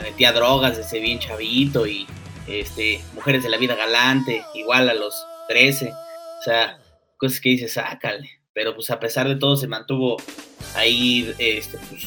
metía 0.02 0.32
drogas 0.32 0.78
desde 0.78 1.00
bien 1.00 1.20
chavito 1.20 1.86
y 1.86 2.08
este, 2.48 3.02
mujeres 3.14 3.44
de 3.44 3.50
la 3.50 3.58
vida 3.58 3.76
galante, 3.76 4.44
igual 4.54 4.90
a 4.90 4.94
los 4.94 5.14
13, 5.50 5.92
o 5.92 6.44
sea, 6.44 6.80
cosas 7.18 7.40
que 7.40 7.50
dices, 7.50 7.74
sácale, 7.74 8.42
pero 8.54 8.76
pues 8.76 8.90
a 8.90 9.00
pesar 9.00 9.28
de 9.28 9.36
todo 9.36 9.56
se 9.56 9.68
mantuvo 9.68 10.18
ahí, 10.76 11.34
este, 11.38 11.78
pues, 11.90 12.06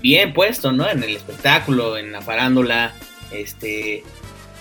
bien 0.00 0.32
puesto, 0.32 0.72
¿no? 0.72 0.88
En 0.88 1.02
el 1.02 1.14
espectáculo, 1.14 1.96
en 1.96 2.12
la 2.12 2.22
farándula, 2.22 2.94
este, 3.32 4.04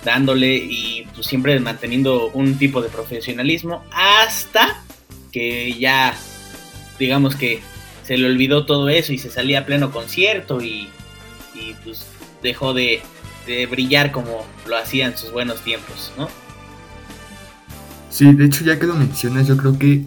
dándole 0.04 0.56
y 0.56 1.08
pues 1.14 1.28
siempre 1.28 1.60
manteniendo 1.60 2.30
un 2.30 2.58
tipo 2.58 2.82
de 2.82 2.90
profesionalismo 2.90 3.84
hasta 3.92 4.84
que 5.32 5.74
ya, 5.74 6.14
digamos 7.00 7.36
que 7.36 7.62
se 8.04 8.18
le 8.18 8.26
olvidó 8.28 8.66
todo 8.66 8.90
eso 8.90 9.14
y 9.14 9.18
se 9.18 9.30
salía 9.30 9.60
a 9.60 9.66
pleno 9.66 9.92
concierto 9.92 10.62
y, 10.62 10.90
pues 11.84 12.06
dejó 12.42 12.74
de, 12.74 13.02
brillar 13.70 14.12
como 14.12 14.46
lo 14.68 14.78
hacía 14.78 15.08
en 15.08 15.18
sus 15.18 15.32
buenos 15.32 15.62
tiempos, 15.62 16.12
¿no? 16.18 16.30
Sí, 18.10 18.34
de 18.34 18.46
hecho 18.46 18.64
ya 18.64 18.80
que 18.80 18.88
lo 18.88 18.96
mencionas, 18.96 19.48
yo 19.48 19.58
creo 19.58 19.78
que 19.78 20.04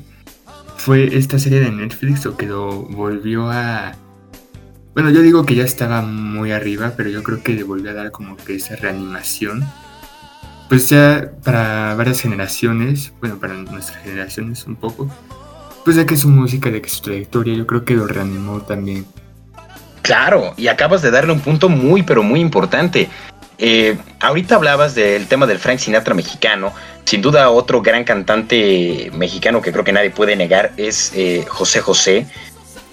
fue 0.77 1.17
esta 1.17 1.39
serie 1.39 1.61
de 1.61 1.71
Netflix 1.71 2.27
o 2.27 2.37
que 2.37 2.47
lo 2.47 2.83
volvió 2.83 3.51
a... 3.51 3.97
Bueno, 4.95 5.11
yo 5.11 5.23
digo 5.23 5.45
que 5.45 5.57
ya 5.57 5.65
estaba 5.65 6.03
muy 6.03 6.53
arriba, 6.53 6.93
pero 6.97 7.11
yo 7.11 7.25
creo 7.25 7.43
que 7.43 7.53
le 7.53 7.65
volvió 7.65 7.91
a 7.91 7.95
dar 7.95 8.13
como 8.13 8.37
que 8.37 8.55
esa 8.55 8.77
reanimación. 8.77 9.65
Pues 10.69 10.89
ya 10.89 11.33
para 11.43 11.97
varias 11.97 12.21
generaciones, 12.21 13.13
bueno, 13.21 13.41
para 13.41 13.55
nuestras 13.55 14.03
generaciones 14.05 14.65
un 14.67 14.77
poco, 14.77 15.11
pues 15.85 15.97
de 15.97 16.07
que 16.07 16.17
su 16.17 16.29
música, 16.29 16.71
de 16.71 16.81
que 16.81 16.89
su 16.89 17.03
trayectoria, 17.03 17.55
yo 17.55 17.67
creo 17.67 17.85
que 17.85 17.95
lo 17.95 18.07
reanimó 18.07 18.63
también. 18.63 19.05
Claro, 20.03 20.55
y 20.57 20.69
acabas 20.69 21.03
de 21.03 21.11
darle 21.11 21.33
un 21.33 21.41
punto 21.41 21.69
muy, 21.69 22.05
pero 22.05 22.23
muy 22.23 22.39
importante. 22.39 23.09
Eh, 23.59 23.97
ahorita 24.21 24.55
hablabas 24.55 24.95
del 24.95 25.27
tema 25.27 25.47
del 25.47 25.59
Frank 25.59 25.79
Sinatra 25.79 26.15
mexicano. 26.15 26.73
Sin 27.05 27.21
duda, 27.21 27.51
otro 27.51 27.83
gran 27.83 28.05
cantante 28.05 29.11
mexicano 29.13 29.61
que 29.61 29.73
creo 29.73 29.85
que 29.85 29.93
nadie 29.93 30.11
puede 30.11 30.37
negar 30.37 30.73
es 30.77 31.13
eh, 31.17 31.45
José 31.49 31.81
José. 31.81 32.27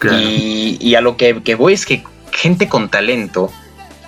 Y, 0.04 0.96
a 0.96 1.02
lo 1.02 1.18
que, 1.18 1.56
voy 1.56 1.74
es 1.74 1.86
que 1.86 2.04
gente 2.32 2.68
con 2.68 2.90
talento 2.90 3.52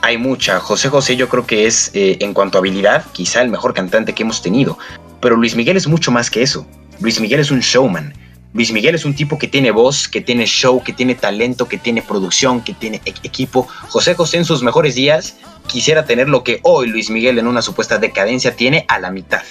hay 0.01 0.17
mucha. 0.17 0.59
José 0.59 0.89
José 0.89 1.15
yo 1.15 1.29
creo 1.29 1.45
que 1.45 1.65
es, 1.67 1.91
eh, 1.93 2.17
en 2.19 2.33
cuanto 2.33 2.57
a 2.57 2.59
habilidad, 2.59 3.05
quizá 3.11 3.41
el 3.41 3.49
mejor 3.49 3.73
cantante 3.73 4.13
que 4.13 4.23
hemos 4.23 4.41
tenido. 4.41 4.77
Pero 5.21 5.35
Luis 5.35 5.55
Miguel 5.55 5.77
es 5.77 5.87
mucho 5.87 6.11
más 6.11 6.29
que 6.29 6.41
eso. 6.41 6.65
Luis 6.99 7.19
Miguel 7.19 7.39
es 7.39 7.51
un 7.51 7.59
showman. 7.59 8.13
Luis 8.53 8.71
Miguel 8.71 8.93
es 8.93 9.03
un 9.03 9.15
tipo 9.15 9.39
que 9.39 9.47
tiene 9.47 9.71
voz, 9.71 10.07
que 10.07 10.21
tiene 10.21 10.45
show, 10.45 10.83
que 10.83 10.93
tiene 10.93 11.15
talento, 11.15 11.67
que 11.67 11.77
tiene 11.77 12.01
producción, 12.01 12.61
que 12.61 12.73
tiene 12.73 13.01
e-, 13.05 13.13
equipo. 13.23 13.67
José 13.87 14.13
José 14.13 14.37
en 14.37 14.45
sus 14.45 14.61
mejores 14.61 14.95
días 14.95 15.37
quisiera 15.67 16.05
tener 16.05 16.29
lo 16.29 16.43
que 16.43 16.59
hoy 16.63 16.87
Luis 16.87 17.09
Miguel 17.09 17.39
en 17.39 17.47
una 17.47 17.61
supuesta 17.61 17.97
decadencia 17.97 18.55
tiene 18.55 18.85
a 18.89 18.99
la 18.99 19.09
mitad. 19.09 19.41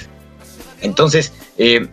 Entonces, 0.81 1.33
eh, 1.59 1.89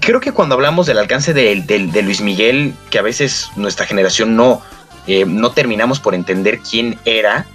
creo 0.00 0.20
que 0.20 0.32
cuando 0.32 0.54
hablamos 0.54 0.86
del 0.86 0.98
alcance 0.98 1.34
de, 1.34 2.02
Luis 2.02 2.20
Miguel, 2.20 2.74
que 2.90 2.98
a 2.98 3.02
veces 3.02 3.50
nuestra 3.56 3.86
generación 3.86 4.36
no, 4.36 4.62
eh, 5.06 5.24
no 5.26 5.52
terminamos 5.52 6.00
por 6.00 6.14
entender 6.14 6.60
quién 6.60 6.98
era, 7.04 7.46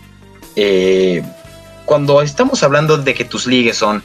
eh, 0.56 1.24
cuando 1.86 2.22
estamos 2.22 2.62
hablando 2.64 2.98
de 2.98 3.14
que 3.14 3.26
tus 3.26 3.48
ligues 3.48 3.78
son 3.78 4.04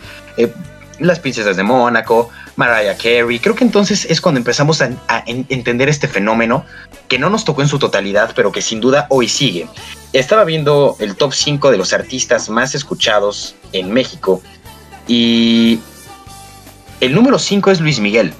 las 0.99 1.18
princesas 1.18 1.57
de 1.57 1.62
Mónaco, 1.62 2.31
Mariah 2.57 2.97
Carey. 2.97 3.39
Creo 3.39 3.55
que 3.55 3.64
entonces 3.64 4.07
es 4.09 4.20
cuando 4.20 4.39
empezamos 4.39 4.81
a, 4.81 4.91
entender 5.27 5.89
este 5.89 6.09
fenómeno 6.09 6.64
que 7.09 7.18
no 7.18 7.31
nos 7.31 7.45
tocó 7.45 7.62
en 7.62 7.68
su 7.68 7.79
totalidad, 7.79 8.33
pero 8.35 8.53
que 8.53 8.62
sin 8.62 8.81
duda 8.81 9.07
hoy 9.11 9.29
sigue. 9.29 9.68
Estaba 10.12 10.45
viendo 10.45 10.97
el 11.01 11.16
top 11.16 11.33
5 11.33 11.70
de 11.70 11.79
los 11.79 11.93
artistas 11.93 12.49
más 12.49 12.75
escuchados 12.75 13.57
en 13.72 13.93
México 13.93 14.41
y 15.09 15.81
El 17.05 17.14
número 17.14 17.38
5 17.38 17.70
es 17.70 17.82
Luis 17.82 18.00
Miguel. 18.00 18.32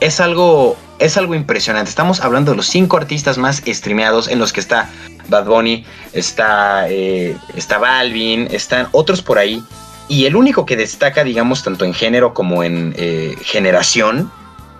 Es 0.00 0.20
algo, 0.20 0.76
es 0.98 1.16
algo 1.16 1.34
impresionante. 1.34 1.88
Estamos 1.88 2.20
hablando 2.20 2.50
de 2.50 2.58
los 2.58 2.66
cinco 2.66 2.98
artistas 2.98 3.38
más 3.38 3.62
streameados 3.66 4.28
en 4.28 4.38
los 4.38 4.52
que 4.52 4.60
está 4.60 4.90
Bad 5.30 5.46
Bunny, 5.46 5.86
está, 6.12 6.90
eh, 6.90 7.34
está 7.56 7.78
Balvin, 7.78 8.48
están 8.50 8.88
otros 8.92 9.22
por 9.22 9.38
ahí. 9.38 9.64
Y 10.08 10.26
el 10.26 10.36
único 10.36 10.66
que 10.66 10.76
destaca, 10.76 11.24
digamos, 11.24 11.62
tanto 11.62 11.86
en 11.86 11.94
género 11.94 12.34
como 12.34 12.64
en 12.64 12.94
eh, 12.98 13.34
generación, 13.40 14.30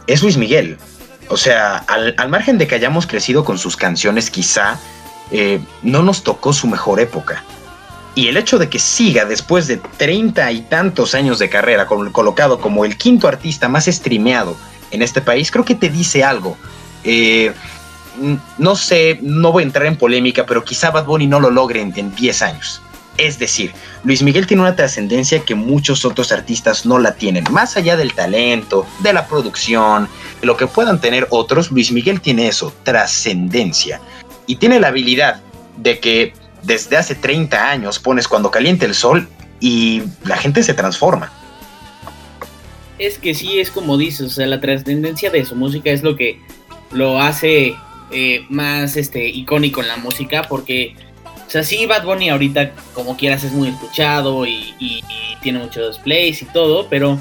es 0.07 0.23
Luis 0.23 0.37
Miguel. 0.37 0.77
O 1.31 1.39
sea, 1.39 1.79
al, 1.89 2.29
margen 2.29 2.59
de 2.59 2.67
que 2.67 2.75
hayamos 2.75 3.07
crecido 3.07 3.47
con 3.47 3.57
sus 3.57 3.79
canciones, 3.79 4.29
quizá 4.29 4.79
eh, 5.31 5.59
no 5.83 6.03
nos 6.03 6.23
tocó 6.23 6.53
su 6.53 6.67
mejor 6.67 7.01
época. 7.01 7.43
Y 8.19 8.27
el 8.27 8.37
hecho 8.37 8.59
de 8.59 8.69
que 8.69 8.81
siga 8.81 9.27
después 9.27 9.69
de 9.69 9.77
treinta 9.77 10.51
y 10.51 10.63
tantos 10.63 11.15
años 11.15 11.39
de 11.39 11.49
carrera, 11.49 11.87
colocado 11.87 12.61
como 12.61 12.85
el 12.85 12.97
quinto 12.97 13.29
artista 13.29 13.69
más 13.69 13.85
streameado 13.85 14.57
en 14.91 15.03
este 15.03 15.21
país, 15.21 15.53
creo 15.53 15.65
que 15.65 15.77
te 15.77 15.89
dice 15.89 16.25
algo. 16.25 16.57
Eh, 17.05 17.53
no 18.59 18.75
sé, 18.75 19.21
no 19.23 19.53
voy 19.53 19.63
a 19.63 19.67
entrar 19.67 19.87
en 19.87 19.95
polémica, 19.95 20.45
pero 20.47 20.65
quizá 20.65 20.91
Bad 20.91 21.05
Bunny 21.05 21.29
no 21.29 21.39
lo 21.39 21.49
logre 21.49 21.81
en, 21.81 21.93
en 21.97 22.13
10 22.13 22.43
años. 22.43 22.83
Es 23.19 23.39
decir, 23.39 23.73
Luis 24.03 24.21
Miguel 24.25 24.49
tiene 24.49 24.65
una 24.65 24.75
trascendencia 24.75 25.45
que 25.45 25.55
muchos 25.55 26.05
otros 26.05 26.33
artistas 26.33 26.87
no 26.87 26.99
la 26.99 27.15
tienen. 27.15 27.45
Más 27.53 27.77
allá 27.77 27.97
del 27.97 28.15
talento, 28.15 28.85
de 28.99 29.13
la 29.13 29.29
producción, 29.29 30.09
de 30.41 30.47
lo 30.49 30.57
que 30.57 30.67
puedan 30.67 31.01
tener 31.01 31.29
otros, 31.31 31.71
Luis 31.71 31.93
Miguel 31.93 32.21
tiene 32.21 32.49
eso, 32.49 32.75
trascendencia. 32.83 34.01
Y 34.49 34.57
tiene 34.57 34.81
la 34.81 34.89
habilidad 34.89 35.41
de 35.77 36.01
que 36.01 36.35
desde 36.63 36.97
hace 36.97 37.15
30 37.15 37.71
años 37.71 37.99
pones 37.99 38.29
cuando 38.29 38.51
caliente 38.51 38.87
el 38.87 38.95
sol 38.95 39.29
y 39.61 40.03
la 40.25 40.37
gente 40.37 40.63
se 40.63 40.75
transforma. 40.75 41.33
Es 42.99 43.19
que 43.19 43.35
sí, 43.35 43.61
es 43.61 43.71
como 43.71 43.97
dices, 43.97 44.27
o 44.27 44.31
sea, 44.31 44.47
la 44.47 44.61
trascendencia 44.61 45.31
de 45.31 45.45
su 45.45 45.55
música 45.55 45.91
es 45.91 46.03
lo 46.03 46.17
que 46.17 46.41
lo 46.91 47.21
hace 47.21 47.77
eh, 48.11 48.45
más 48.49 48.97
este, 48.97 49.29
icónico 49.29 49.81
en 49.81 49.89
la 49.89 49.97
música, 49.97 50.43
porque 50.49 50.97
o 51.49 51.51
sea, 51.51 51.63
sí, 51.63 51.87
Bad 51.87 52.05
Bunny 52.05 52.29
ahorita, 52.29 52.73
como 52.93 53.17
quieras, 53.17 53.43
es 53.43 53.53
muy 53.53 53.71
escuchado 53.71 54.47
y, 54.47 55.03
tiene 55.41 55.61
muchos 55.61 55.99
plays 56.01 56.43
y 56.43 56.45
todo, 56.45 56.89
pero 56.91 57.17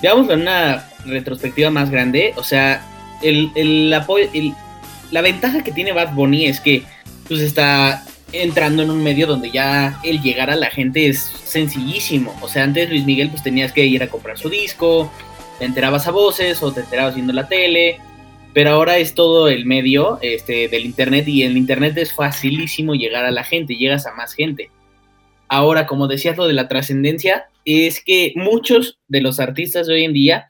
veamos 0.00 0.30
en 0.30 0.42
una 0.42 0.88
retrospectiva 1.04 1.68
más 1.68 1.90
grande. 1.90 2.34
O 2.36 2.44
sea, 2.44 2.86
el, 3.20 3.50
el, 3.56 3.90
la 3.90 5.22
ventaja 5.22 5.64
que 5.64 5.72
tiene 5.72 5.90
Bad 5.90 6.14
Bunny 6.14 6.46
es 6.46 6.60
que 6.60 6.84
pues 7.26 7.40
está 7.40 8.04
entrando 8.32 8.82
en 8.82 8.90
un 8.90 9.02
medio 9.02 9.26
donde 9.26 9.50
ya 9.50 9.98
el 10.04 10.20
llegar 10.20 10.50
a 10.50 10.56
la 10.56 10.70
gente 10.70 11.08
es 11.08 11.20
sencillísimo. 11.44 12.36
O 12.42 12.48
sea, 12.48 12.64
antes 12.64 12.88
Luis 12.90 13.04
Miguel 13.04 13.30
pues 13.30 13.42
tenías 13.42 13.72
que 13.72 13.86
ir 13.86 14.02
a 14.02 14.08
comprar 14.08 14.38
su 14.38 14.48
disco, 14.48 15.12
te 15.58 15.64
enterabas 15.64 16.06
a 16.06 16.10
voces 16.10 16.62
o 16.62 16.72
te 16.72 16.80
enterabas 16.80 17.14
viendo 17.14 17.32
la 17.32 17.48
tele 17.48 18.00
pero 18.58 18.70
ahora 18.70 18.98
es 18.98 19.14
todo 19.14 19.48
el 19.48 19.66
medio 19.66 20.18
este, 20.22 20.68
del 20.68 20.84
Internet 20.84 21.28
y 21.28 21.42
en 21.42 21.52
el 21.52 21.56
Internet 21.56 21.96
es 21.98 22.12
facilísimo 22.12 22.94
llegar 22.94 23.24
a 23.24 23.30
la 23.30 23.44
gente, 23.44 23.76
llegas 23.76 24.06
a 24.06 24.14
más 24.14 24.34
gente. 24.34 24.70
Ahora, 25.48 25.86
como 25.86 26.08
decías 26.08 26.36
lo 26.36 26.46
de 26.46 26.54
la 26.54 26.68
trascendencia, 26.68 27.46
es 27.64 28.02
que 28.02 28.32
muchos 28.34 28.98
de 29.06 29.20
los 29.20 29.38
artistas 29.40 29.86
de 29.86 29.94
hoy 29.94 30.04
en 30.04 30.12
día, 30.12 30.48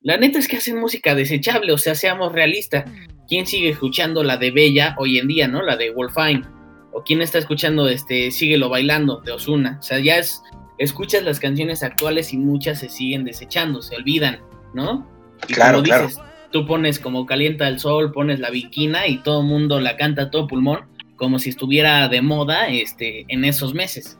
la 0.00 0.16
neta 0.16 0.38
es 0.38 0.48
que 0.48 0.58
hacen 0.58 0.78
música 0.78 1.14
desechable, 1.14 1.72
o 1.72 1.78
sea, 1.78 1.94
seamos 1.94 2.32
realistas. 2.32 2.90
¿Quién 3.28 3.46
sigue 3.46 3.70
escuchando 3.70 4.22
la 4.22 4.36
de 4.36 4.50
Bella 4.50 4.94
hoy 4.98 5.18
en 5.18 5.26
día, 5.26 5.48
no? 5.48 5.62
La 5.62 5.76
de 5.76 5.90
Wolfine. 5.90 6.59
O 6.92 7.02
quién 7.02 7.22
está 7.22 7.38
escuchando 7.38 7.88
este 7.88 8.30
Síguelo 8.30 8.68
bailando 8.68 9.20
de 9.20 9.32
Osuna. 9.32 9.78
O 9.80 9.82
sea, 9.82 9.98
ya 10.00 10.16
es 10.16 10.42
escuchas 10.78 11.22
las 11.22 11.38
canciones 11.38 11.82
actuales 11.82 12.32
y 12.32 12.38
muchas 12.38 12.80
se 12.80 12.88
siguen 12.88 13.24
desechando, 13.24 13.82
se 13.82 13.96
olvidan, 13.96 14.40
¿no? 14.72 15.06
claro, 15.46 15.82
claro 15.82 16.08
tú 16.50 16.66
pones 16.66 16.98
como 16.98 17.26
calienta 17.26 17.68
el 17.68 17.78
sol, 17.78 18.12
pones 18.12 18.40
la 18.40 18.50
viquina 18.50 19.06
y 19.06 19.18
todo 19.18 19.40
el 19.40 19.46
mundo 19.46 19.80
la 19.80 19.96
canta 19.96 20.22
a 20.22 20.30
todo 20.30 20.46
pulmón, 20.46 20.80
como 21.16 21.38
si 21.38 21.50
estuviera 21.50 22.08
de 22.08 22.22
moda 22.22 22.68
este, 22.68 23.24
en 23.28 23.44
esos 23.44 23.74
meses. 23.74 24.18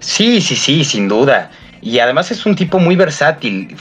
Sí, 0.00 0.40
sí, 0.40 0.56
sí, 0.56 0.84
sin 0.84 1.08
duda. 1.08 1.50
Y 1.82 1.98
además 1.98 2.30
es 2.30 2.46
un 2.46 2.56
tipo 2.56 2.78
muy 2.78 2.96
versátil. 2.96 3.76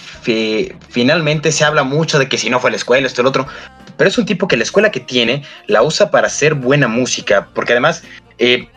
finalmente 0.90 1.52
se 1.52 1.64
habla 1.64 1.84
mucho 1.84 2.20
de 2.20 2.28
que 2.28 2.38
si 2.38 2.50
no 2.50 2.60
fue 2.60 2.70
a 2.70 2.72
la 2.72 2.78
escuela, 2.78 3.08
esto, 3.08 3.22
el 3.22 3.28
otro. 3.28 3.48
Pero 3.98 4.10
es 4.10 4.18
un 4.18 4.26
tipo 4.26 4.48
que 4.48 4.58
la 4.58 4.64
escuela 4.64 4.92
que 4.92 5.00
tiene 5.00 5.44
la 5.68 5.84
usa 5.84 6.12
para 6.12 6.28
hacer 6.28 6.54
buena 6.54 6.88
música. 6.88 7.50
Porque 7.54 7.74
además 7.74 8.04
eh, 8.38 8.68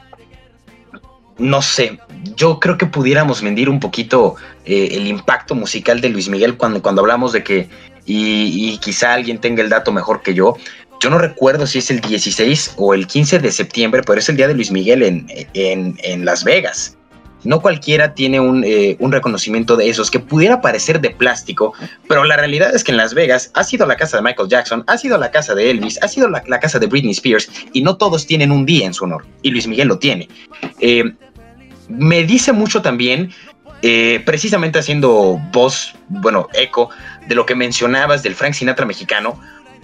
no 1.38 1.62
sé, 1.62 1.98
yo 2.36 2.58
creo 2.58 2.76
que 2.76 2.86
pudiéramos 2.86 3.42
medir 3.42 3.68
un 3.68 3.80
poquito 3.80 4.34
eh, 4.64 4.88
el 4.92 5.06
impacto 5.06 5.54
musical 5.54 6.00
de 6.00 6.08
Luis 6.08 6.28
Miguel 6.28 6.56
cuando, 6.56 6.82
cuando 6.82 7.00
hablamos 7.00 7.32
de 7.32 7.44
que, 7.44 7.68
y, 8.04 8.76
quizá 8.78 9.14
alguien 9.14 9.38
tenga 9.38 9.62
el 9.62 9.68
dato 9.68 9.92
mejor 9.92 10.22
que 10.22 10.34
yo, 10.34 10.56
yo 11.00 11.10
no 11.10 11.18
recuerdo 11.18 11.66
si 11.66 11.78
es 11.78 11.90
el 11.90 12.00
16 12.00 12.74
o 12.76 12.92
el 12.92 13.06
15 13.06 13.38
de 13.38 13.52
septiembre, 13.52 14.02
pero 14.04 14.18
es 14.18 14.28
el 14.28 14.36
día 14.36 14.48
de 14.48 14.54
Luis 14.54 14.72
Miguel 14.72 15.02
en, 15.04 15.26
en, 15.54 16.24
Las 16.24 16.42
Vegas. 16.42 16.97
No 17.44 17.60
cualquiera 17.60 18.14
tiene 18.14 18.40
un, 18.40 18.64
eh, 18.64 18.96
un, 18.98 19.12
reconocimiento 19.12 19.76
de 19.76 19.88
esos 19.88 20.10
que 20.10 20.18
pudiera 20.18 20.60
parecer 20.60 21.00
de 21.00 21.10
plástico, 21.10 21.72
pero 22.08 22.24
la 22.24 22.36
realidad 22.36 22.74
es 22.74 22.82
que 22.82 22.90
en 22.90 22.96
Las 22.96 23.14
Vegas 23.14 23.50
ha 23.54 23.64
sido 23.64 23.86
la 23.86 23.96
casa 23.96 24.16
de 24.16 24.22
Michael 24.22 24.48
Jackson, 24.48 24.84
ha 24.86 24.98
sido 24.98 25.18
la 25.18 25.30
casa 25.30 25.54
de 25.54 25.70
Elvis, 25.70 25.98
ha 26.02 26.08
sido 26.08 26.28
la, 26.28 26.42
casa 26.60 26.78
de 26.78 26.86
Britney 26.86 27.12
Spears 27.12 27.50
y 27.72 27.82
no 27.82 27.96
todos 27.96 28.26
tienen 28.26 28.50
un 28.50 28.66
día 28.66 28.86
en 28.86 28.94
su 28.94 29.04
honor 29.04 29.24
y 29.42 29.50
Luis 29.50 29.66
Miguel 29.68 29.88
lo 29.88 29.98
tiene. 29.98 30.28
Eh, 30.80 31.04
me 31.88 32.24
dice 32.24 32.52
mucho 32.52 32.82
también, 32.82 33.30
eh, 33.82 34.20
precisamente 34.26 34.80
haciendo 34.80 35.40
voz, 35.52 35.94
bueno, 36.08 36.48
eco 36.54 36.90
de 37.28 37.34
lo 37.34 37.46
que 37.46 37.54
mencionabas 37.54 38.22
del 38.22 38.34
Frank 38.34 38.54
Sinatra 38.54 38.84
mexicano. 38.84 39.40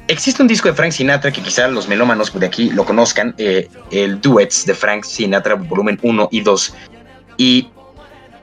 Existe 0.09 0.43
un 0.43 0.49
disco 0.49 0.69
de 0.69 0.75
Frank 0.75 0.91
Sinatra 0.91 1.33
que 1.33 1.41
quizás 1.41 1.71
los 1.71 1.89
melómanos 1.89 2.39
de 2.39 2.47
aquí 2.47 2.71
lo 2.71 2.85
conozcan, 2.85 3.35
el 3.39 4.21
Duets 4.21 4.67
de 4.67 4.75
Frank 4.75 5.05
Sinatra, 5.05 5.55
volumen 5.55 5.99
1 6.03 6.29
y 6.31 6.43
2. 6.43 6.75
Y 7.37 7.68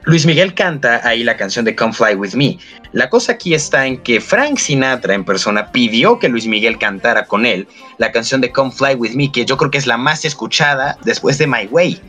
Luis 0.03 0.25
Miguel 0.25 0.53
canta 0.53 1.07
ahí 1.07 1.23
la 1.23 1.37
canción 1.37 1.63
de 1.63 1.75
Come 1.75 1.93
Fly 1.93 2.15
With 2.15 2.33
Me. 2.33 2.57
La 2.91 3.09
cosa 3.09 3.33
aquí 3.33 3.53
está 3.53 3.85
en 3.85 3.97
que 4.01 4.19
Frank 4.19 4.57
Sinatra 4.57 5.13
en 5.13 5.23
persona 5.23 5.71
pidió 5.71 6.17
que 6.19 6.27
Luis 6.27 6.47
Miguel 6.47 6.77
cantara 6.77 7.25
con 7.25 7.45
él 7.45 7.67
la 7.97 8.11
canción 8.11 8.41
de 8.41 8.51
Come 8.51 8.71
Fly 8.71 8.95
With 8.95 9.13
Me, 9.13 9.31
que 9.31 9.45
yo 9.45 9.57
creo 9.57 9.69
que 9.69 9.77
es 9.77 9.87
la 9.87 9.97
más 9.97 10.25
escuchada 10.25 10.97
después 11.03 11.37
de 11.37 11.47
My 11.47 11.67
Way. 11.69 12.01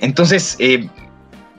Entonces, 0.00 0.56
eh, 0.58 0.88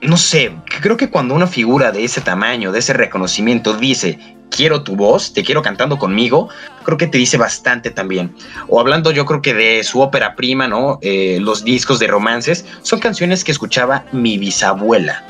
no 0.00 0.16
sé, 0.16 0.52
creo 0.80 0.96
que 0.96 1.10
cuando 1.10 1.34
una 1.34 1.46
figura 1.46 1.92
de 1.92 2.04
ese 2.04 2.20
tamaño, 2.20 2.72
de 2.72 2.78
ese 2.78 2.92
reconocimiento, 2.92 3.74
dice, 3.74 4.18
quiero 4.50 4.82
tu 4.82 4.96
voz, 4.96 5.32
te 5.32 5.42
quiero 5.42 5.62
cantando 5.62 5.98
conmigo, 5.98 6.48
creo 6.84 6.98
que 6.98 7.06
te 7.06 7.18
dice 7.18 7.36
bastante 7.36 7.90
también. 7.90 8.34
O 8.68 8.80
hablando 8.80 9.10
yo 9.10 9.26
creo 9.26 9.42
que 9.42 9.54
de 9.54 9.84
su 9.84 10.00
ópera 10.00 10.34
prima, 10.36 10.68
¿no? 10.68 10.98
Eh, 11.02 11.38
los 11.40 11.64
discos 11.64 11.98
de 11.98 12.06
romances, 12.06 12.64
son 12.82 13.00
canciones 13.00 13.44
que 13.44 13.52
escuchaba 13.52 14.04
mi 14.12 14.38
bisabuela. 14.38 15.24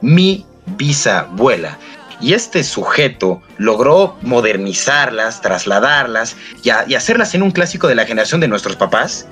Mi 0.00 0.46
bisabuela. 0.66 1.78
Y 2.20 2.32
este 2.32 2.64
sujeto 2.64 3.42
logró 3.58 4.16
modernizarlas, 4.22 5.42
trasladarlas 5.42 6.36
y, 6.62 6.70
y 6.88 6.94
hacerlas 6.94 7.34
en 7.34 7.42
un 7.42 7.50
clásico 7.50 7.88
de 7.88 7.94
la 7.94 8.06
generación 8.06 8.40
de 8.40 8.48
nuestros 8.48 8.76
papás 8.76 9.26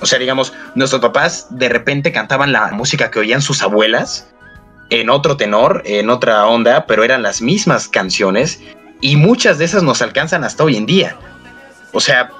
o 0.00 0.06
sea, 0.06 0.18
digamos, 0.18 0.52
nuestros 0.74 1.02
papás 1.02 1.46
de 1.50 1.68
repente 1.68 2.12
cantaban 2.12 2.52
la 2.52 2.68
música 2.68 3.10
que 3.10 3.18
oían 3.18 3.42
sus 3.42 3.62
abuelas 3.62 4.28
en 4.90 5.10
otro 5.10 5.36
tenor, 5.36 5.82
en 5.84 6.10
otra 6.10 6.46
onda, 6.46 6.86
pero 6.86 7.04
eran 7.04 7.22
las 7.22 7.42
mismas 7.42 7.88
canciones 7.88 8.60
y 9.00 9.16
muchas 9.16 9.58
de 9.58 9.64
esas 9.64 9.82
nos 9.82 10.02
alcanzan 10.02 10.44
hasta 10.44 10.64
hoy 10.64 10.76
en 10.76 10.86
día. 10.86 11.16
O 11.92 12.00
sea, 12.00 12.30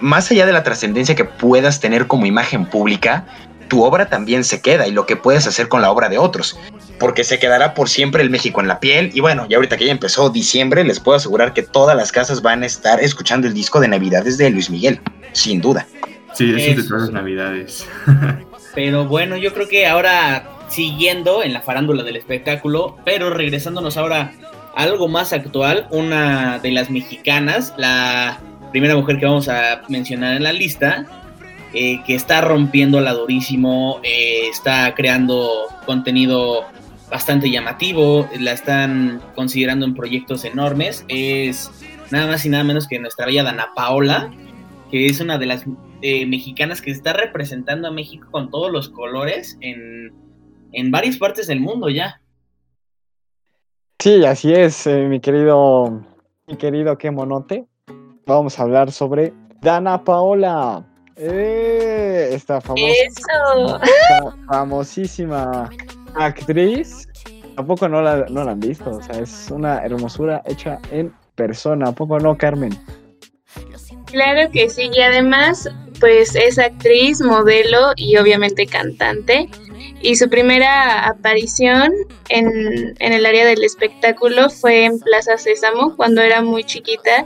más 0.00 0.30
allá 0.30 0.46
de 0.46 0.52
la 0.52 0.62
trascendencia 0.62 1.14
que 1.14 1.24
puedas 1.24 1.80
tener 1.80 2.06
como 2.06 2.26
imagen 2.26 2.66
pública, 2.66 3.26
tu 3.68 3.82
obra 3.82 4.08
también 4.08 4.44
se 4.44 4.60
queda 4.60 4.86
y 4.86 4.92
lo 4.92 5.06
que 5.06 5.16
puedes 5.16 5.46
hacer 5.46 5.68
con 5.68 5.82
la 5.82 5.90
obra 5.90 6.08
de 6.08 6.18
otros, 6.18 6.58
porque 6.98 7.24
se 7.24 7.38
quedará 7.38 7.74
por 7.74 7.88
siempre 7.88 8.22
el 8.22 8.30
México 8.30 8.60
en 8.60 8.68
la 8.68 8.80
piel 8.80 9.10
y 9.12 9.20
bueno, 9.20 9.46
ya 9.48 9.56
ahorita 9.56 9.76
que 9.76 9.86
ya 9.86 9.92
empezó 9.92 10.30
diciembre, 10.30 10.84
les 10.84 11.00
puedo 11.00 11.16
asegurar 11.16 11.52
que 11.52 11.62
todas 11.62 11.96
las 11.96 12.12
casas 12.12 12.42
van 12.42 12.62
a 12.62 12.66
estar 12.66 13.00
escuchando 13.00 13.48
el 13.48 13.54
disco 13.54 13.80
de 13.80 13.88
Navidades 13.88 14.38
de 14.38 14.50
Luis 14.50 14.70
Miguel, 14.70 15.00
sin 15.32 15.60
duda. 15.60 15.86
Sí, 16.34 16.54
eso, 16.56 16.82
de 16.82 16.88
todas 16.88 17.02
las 17.04 17.12
navidades. 17.12 17.86
Pero 18.74 19.06
bueno, 19.06 19.36
yo 19.36 19.54
creo 19.54 19.68
que 19.68 19.86
ahora 19.86 20.55
siguiendo 20.68 21.42
en 21.42 21.52
la 21.52 21.60
farándula 21.60 22.02
del 22.02 22.16
espectáculo, 22.16 22.96
pero 23.04 23.30
regresándonos 23.30 23.96
ahora 23.96 24.32
a 24.74 24.82
algo 24.82 25.08
más 25.08 25.32
actual, 25.32 25.88
una 25.90 26.58
de 26.58 26.70
las 26.70 26.90
mexicanas, 26.90 27.74
la 27.76 28.40
primera 28.72 28.94
mujer 28.96 29.18
que 29.18 29.26
vamos 29.26 29.48
a 29.48 29.82
mencionar 29.88 30.36
en 30.36 30.42
la 30.42 30.52
lista, 30.52 31.06
eh, 31.72 32.02
que 32.06 32.14
está 32.14 32.40
rompiendo 32.40 33.00
la 33.00 33.12
durísimo, 33.12 34.00
eh, 34.02 34.48
está 34.50 34.94
creando 34.94 35.66
contenido 35.84 36.64
bastante 37.10 37.50
llamativo, 37.50 38.28
la 38.38 38.52
están 38.52 39.22
considerando 39.34 39.86
en 39.86 39.94
proyectos 39.94 40.44
enormes, 40.44 41.04
es 41.08 41.70
nada 42.10 42.26
más 42.26 42.44
y 42.44 42.48
nada 42.48 42.64
menos 42.64 42.86
que 42.86 42.98
nuestra 42.98 43.26
bella 43.26 43.44
Dana 43.44 43.68
Paola, 43.74 44.32
que 44.90 45.06
es 45.06 45.20
una 45.20 45.38
de 45.38 45.46
las 45.46 45.64
eh, 46.02 46.26
mexicanas 46.26 46.82
que 46.82 46.90
está 46.90 47.12
representando 47.12 47.88
a 47.88 47.90
México 47.90 48.28
con 48.30 48.50
todos 48.50 48.70
los 48.70 48.88
colores 48.88 49.56
en, 49.60 50.12
varias 50.90 51.16
partes 51.16 51.46
del 51.46 51.60
mundo 51.60 51.88
ya. 51.88 52.20
Sí, 53.98 54.24
así 54.24 54.52
es, 54.52 54.86
eh, 54.86 55.06
mi 55.08 55.20
querido, 55.20 56.02
mi 56.46 56.56
querido 56.56 56.96
Kemonote. 56.98 57.66
Vamos 58.26 58.58
a 58.58 58.62
hablar 58.62 58.92
sobre 58.92 59.32
Dana 59.60 60.04
Paola. 60.04 60.84
Eh, 61.16 62.28
esta 62.32 62.60
famosa, 62.60 62.84
Eso. 62.84 63.80
esta 63.82 64.36
famosísima 64.48 65.70
actriz. 66.14 67.08
Tampoco 67.56 67.88
no 67.88 68.02
la, 68.02 68.26
no 68.28 68.44
la 68.44 68.52
han 68.52 68.60
visto, 68.60 68.90
o 68.90 69.02
sea, 69.02 69.18
es 69.18 69.50
una 69.50 69.78
hermosura 69.82 70.42
hecha 70.44 70.78
en 70.90 71.12
persona. 71.34 71.88
¿A 71.88 71.92
poco 71.92 72.18
no, 72.18 72.36
Carmen? 72.36 72.78
Claro 74.04 74.50
que 74.52 74.68
sí, 74.68 74.90
y 74.92 75.00
además, 75.00 75.68
pues 76.00 76.34
es 76.36 76.58
actriz, 76.58 77.22
modelo 77.22 77.92
y 77.96 78.16
obviamente 78.18 78.66
cantante. 78.66 79.48
Y 80.00 80.16
su 80.16 80.28
primera 80.28 81.06
aparición 81.06 81.92
en, 82.28 82.94
en 82.98 83.12
el 83.12 83.26
área 83.26 83.44
del 83.44 83.64
espectáculo 83.64 84.50
fue 84.50 84.84
en 84.84 84.98
Plaza 84.98 85.36
Sésamo 85.38 85.96
cuando 85.96 86.22
era 86.22 86.42
muy 86.42 86.64
chiquita. 86.64 87.24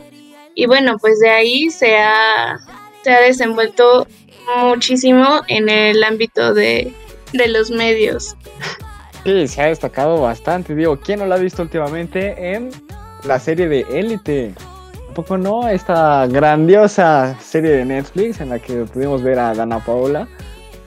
Y 0.55 0.67
bueno, 0.67 0.97
pues 0.99 1.19
de 1.21 1.31
ahí 1.31 1.71
se 1.71 1.97
ha, 1.99 2.59
se 3.03 3.11
ha 3.13 3.21
desenvuelto 3.21 4.07
muchísimo 4.63 5.43
en 5.49 5.69
el 5.69 6.03
ámbito 6.03 6.55
de, 6.55 6.93
de 7.33 7.49
los 7.49 7.71
medios. 7.71 8.37
Sí, 9.25 9.49
se 9.49 9.63
ha 9.63 9.67
destacado 9.67 10.21
bastante. 10.21 10.75
Digo, 10.75 10.99
¿quién 10.99 11.19
no 11.19 11.27
la 11.27 11.35
ha 11.35 11.39
visto 11.39 11.63
últimamente 11.63 12.55
en 12.55 12.71
la 13.25 13.39
serie 13.39 13.69
de 13.69 13.87
Élite? 13.93 14.55
¿A 15.11 15.15
poco 15.15 15.37
no? 15.37 15.69
Esta 15.69 16.27
grandiosa 16.27 17.37
serie 17.41 17.71
de 17.71 17.85
Netflix 17.85 18.41
en 18.41 18.49
la 18.51 18.59
que 18.59 18.85
pudimos 18.85 19.23
ver 19.23 19.39
a 19.39 19.55
Dana 19.55 19.85
Paola 19.85 20.27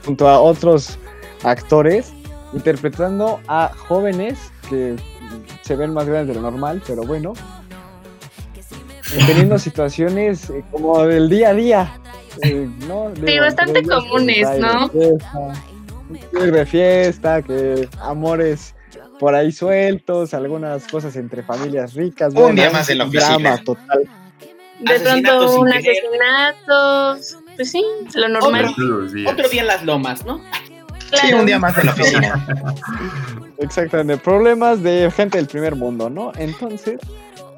junto 0.05 0.27
a 0.27 0.39
otros 0.39 0.97
actores 1.43 2.13
interpretando 2.53 3.39
a 3.47 3.71
jóvenes 3.87 4.51
que 4.69 4.95
se 5.61 5.75
ven 5.75 5.93
más 5.93 6.05
grandes 6.07 6.35
de 6.35 6.41
lo 6.41 6.49
normal, 6.49 6.81
pero 6.85 7.03
bueno, 7.03 7.33
teniendo 9.25 9.57
situaciones 9.57 10.49
eh, 10.49 10.63
como 10.71 11.03
del 11.05 11.29
día 11.29 11.49
a 11.49 11.53
día. 11.53 11.99
eh, 12.41 12.69
¿no? 12.87 13.11
Digo, 13.11 13.43
bastante 13.43 13.83
comunes, 13.83 14.47
¿no? 14.59 14.87
De 14.89 15.17
fiesta, 15.19 15.53
ir 16.45 16.51
de 16.51 16.65
fiesta, 16.65 17.41
que 17.41 17.89
amores 18.01 18.75
por 19.19 19.35
ahí 19.35 19.51
sueltos, 19.51 20.33
algunas 20.33 20.87
cosas 20.87 21.15
entre 21.15 21.43
familias 21.43 21.93
ricas. 21.93 22.33
Un 22.33 22.55
día 22.55 22.71
más 22.71 22.89
en 22.89 22.97
la 22.99 23.05
drama 23.05 23.57
total. 23.63 24.09
De 24.79 24.95
Asesinatos 24.95 25.45
pronto 25.45 25.61
un 25.61 25.69
asesinato, 25.71 27.17
pues 27.55 27.71
sí, 27.71 27.83
lo 28.15 28.27
normal. 28.27 28.73
Días. 29.13 29.31
Otro 29.31 29.47
día 29.47 29.61
en 29.61 29.67
las 29.67 29.83
lomas, 29.85 30.25
¿no? 30.25 30.41
Sí, 31.15 31.33
un 31.33 31.45
día 31.45 31.59
más 31.59 31.77
en 31.77 31.85
la 31.85 31.91
oficina. 31.93 32.45
Exactamente, 33.57 34.17
problemas 34.17 34.81
de 34.83 35.11
gente 35.15 35.37
del 35.37 35.47
primer 35.47 35.75
mundo, 35.75 36.09
¿no? 36.09 36.31
Entonces, 36.37 36.99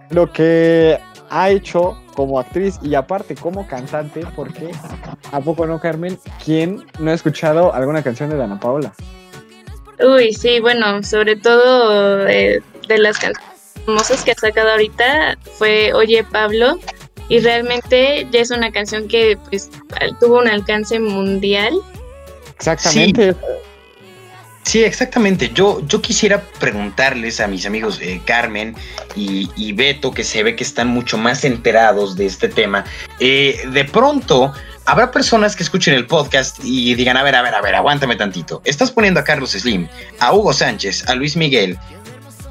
lo 0.10 0.32
que 0.32 1.00
ha 1.30 1.50
hecho 1.50 1.98
como 2.16 2.40
actriz 2.40 2.80
y 2.82 2.96
aparte 2.96 3.36
como 3.36 3.68
cantante, 3.68 4.26
porque 4.36 4.72
¿a 5.32 5.40
poco 5.42 5.66
no, 5.66 5.80
Carmen? 5.80 6.18
¿Quién 6.44 6.86
no 7.00 7.12
ha 7.12 7.14
escuchado 7.14 7.74
alguna 7.74 8.04
canción 8.04 8.30
de 8.30 8.38
Dana 8.38 8.60
Paola? 8.60 8.94
Uy, 10.00 10.34
sí, 10.34 10.60
bueno, 10.60 11.04
sobre 11.04 11.36
todo 11.36 12.28
eh, 12.28 12.62
de 12.88 12.98
las 12.98 13.18
canciones 13.18 13.56
famosas 13.86 14.24
que 14.24 14.32
ha 14.32 14.36
sacado 14.36 14.72
ahorita 14.72 15.38
fue 15.58 15.94
Oye 15.94 16.24
Pablo 16.24 16.80
y 17.30 17.40
realmente 17.40 18.28
ya 18.32 18.42
es 18.42 18.52
una 18.52 18.72
canción 18.72 19.08
que 19.08 19.38
pues 19.50 19.70
tuvo 20.20 20.40
un 20.40 20.48
alcance 20.48 21.00
mundial. 21.00 21.74
Exactamente. 22.58 23.36
Sí, 24.64 24.84
exactamente. 24.84 25.52
Yo, 25.54 25.86
yo 25.88 26.02
quisiera 26.02 26.42
preguntarles 26.60 27.40
a 27.40 27.48
mis 27.48 27.68
amigos 27.68 28.00
eh, 28.02 28.20
Carmen 28.26 28.76
y, 29.16 29.48
y 29.56 29.74
Beto, 29.74 30.12
que 30.12 30.24
se 30.24 30.42
ve 30.42 30.56
que 30.56 30.64
están 30.64 30.88
mucho 30.88 31.18
más 31.20 31.44
enterados 31.46 32.16
de 32.16 32.26
este 32.26 32.50
tema. 32.50 32.84
eh, 33.20 33.64
de 33.72 33.86
pronto, 33.86 34.52
habrá 34.86 35.12
personas 35.12 35.56
que 35.56 35.62
escuchen 35.62 35.94
el 35.94 36.08
podcast 36.08 36.58
y 36.64 36.96
digan, 36.96 37.16
a 37.16 37.22
ver, 37.22 37.36
a 37.36 37.44
ver, 37.44 37.54
a 37.54 37.62
ver, 37.62 37.76
aguántame 37.76 38.16
tantito. 38.16 38.62
Estás 38.66 38.90
poniendo 38.90 39.20
a 39.20 39.24
Carlos 39.24 39.52
Slim, 39.52 39.88
a 40.20 40.34
Hugo 40.34 40.52
Sánchez, 40.52 41.08
a 41.08 41.14
Luis 41.14 41.36
Miguel 41.38 41.78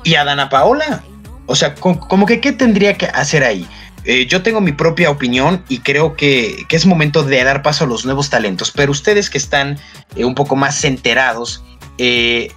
y 0.04 0.14
a 0.14 0.24
Dana 0.24 0.48
Paola. 0.48 1.02
O 1.46 1.56
sea, 1.56 1.74
co- 1.74 1.98
como 1.98 2.26
que, 2.26 2.40
¿qué 2.40 2.52
tendría 2.52 2.94
que 2.96 3.06
hacer 3.06 3.42
ahí? 3.42 3.66
Eh, 4.04 4.26
yo 4.26 4.42
tengo 4.42 4.60
mi 4.60 4.72
propia 4.72 5.10
opinión 5.10 5.64
y 5.68 5.78
creo 5.78 6.14
que, 6.14 6.66
que 6.68 6.76
es 6.76 6.84
momento 6.84 7.22
de 7.22 7.42
dar 7.42 7.62
paso 7.62 7.84
a 7.84 7.86
los 7.86 8.04
nuevos 8.04 8.28
talentos, 8.28 8.70
pero 8.70 8.92
ustedes 8.92 9.30
que 9.30 9.38
están 9.38 9.78
eh, 10.14 10.24
un 10.24 10.34
poco 10.34 10.56
más 10.56 10.84
enterados, 10.84 11.64
eh, 11.96 12.52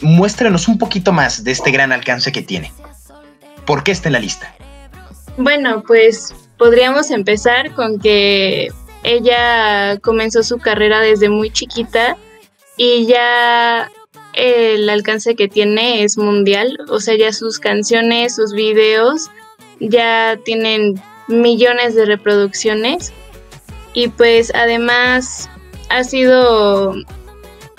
muéstrenos 0.00 0.66
un 0.66 0.78
poquito 0.78 1.12
más 1.12 1.44
de 1.44 1.52
este 1.52 1.70
gran 1.70 1.92
alcance 1.92 2.32
que 2.32 2.42
tiene. 2.42 2.72
¿Por 3.64 3.84
qué 3.84 3.92
está 3.92 4.08
en 4.08 4.14
la 4.14 4.18
lista? 4.18 4.52
Bueno, 5.36 5.84
pues 5.86 6.34
podríamos 6.58 7.10
empezar 7.10 7.72
con 7.72 8.00
que 8.00 8.68
ella 9.04 9.98
comenzó 10.00 10.42
su 10.42 10.58
carrera 10.58 11.00
desde 11.00 11.28
muy 11.28 11.50
chiquita 11.50 12.16
y 12.76 13.06
ya 13.06 13.88
el 14.32 14.90
alcance 14.90 15.36
que 15.36 15.46
tiene 15.46 16.02
es 16.02 16.18
mundial, 16.18 16.76
o 16.88 16.98
sea, 16.98 17.16
ya 17.16 17.32
sus 17.32 17.60
canciones, 17.60 18.34
sus 18.34 18.52
videos 18.52 19.30
ya 19.80 20.38
tienen 20.44 21.00
millones 21.28 21.94
de 21.94 22.06
reproducciones 22.06 23.12
y 23.94 24.08
pues 24.08 24.52
además 24.54 25.48
ha 25.88 26.04
sido 26.04 26.94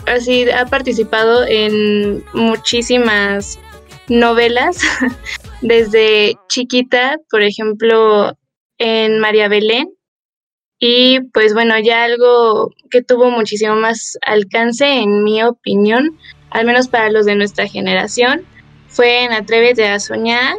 así 0.07 0.49
ha 0.49 0.65
participado 0.65 1.45
en 1.47 2.23
muchísimas 2.33 3.59
novelas 4.07 4.79
desde 5.61 6.37
chiquita, 6.47 7.17
por 7.29 7.41
ejemplo, 7.41 8.37
en 8.77 9.19
María 9.19 9.47
Belén. 9.47 9.91
Y 10.79 11.21
pues 11.33 11.53
bueno, 11.53 11.79
ya 11.79 12.03
algo 12.03 12.71
que 12.91 13.01
tuvo 13.01 13.31
muchísimo 13.31 13.75
más 13.75 14.17
alcance, 14.25 14.85
en 14.85 15.23
mi 15.23 15.41
opinión, 15.41 16.17
al 16.49 16.65
menos 16.65 16.87
para 16.87 17.09
los 17.09 17.25
de 17.25 17.35
nuestra 17.35 17.67
generación, 17.67 18.45
fue 18.87 19.23
en 19.23 19.31
Atrévete 19.31 19.87
a 19.87 19.99
Soñar, 19.99 20.57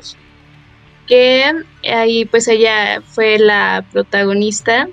que 1.06 1.44
ahí 1.92 2.24
pues 2.24 2.48
ella 2.48 3.00
fue 3.02 3.38
la 3.38 3.84
protagonista. 3.92 4.88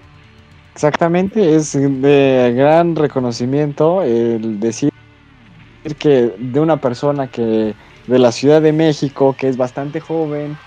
Exactamente, 0.73 1.55
es 1.55 1.73
de 1.73 2.53
gran 2.55 2.95
reconocimiento 2.95 4.01
el 4.01 4.59
decir 4.59 4.89
que 5.99 6.31
de 6.37 6.59
una 6.59 6.77
persona 6.77 7.27
que 7.27 7.73
de 8.07 8.19
la 8.19 8.31
Ciudad 8.31 8.61
de 8.61 8.73
México, 8.73 9.35
que 9.37 9.47
es 9.47 9.57
bastante 9.57 9.99
joven 9.99 10.57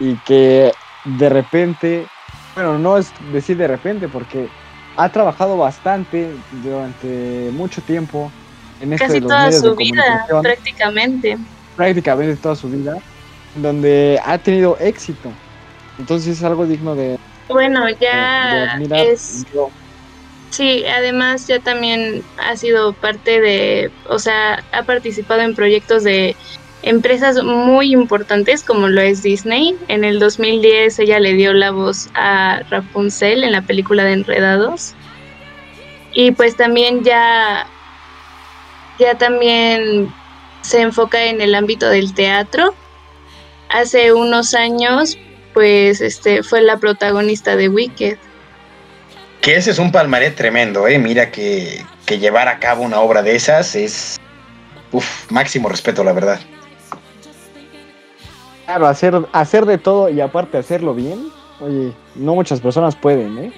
y 0.00 0.14
que 0.16 0.72
de 1.04 1.28
repente, 1.28 2.06
bueno, 2.54 2.78
no 2.78 2.98
es 2.98 3.12
decir 3.32 3.56
de 3.56 3.68
repente, 3.68 4.08
porque 4.08 4.48
ha 4.96 5.08
trabajado 5.08 5.56
bastante 5.56 6.28
durante 6.62 7.50
mucho 7.52 7.80
tiempo 7.82 8.30
en 8.80 8.92
esto 8.92 9.06
Casi 9.06 9.14
de 9.14 9.20
los 9.20 9.28
toda 9.28 9.46
medios 9.46 9.62
de 9.62 9.68
su 9.68 9.76
vida, 9.76 10.26
prácticamente. 10.42 11.38
prácticamente 11.76 12.36
toda 12.36 12.56
su 12.56 12.68
vida, 12.68 12.98
donde 13.56 14.20
ha 14.24 14.38
tenido 14.38 14.76
éxito. 14.78 15.32
Entonces 15.98 16.38
es 16.38 16.44
algo 16.44 16.66
digno 16.66 16.94
de, 16.94 17.18
Bueno, 17.48 17.84
de- 17.84 17.94
de 17.94 17.98
ya 18.04 18.78
es 19.02 19.44
Yo- 19.52 19.70
Sí, 20.50 20.84
además 20.86 21.48
ya 21.48 21.58
también 21.58 22.22
ha 22.38 22.56
sido 22.56 22.92
parte 22.92 23.40
de, 23.40 23.90
o 24.08 24.20
sea, 24.20 24.62
ha 24.72 24.84
participado 24.84 25.40
en 25.40 25.56
proyectos 25.56 26.04
de 26.04 26.36
empresas 26.84 27.42
muy 27.42 27.92
importantes 27.92 28.62
como 28.62 28.86
lo 28.88 29.00
es 29.00 29.22
Disney. 29.24 29.74
En 29.88 30.04
el 30.04 30.20
2010 30.20 30.98
ella 31.00 31.18
le 31.18 31.32
dio 31.34 31.52
la 31.54 31.72
voz 31.72 32.08
a 32.14 32.60
Rapunzel 32.70 33.42
en 33.42 33.50
la 33.50 33.62
película 33.62 34.04
de 34.04 34.12
Enredados. 34.12 34.94
Y 36.12 36.30
pues 36.30 36.56
también 36.56 37.02
ya, 37.02 37.66
ya 39.00 39.18
también 39.18 40.08
se 40.62 40.82
enfoca 40.82 41.24
en 41.24 41.40
el 41.40 41.56
ámbito 41.56 41.88
del 41.88 42.14
teatro. 42.14 42.76
Hace 43.74 44.12
unos 44.12 44.54
años, 44.54 45.18
pues, 45.52 46.00
este, 46.00 46.44
fue 46.44 46.62
la 46.62 46.76
protagonista 46.76 47.56
de 47.56 47.68
Wicked. 47.68 48.16
Que 49.40 49.56
ese 49.56 49.72
es 49.72 49.80
un 49.80 49.90
palmaré 49.90 50.30
tremendo, 50.30 50.86
¿eh? 50.86 50.96
Mira 51.00 51.32
que, 51.32 51.84
que 52.06 52.20
llevar 52.20 52.46
a 52.46 52.60
cabo 52.60 52.84
una 52.84 53.00
obra 53.00 53.20
de 53.24 53.34
esas 53.34 53.74
es... 53.74 54.16
Uf, 54.92 55.28
máximo 55.28 55.68
respeto, 55.68 56.04
la 56.04 56.12
verdad. 56.12 56.38
Claro, 58.64 58.86
hacer, 58.86 59.20
hacer 59.32 59.66
de 59.66 59.76
todo 59.76 60.08
y 60.08 60.20
aparte 60.20 60.56
hacerlo 60.56 60.94
bien, 60.94 61.30
oye, 61.58 61.92
no 62.14 62.36
muchas 62.36 62.60
personas 62.60 62.94
pueden, 62.94 63.36
¿eh? 63.38 63.52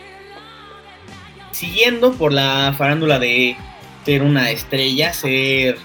Siguiendo 1.51 2.15
por 2.15 2.33
la 2.33 2.75
farándula 2.79 3.19
de 3.19 3.55
ser 4.07 4.23
una 4.23 4.51
estrella, 4.51 5.13
ser 5.13 5.77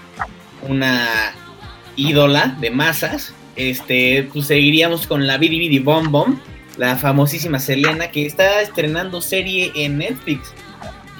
una 0.66 1.34
ídola 1.96 2.56
de 2.60 2.70
masas, 2.70 3.34
este, 3.56 4.28
pues 4.32 4.46
seguiríamos 4.46 5.06
con 5.06 5.26
la 5.26 5.38
Bidi 5.38 5.58
Bidi 5.58 5.78
Bom 5.78 6.10
Bom, 6.10 6.40
la 6.76 6.96
famosísima 6.96 7.58
Selena, 7.58 8.10
que 8.10 8.26
está 8.26 8.62
estrenando 8.62 9.20
serie 9.20 9.72
en 9.74 9.98
Netflix. 9.98 10.52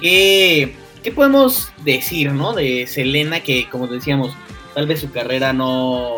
¿Qué, 0.01 0.73
qué 1.03 1.11
podemos 1.11 1.71
decir, 1.83 2.31
no? 2.31 2.53
De 2.53 2.87
Selena, 2.87 3.41
que 3.41 3.69
como 3.69 3.87
decíamos, 3.87 4.35
tal 4.73 4.87
vez 4.87 4.99
su 4.99 5.11
carrera 5.11 5.53
no, 5.53 6.17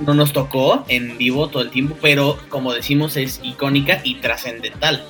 no 0.00 0.14
nos 0.14 0.32
tocó 0.32 0.84
en 0.88 1.16
vivo 1.16 1.48
todo 1.48 1.62
el 1.62 1.70
tiempo, 1.70 1.96
pero 2.00 2.38
como 2.48 2.72
decimos 2.72 3.16
es 3.16 3.40
icónica 3.42 4.00
y 4.04 4.16
trascendental. 4.16 5.04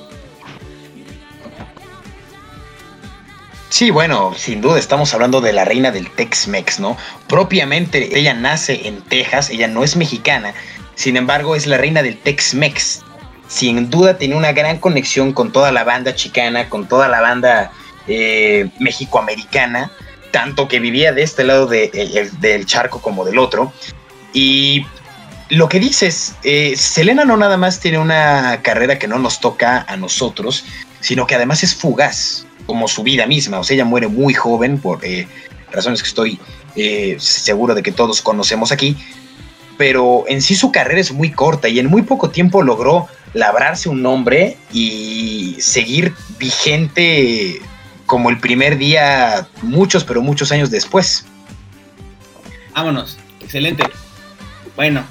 Sí, 3.71 3.89
bueno, 3.89 4.33
sin 4.35 4.59
duda 4.59 4.77
estamos 4.77 5.13
hablando 5.13 5.39
de 5.39 5.53
la 5.53 5.63
reina 5.63 5.91
del 5.91 6.11
Tex-Mex, 6.11 6.81
¿no? 6.81 6.97
Propiamente 7.29 8.19
ella 8.19 8.33
nace 8.33 8.85
en 8.85 9.01
Texas, 9.01 9.49
ella 9.49 9.69
no 9.69 9.85
es 9.85 9.95
mexicana, 9.95 10.53
sin 10.95 11.15
embargo 11.15 11.55
es 11.55 11.67
la 11.67 11.77
reina 11.77 12.03
del 12.03 12.17
Tex-Mex. 12.17 13.01
Sin 13.47 13.89
duda 13.89 14.17
tiene 14.17 14.35
una 14.35 14.51
gran 14.51 14.77
conexión 14.77 15.31
con 15.31 15.53
toda 15.53 15.71
la 15.71 15.85
banda 15.85 16.13
chicana, 16.13 16.67
con 16.67 16.85
toda 16.85 17.07
la 17.07 17.21
banda 17.21 17.71
eh, 18.07 18.69
mexicoamericana, 18.79 19.89
tanto 20.31 20.67
que 20.67 20.81
vivía 20.81 21.13
de 21.13 21.23
este 21.23 21.45
lado 21.45 21.67
del 21.67 22.65
charco 22.65 23.01
como 23.01 23.23
del 23.23 23.39
otro. 23.39 23.71
Y 24.33 24.85
lo 25.47 25.69
que 25.69 25.79
dices, 25.79 26.35
eh, 26.43 26.73
Selena 26.75 27.23
no 27.23 27.37
nada 27.37 27.55
más 27.55 27.79
tiene 27.79 27.99
una 27.99 28.59
carrera 28.63 28.99
que 28.99 29.07
no 29.07 29.17
nos 29.17 29.39
toca 29.39 29.85
a 29.87 29.95
nosotros, 29.95 30.65
sino 30.99 31.25
que 31.25 31.35
además 31.35 31.63
es 31.63 31.73
fugaz, 31.73 32.45
como 32.65 32.87
su 32.87 33.03
vida 33.03 33.25
misma. 33.25 33.59
O 33.59 33.63
sea, 33.63 33.75
ella 33.75 33.85
muere 33.85 34.07
muy 34.07 34.33
joven 34.33 34.79
por 34.79 35.03
eh, 35.05 35.27
razones 35.71 36.01
que 36.01 36.07
estoy 36.07 36.39
eh, 36.75 37.17
seguro 37.19 37.75
de 37.75 37.83
que 37.83 37.91
todos 37.91 38.21
conocemos 38.21 38.71
aquí. 38.71 38.95
Pero 39.77 40.25
en 40.27 40.41
sí 40.41 40.55
su 40.55 40.71
carrera 40.71 41.01
es 41.01 41.11
muy 41.11 41.31
corta 41.31 41.67
y 41.67 41.79
en 41.79 41.87
muy 41.87 42.03
poco 42.03 42.29
tiempo 42.29 42.61
logró 42.61 43.07
labrarse 43.33 43.89
un 43.89 44.01
nombre 44.01 44.57
y 44.71 45.55
seguir 45.59 46.13
vigente 46.37 47.61
como 48.05 48.29
el 48.29 48.39
primer 48.39 48.77
día 48.77 49.47
muchos, 49.61 50.03
pero 50.03 50.21
muchos 50.21 50.51
años 50.51 50.69
después. 50.69 51.25
Vámonos, 52.73 53.17
excelente. 53.39 53.83
Bueno, 54.75 55.03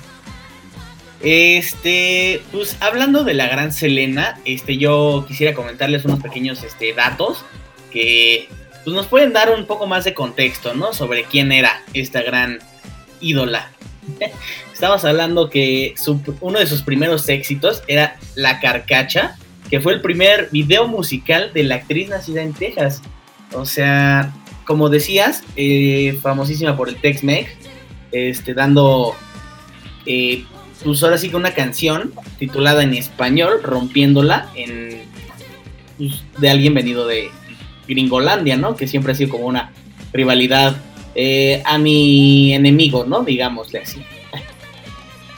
este, 1.22 2.40
pues 2.50 2.76
hablando 2.80 3.24
de 3.24 3.34
la 3.34 3.46
gran 3.48 3.72
Selena, 3.72 4.38
este, 4.44 4.78
yo 4.78 5.24
quisiera 5.28 5.54
comentarles 5.54 6.04
unos 6.04 6.20
pequeños 6.20 6.62
este, 6.62 6.94
datos 6.94 7.44
que 7.90 8.48
pues, 8.84 8.94
nos 8.94 9.06
pueden 9.06 9.32
dar 9.32 9.50
un 9.50 9.66
poco 9.66 9.86
más 9.86 10.04
de 10.04 10.14
contexto, 10.14 10.74
¿no? 10.74 10.92
Sobre 10.94 11.24
quién 11.24 11.52
era 11.52 11.82
esta 11.92 12.22
gran 12.22 12.60
ídola. 13.20 13.70
Estamos 14.72 15.04
hablando 15.04 15.50
que 15.50 15.94
uno 16.40 16.58
de 16.58 16.66
sus 16.66 16.82
primeros 16.82 17.28
éxitos 17.28 17.82
era 17.86 18.16
La 18.34 18.60
Carcacha, 18.60 19.36
que 19.68 19.80
fue 19.80 19.92
el 19.92 20.00
primer 20.00 20.48
video 20.50 20.88
musical 20.88 21.52
de 21.52 21.64
la 21.64 21.76
actriz 21.76 22.08
nacida 22.08 22.42
en 22.42 22.54
Texas. 22.54 23.02
O 23.52 23.66
sea, 23.66 24.32
como 24.64 24.88
decías, 24.88 25.42
eh, 25.56 26.18
famosísima 26.22 26.76
por 26.78 26.88
el 26.88 26.96
Tex-Mex, 26.96 27.50
este, 28.10 28.54
dando 28.54 29.14
eh, 30.06 30.44
pues 30.84 31.02
ahora 31.02 31.18
sí 31.18 31.28
que 31.28 31.36
una 31.36 31.52
canción 31.52 32.12
titulada 32.38 32.82
en 32.82 32.94
español, 32.94 33.62
rompiéndola 33.62 34.50
en 34.54 35.02
pues, 35.98 36.22
de 36.38 36.50
alguien 36.50 36.74
venido 36.74 37.06
de 37.06 37.30
Gringolandia, 37.86 38.56
¿no? 38.56 38.76
Que 38.76 38.88
siempre 38.88 39.12
ha 39.12 39.14
sido 39.14 39.30
como 39.30 39.46
una 39.46 39.72
rivalidad 40.12 40.76
eh, 41.14 41.62
a 41.64 41.78
mi 41.78 42.54
enemigo, 42.54 43.04
¿no? 43.04 43.22
Digámosle 43.22 43.80
así. 43.80 44.02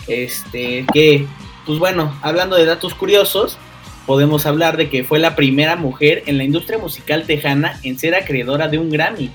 Este, 0.07 0.85
que, 0.93 1.27
pues 1.67 1.79
bueno, 1.79 2.17
hablando 2.23 2.57
de 2.57 2.65
datos 2.65 2.95
curiosos, 2.95 3.59
podemos 4.07 4.47
hablar 4.47 4.77
de 4.77 4.91
que 4.91 5.05
fue 5.05 5.19
la 5.19 5.37
primera 5.37 5.77
mujer 5.77 6.25
en 6.27 6.39
la 6.39 6.45
industria 6.45 6.79
musical 6.79 7.25
tejana 7.25 7.81
en 7.83 7.99
ser 7.99 8.15
acreedora 8.15 8.69
de 8.69 8.79
un 8.79 8.91
Grammy, 8.91 9.31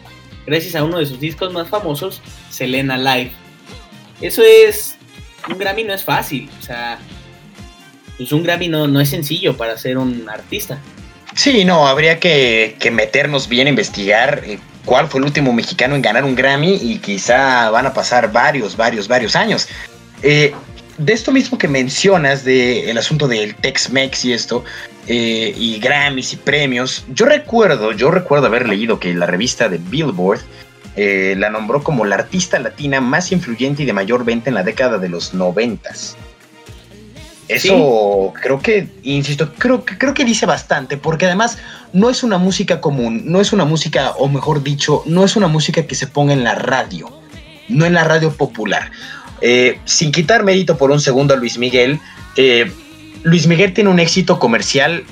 gracias 0.45 0.75
a 0.75 0.83
uno 0.83 0.99
de 0.99 1.05
sus 1.05 1.19
discos 1.19 1.53
más 1.53 1.69
famosos, 1.69 2.21
Selena 2.49 2.97
Live. 2.97 3.31
Eso 4.21 4.43
es 4.43 4.96
un 5.49 5.57
Grammy 5.57 5.83
no 5.83 5.93
es 5.93 6.03
fácil, 6.03 6.49
o 6.59 6.63
sea, 6.63 6.99
pues 8.17 8.31
un 8.31 8.43
Grammy 8.43 8.67
no, 8.67 8.87
no 8.87 8.99
es 8.99 9.09
sencillo 9.09 9.55
para 9.55 9.77
ser 9.77 9.97
un 9.97 10.27
artista. 10.29 10.79
Sí, 11.35 11.65
no, 11.65 11.87
habría 11.87 12.19
que, 12.19 12.75
meternos 12.91 13.47
bien 13.47 13.67
a 13.67 13.69
investigar 13.69 14.41
eh, 14.43 14.57
cuál 14.85 15.07
fue 15.07 15.19
el 15.19 15.25
último 15.25 15.53
mexicano 15.53 15.95
en 15.95 16.01
ganar 16.01 16.23
un 16.25 16.35
Grammy 16.35 16.79
y 16.81 16.97
quizá 16.97 17.69
van 17.69 17.85
a 17.85 17.93
pasar 17.93 18.31
varios, 18.31 18.75
varios, 18.75 19.07
varios 19.07 19.35
años. 19.35 19.67
Eh, 20.23 20.53
de 20.97 21.13
esto 21.13 21.31
mismo 21.31 21.57
que 21.59 21.67
mencionas, 21.67 22.43
del 22.43 22.97
asunto 22.97 23.27
del 23.27 23.53
Tex-Mex 23.55 24.25
y 24.25 24.33
esto, 24.33 24.63
eh, 25.07 25.53
y 25.55 25.79
Grammys 25.79 26.33
y 26.33 26.37
premios, 26.37 27.05
yo 27.13 27.27
recuerdo, 27.27 27.91
yo 27.91 28.09
recuerdo 28.09 28.47
haber 28.47 28.67
leído 28.67 28.99
que 28.99 29.13
la 29.13 29.27
revista 29.27 29.69
de 29.69 29.77
Billboard 29.77 30.41
eh, 30.97 31.35
la 31.37 31.49
nombró 31.51 31.83
como 31.83 32.05
la 32.05 32.15
artista 32.15 32.57
latina 32.59 32.99
más 33.01 33.31
influyente 33.31 33.83
y 33.83 33.85
de 33.85 33.93
mayor 33.93 34.25
venta 34.25 34.49
en 34.49 34.55
la 34.55 34.63
década 34.63 34.97
de 34.97 35.09
los 35.09 35.33
noventas. 35.33 36.17
Eso 37.47 38.33
creo 38.41 38.59
que, 38.59 38.89
insisto, 39.03 39.53
creo, 39.57 39.85
creo 39.85 40.13
que 40.13 40.25
dice 40.25 40.45
bastante, 40.45 40.97
porque 40.97 41.27
además 41.27 41.59
no 41.93 42.09
es 42.09 42.23
una 42.23 42.37
música 42.37 42.81
común, 42.81 43.21
no 43.25 43.39
es 43.39 43.53
una 43.53 43.63
música, 43.63 44.11
o 44.17 44.27
mejor 44.27 44.63
dicho, 44.63 45.03
no 45.05 45.23
es 45.23 45.37
una 45.37 45.47
música 45.47 45.87
que 45.87 45.95
se 45.95 46.07
ponga 46.07 46.33
en 46.33 46.43
la 46.43 46.55
radio, 46.55 47.09
no 47.69 47.85
en 47.85 47.93
la 47.93 48.03
radio 48.03 48.33
popular. 48.33 48.91
Eh, 49.39 49.79
sin 49.85 50.11
quitar 50.11 50.43
mérito 50.43 50.77
por 50.77 50.91
un 50.91 50.99
segundo 50.99 51.35
a 51.35 51.37
Luis 51.37 51.57
Miguel, 51.57 52.01
eh, 52.35 52.69
Luis 53.23 53.47
Miguel 53.47 53.73
tiene 53.73 53.91
un 53.91 53.99
éxito 53.99 54.39
comercial 54.39 55.05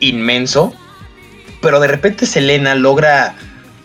inmenso, 0.00 0.72
pero 1.60 1.78
de 1.78 1.88
repente 1.88 2.26
Selena 2.26 2.74
logra 2.74 3.34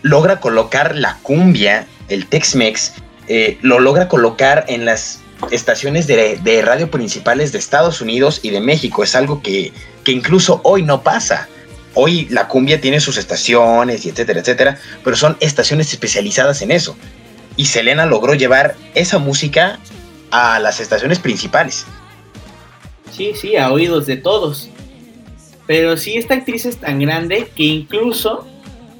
logra 0.08 0.40
colocar 0.40 0.96
la 0.96 1.18
cumbia, 1.22 1.86
el 2.08 2.26
Tex-Mex, 2.26 2.94
eh, 3.28 3.58
lo 3.60 3.78
logra 3.78 4.08
colocar 4.08 4.64
en 4.68 4.86
las 4.86 5.20
estaciones 5.50 6.06
de, 6.06 6.62
radio 6.64 6.90
principales 6.90 7.52
de 7.52 7.58
Estados 7.58 8.00
Unidos 8.00 8.40
y 8.42 8.50
de 8.50 8.60
México. 8.60 9.04
Es 9.04 9.14
algo 9.14 9.42
que, 9.42 9.72
incluso 10.06 10.60
hoy 10.64 10.82
no 10.82 11.02
pasa. 11.02 11.48
Hoy 11.94 12.26
la 12.30 12.48
cumbia 12.48 12.80
tiene 12.80 13.00
sus 13.00 13.18
estaciones 13.18 14.06
y 14.06 14.08
etcétera, 14.08 14.40
etcétera, 14.40 14.78
pero 15.04 15.16
son 15.16 15.36
estaciones 15.40 15.92
especializadas 15.92 16.62
en 16.62 16.70
eso. 16.70 16.96
Y 17.56 17.66
Selena 17.66 18.06
logró 18.06 18.34
llevar 18.34 18.76
esa 18.94 19.18
música 19.18 19.78
a 20.30 20.58
las 20.58 20.80
estaciones 20.80 21.18
principales. 21.18 21.84
Sí, 23.14 23.32
sí, 23.34 23.56
a 23.56 23.70
oídos 23.70 24.06
de 24.06 24.16
todos. 24.16 24.70
Pero 25.66 25.98
sí, 25.98 26.16
esta 26.16 26.34
actriz 26.34 26.64
es 26.64 26.78
tan 26.78 26.98
grande 27.00 27.50
que 27.54 27.64
incluso 27.64 28.46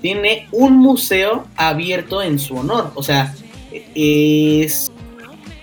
tiene 0.01 0.49
un 0.53 0.77
museo 0.77 1.47
abierto 1.57 2.23
en 2.23 2.39
su 2.39 2.57
honor. 2.57 2.93
O 2.95 3.03
sea, 3.03 3.35
es, 3.95 4.91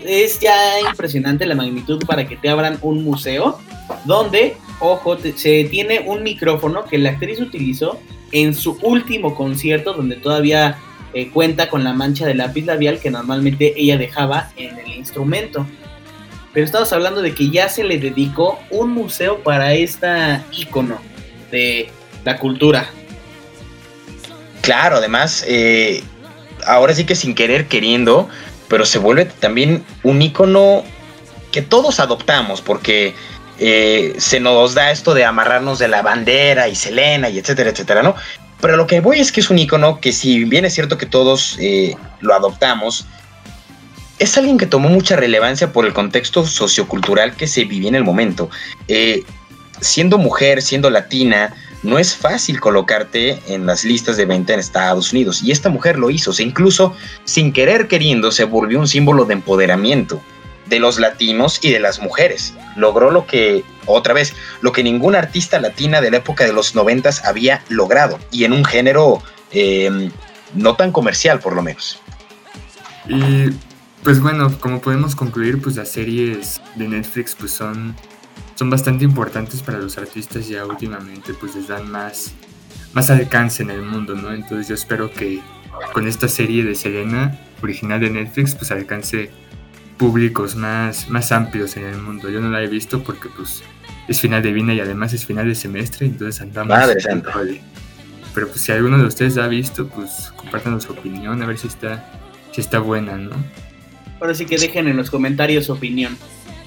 es 0.02 0.40
ya 0.40 0.80
impresionante 0.82 1.46
la 1.46 1.56
magnitud 1.56 2.04
para 2.06 2.28
que 2.28 2.36
te 2.36 2.50
abran 2.50 2.78
un 2.82 3.04
museo 3.04 3.60
donde, 4.06 4.56
ojo, 4.80 5.18
se 5.36 5.66
tiene 5.66 6.02
un 6.06 6.24
micrófono 6.24 6.86
que 6.86 6.98
la 6.98 7.12
actriz 7.12 7.40
utilizó 7.40 8.00
en 8.32 8.54
su 8.54 8.78
último 8.82 9.36
concierto 9.36 9.94
donde 9.94 10.16
todavía 10.16 10.78
eh, 11.14 11.30
cuenta 11.30 11.70
con 11.70 11.84
la 11.84 11.94
mancha 11.94 12.26
de 12.26 12.36
lápiz 12.36 12.66
labial 12.66 13.00
que 13.00 13.10
normalmente 13.10 13.74
ella 13.78 13.98
dejaba 13.98 14.52
en 14.58 14.78
el 14.78 14.94
instrumento. 14.96 15.66
Pero 16.54 16.66
estamos 16.66 16.92
hablando 16.94 17.22
de 17.22 17.34
que 17.34 17.50
ya 17.50 17.70
se 17.70 17.84
le 17.84 17.98
dedicó 17.98 18.60
un 18.70 18.92
museo 18.92 19.40
para 19.40 19.74
esta 19.74 20.44
ícono 20.52 21.00
de 21.52 21.90
la 22.24 22.38
cultura. 22.38 22.90
Claro, 24.66 24.98
además, 24.98 25.46
eh, 25.48 26.04
ahora 26.66 26.96
sí 26.96 27.06
que 27.06 27.14
sin 27.14 27.36
querer 27.36 27.68
queriendo, 27.68 28.28
pero 28.68 28.84
se 28.84 28.98
vuelve 28.98 29.26
también 29.26 29.86
un 30.02 30.20
icono 30.24 30.84
que 31.52 31.62
todos 31.62 32.00
adoptamos, 32.00 32.62
porque 32.62 33.14
eh, 33.60 34.16
se 34.18 34.40
nos 34.40 34.74
da 34.74 34.90
esto 34.90 35.14
de 35.14 35.24
amarrarnos 35.24 35.78
de 35.78 35.88
la 35.88 36.02
bandera 36.02 36.68
y 36.68 36.74
Selena 36.74 37.30
y 37.30 37.38
etcétera, 37.38 37.70
etcétera, 37.70 38.02
¿no? 38.02 38.16
Pero 38.60 38.76
lo 38.76 38.88
que 38.88 39.02
voy 39.02 39.20
es 39.20 39.32
que 39.32 39.40
es 39.40 39.52
un 39.52 39.60
icono 39.60 40.02
que 40.02 40.12
si 40.12 40.46
bien 40.46 40.66
es 40.66 40.74
cierto 40.74 40.98
que 40.98 41.06
todos 41.06 41.58
eh, 41.60 41.96
lo 42.22 42.34
adoptamos, 42.34 43.06
es 44.18 44.36
alguien 44.36 44.58
que 44.58 44.66
tomó 44.66 44.90
mucha 44.90 45.16
relevancia 45.16 45.72
por 45.72 45.86
el 45.86 45.94
contexto 45.94 46.44
sociocultural 46.44 47.36
que 47.36 47.46
se 47.46 47.66
vivía 47.66 47.90
en 47.90 47.96
el 47.96 48.04
momento. 48.04 48.50
siendo 49.80 50.18
mujer, 50.18 50.64
siendo 50.64 50.90
latina, 50.90 51.54
no 51.84 52.00
es 52.00 52.16
fácil 52.16 52.60
colocarte 52.60 53.42
en 53.48 53.66
las 53.66 53.84
listas 53.84 54.18
de 54.18 54.26
venta 54.26 54.54
en 54.54 54.60
Estados 54.60 55.12
Unidos. 55.12 55.42
Y 55.44 55.52
esta 55.52 55.70
mujer 55.70 55.98
lo 55.98 56.10
hizo, 56.10 56.34
se 56.34 56.44
incluso 56.44 56.96
sin 57.26 57.54
querer 57.54 57.88
queriendo 57.88 58.32
se 58.32 58.46
volvió 58.46 58.80
un 58.80 58.88
símbolo 58.88 59.26
de 59.26 59.34
empoderamiento 59.34 60.22
de 60.68 60.80
los 60.80 61.00
latinos 61.00 61.60
y 61.62 61.72
de 61.72 61.80
las 61.80 62.02
mujeres. 62.02 62.54
Logró 62.76 63.12
lo 63.12 63.28
que, 63.28 63.64
otra 63.86 64.14
vez, 64.14 64.34
lo 64.62 64.72
que 64.72 64.84
ninguna 64.84 65.20
artista 65.20 65.60
latina 65.60 66.02
de 66.02 66.12
la 66.12 66.18
época 66.18 66.44
de 66.44 66.54
los 66.54 66.76
noventas 66.76 67.24
había 67.24 67.64
logrado. 67.70 68.20
Y 68.32 68.46
en 68.46 68.54
un 68.54 68.66
género 68.66 69.22
eh, 69.52 70.10
no 70.54 70.76
tan 70.76 70.92
comercial, 70.92 71.40
por 71.40 71.56
lo 71.56 71.62
menos. 71.62 72.00
Y 73.08 73.52
pues 74.04 74.20
bueno, 74.20 74.58
como 74.60 74.82
podemos 74.82 75.16
concluir, 75.16 75.62
pues 75.62 75.76
las 75.76 75.92
series 75.92 76.62
de 76.76 76.88
Netflix 76.88 77.36
pues 77.36 77.52
son 77.52 77.96
son 78.56 78.70
bastante 78.70 79.04
importantes 79.04 79.62
para 79.62 79.78
los 79.78 79.98
artistas 79.98 80.48
ya 80.48 80.66
últimamente, 80.66 81.34
pues 81.34 81.56
les 81.56 81.68
dan 81.68 81.92
más, 81.92 82.34
más 82.94 83.10
alcance 83.10 83.64
en 83.64 83.70
el 83.70 83.82
mundo, 83.82 84.16
¿no? 84.16 84.34
Entonces 84.34 84.68
yo 84.68 84.76
espero 84.76 85.12
que 85.12 85.42
con 85.94 86.08
esta 86.08 86.28
serie 86.28 86.64
de 86.64 86.74
Selena, 86.74 87.38
original 87.62 88.00
de 88.00 88.10
Netflix, 88.10 88.56
pues 88.56 88.72
alcance 88.72 89.30
públicos 89.98 90.56
más, 90.56 91.10
más 91.10 91.32
amplios 91.32 91.78
en 91.78 91.86
el 91.86 91.98
mundo. 91.98 92.30
Yo 92.30 92.42
no 92.42 92.50
la 92.50 92.64
he 92.64 92.68
visto 92.68 93.04
porque 93.04 93.30
pues 93.36 93.64
es 94.08 94.22
final 94.22 94.42
de 94.42 94.52
Vina 94.54 94.74
y 94.74 94.80
además 94.80 95.14
es 95.14 95.26
final 95.26 95.48
de 95.48 95.56
semestre, 95.56 96.06
entonces 96.06 96.42
andamos... 96.42 96.78
Madre 96.78 97.00
santa. 97.00 97.34
Pero 98.34 98.50
pues 98.50 98.62
si 98.62 98.72
alguno 98.72 98.98
de 98.98 99.06
ustedes 99.06 99.36
la 99.36 99.46
ha 99.46 99.48
visto, 99.48 99.88
pues 99.88 100.34
compártanos 100.36 100.84
su 100.84 100.92
opinión, 100.92 101.42
a 101.42 101.46
ver 101.46 101.58
si 101.58 101.68
está, 101.68 102.12
si 102.52 102.62
está 102.62 102.80
buena, 102.80 103.18
¿no? 103.18 103.32
Ahora 104.20 104.34
sí 104.34 104.46
que 104.46 104.58
dejen 104.58 104.88
en 104.88 104.98
los 104.98 105.10
comentarios 105.10 105.66
su 105.66 105.74
opinión. 105.74 106.18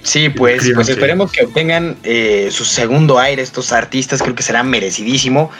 Sí, 0.03 0.29
pues, 0.29 0.71
pues 0.75 0.89
esperemos 0.89 1.33
que 1.33 1.45
obtengan 1.45 1.97
eh, 2.03 2.49
su 2.51 2.65
segundo 2.65 3.19
aire 3.19 3.43
estos 3.43 3.73
artistas, 3.73 4.23
creo 4.23 4.35
que 4.35 4.43
será 4.43 4.63
merecidísimo. 4.63 5.51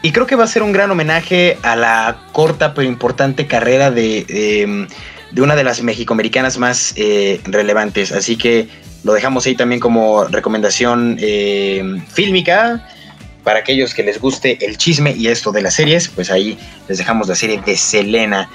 Y 0.00 0.12
creo 0.12 0.26
que 0.26 0.36
va 0.36 0.44
a 0.44 0.48
ser 0.48 0.62
un 0.62 0.72
gran 0.72 0.90
homenaje 0.90 1.58
a 1.62 1.74
la 1.74 2.20
corta 2.32 2.72
pero 2.72 2.86
importante 2.86 3.46
carrera 3.46 3.90
de, 3.90 4.24
eh, 4.28 4.86
de 5.32 5.42
una 5.42 5.56
de 5.56 5.64
las 5.64 5.82
mexicoamericanas 5.82 6.58
más 6.58 6.92
eh, 6.96 7.40
relevantes. 7.44 8.12
Así 8.12 8.36
que 8.36 8.68
lo 9.04 9.12
dejamos 9.12 9.46
ahí 9.46 9.54
también 9.54 9.80
como 9.80 10.24
recomendación 10.24 11.16
eh, 11.20 11.82
fílmica. 12.12 12.88
Para 13.44 13.60
aquellos 13.60 13.94
que 13.94 14.02
les 14.02 14.20
guste 14.20 14.64
el 14.64 14.76
chisme 14.76 15.12
y 15.16 15.28
esto 15.28 15.52
de 15.52 15.62
las 15.62 15.74
series, 15.74 16.08
pues 16.08 16.30
ahí 16.30 16.58
les 16.86 16.98
dejamos 16.98 17.28
la 17.28 17.34
serie 17.34 17.60
de 17.64 17.76
Selena. 17.76 18.50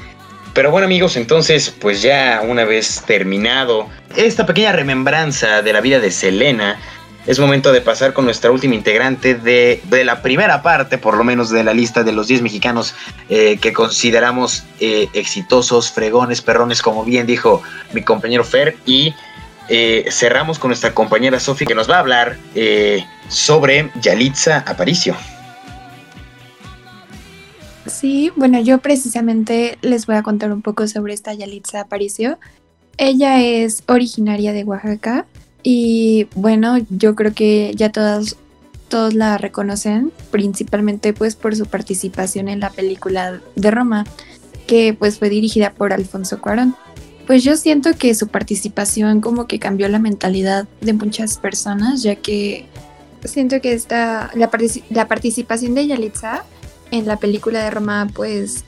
Pero 0.53 0.69
bueno 0.69 0.85
amigos, 0.85 1.15
entonces 1.15 1.73
pues 1.81 2.01
ya 2.01 2.41
una 2.47 2.63
vez 2.63 3.03
terminado 3.07 3.89
esta 4.15 4.45
pequeña 4.45 4.71
remembranza 4.71 5.63
de 5.63 5.73
la 5.73 5.81
vida 5.81 5.99
de 5.99 6.11
Selena, 6.11 6.79
es 7.25 7.39
momento 7.39 7.71
de 7.71 7.81
pasar 7.81 8.13
con 8.13 8.25
nuestra 8.25 8.51
última 8.51 8.75
integrante 8.75 9.33
de, 9.33 9.81
de 9.85 10.03
la 10.03 10.21
primera 10.21 10.61
parte, 10.61 10.97
por 10.97 11.15
lo 11.15 11.23
menos 11.23 11.49
de 11.49 11.63
la 11.63 11.73
lista 11.73 12.03
de 12.03 12.11
los 12.11 12.27
10 12.27 12.41
mexicanos 12.41 12.95
eh, 13.29 13.57
que 13.61 13.71
consideramos 13.71 14.65
eh, 14.79 15.07
exitosos, 15.13 15.89
fregones, 15.91 16.41
perrones, 16.41 16.81
como 16.81 17.05
bien 17.05 17.25
dijo 17.25 17.61
mi 17.93 18.03
compañero 18.03 18.43
Fer. 18.43 18.75
Y 18.85 19.15
eh, 19.69 20.05
cerramos 20.11 20.59
con 20.59 20.67
nuestra 20.67 20.93
compañera 20.93 21.39
Sofi 21.39 21.65
que 21.65 21.75
nos 21.75 21.89
va 21.89 21.95
a 21.95 21.99
hablar 21.99 22.37
sobre 23.29 23.89
Yalitza 24.01 24.65
Aparicio. 24.67 25.15
Sí, 27.85 28.31
bueno, 28.35 28.61
yo 28.61 28.77
precisamente 28.79 29.77
les 29.81 30.05
voy 30.05 30.15
a 30.15 30.23
contar 30.23 30.53
un 30.53 30.61
poco 30.61 30.87
sobre 30.87 31.13
esta 31.13 31.33
Yalitza 31.33 31.81
Aparicio. 31.81 32.39
Ella 32.97 33.41
es 33.41 33.83
originaria 33.87 34.53
de 34.53 34.63
Oaxaca 34.63 35.25
y 35.63 36.27
bueno, 36.35 36.77
yo 36.89 37.15
creo 37.15 37.33
que 37.33 37.73
ya 37.75 37.91
todos, 37.91 38.37
todos 38.87 39.13
la 39.13 39.37
reconocen, 39.37 40.11
principalmente 40.31 41.13
pues 41.13 41.35
por 41.35 41.55
su 41.55 41.65
participación 41.65 42.47
en 42.47 42.61
la 42.61 42.69
película 42.69 43.41
de 43.55 43.71
Roma, 43.71 44.05
que 44.65 44.93
pues 44.93 45.19
fue 45.19 45.29
dirigida 45.29 45.71
por 45.71 45.91
Alfonso 45.91 46.39
Cuarón. 46.39 46.75
Pues 47.27 47.43
yo 47.43 47.57
siento 47.57 47.93
que 47.97 48.15
su 48.15 48.27
participación 48.27 49.19
como 49.19 49.47
que 49.47 49.59
cambió 49.59 49.89
la 49.89 49.99
mentalidad 49.99 50.67
de 50.81 50.93
muchas 50.93 51.37
personas, 51.37 52.03
ya 52.03 52.15
que 52.15 52.65
siento 53.25 53.59
que 53.61 53.73
esta, 53.73 54.29
la, 54.35 54.49
la 54.89 55.07
participación 55.07 55.73
de 55.73 55.87
Yalitza 55.87 56.43
en 56.93 57.07
la 57.07 57.17
película 57.17 57.63
de 57.63 57.71
Roma 57.71 58.07
pues 58.13 58.63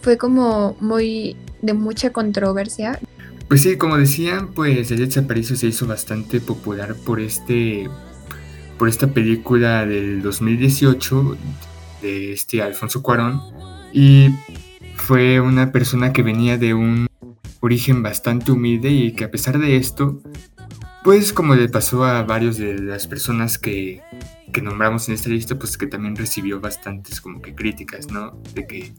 fue 0.00 0.16
como 0.16 0.76
muy 0.80 1.36
de 1.60 1.74
mucha 1.74 2.10
controversia. 2.10 2.98
Pues 3.48 3.62
sí, 3.62 3.76
como 3.76 3.98
decían, 3.98 4.52
pues 4.52 4.88
Yalitza 4.88 5.20
Aparicio 5.20 5.54
se 5.54 5.66
hizo 5.66 5.86
bastante 5.86 6.40
popular 6.40 6.94
por 6.94 7.20
este 7.20 7.88
por 8.78 8.88
esta 8.88 9.08
película 9.08 9.86
del 9.86 10.22
2018 10.22 11.36
de 12.02 12.32
este 12.32 12.62
Alfonso 12.62 13.02
Cuarón 13.02 13.40
y 13.92 14.30
fue 14.96 15.38
una 15.40 15.70
persona 15.70 16.12
que 16.12 16.22
venía 16.22 16.56
de 16.56 16.74
un 16.74 17.06
origen 17.60 18.02
bastante 18.02 18.52
humilde 18.52 18.90
y 18.90 19.12
que 19.12 19.24
a 19.24 19.30
pesar 19.30 19.58
de 19.58 19.76
esto, 19.76 20.20
pues 21.04 21.32
como 21.32 21.54
le 21.54 21.68
pasó 21.68 22.04
a 22.04 22.24
varios 22.24 22.56
de 22.56 22.76
las 22.76 23.06
personas 23.06 23.58
que, 23.58 24.02
que 24.52 24.62
nombramos 24.62 25.08
en 25.08 25.14
esta 25.14 25.28
lista, 25.28 25.56
pues 25.56 25.78
que 25.78 25.86
también 25.86 26.16
recibió 26.16 26.60
bastantes 26.60 27.20
como 27.20 27.40
que 27.40 27.54
críticas, 27.54 28.10
¿no? 28.10 28.42
De 28.54 28.66
que, 28.66 28.92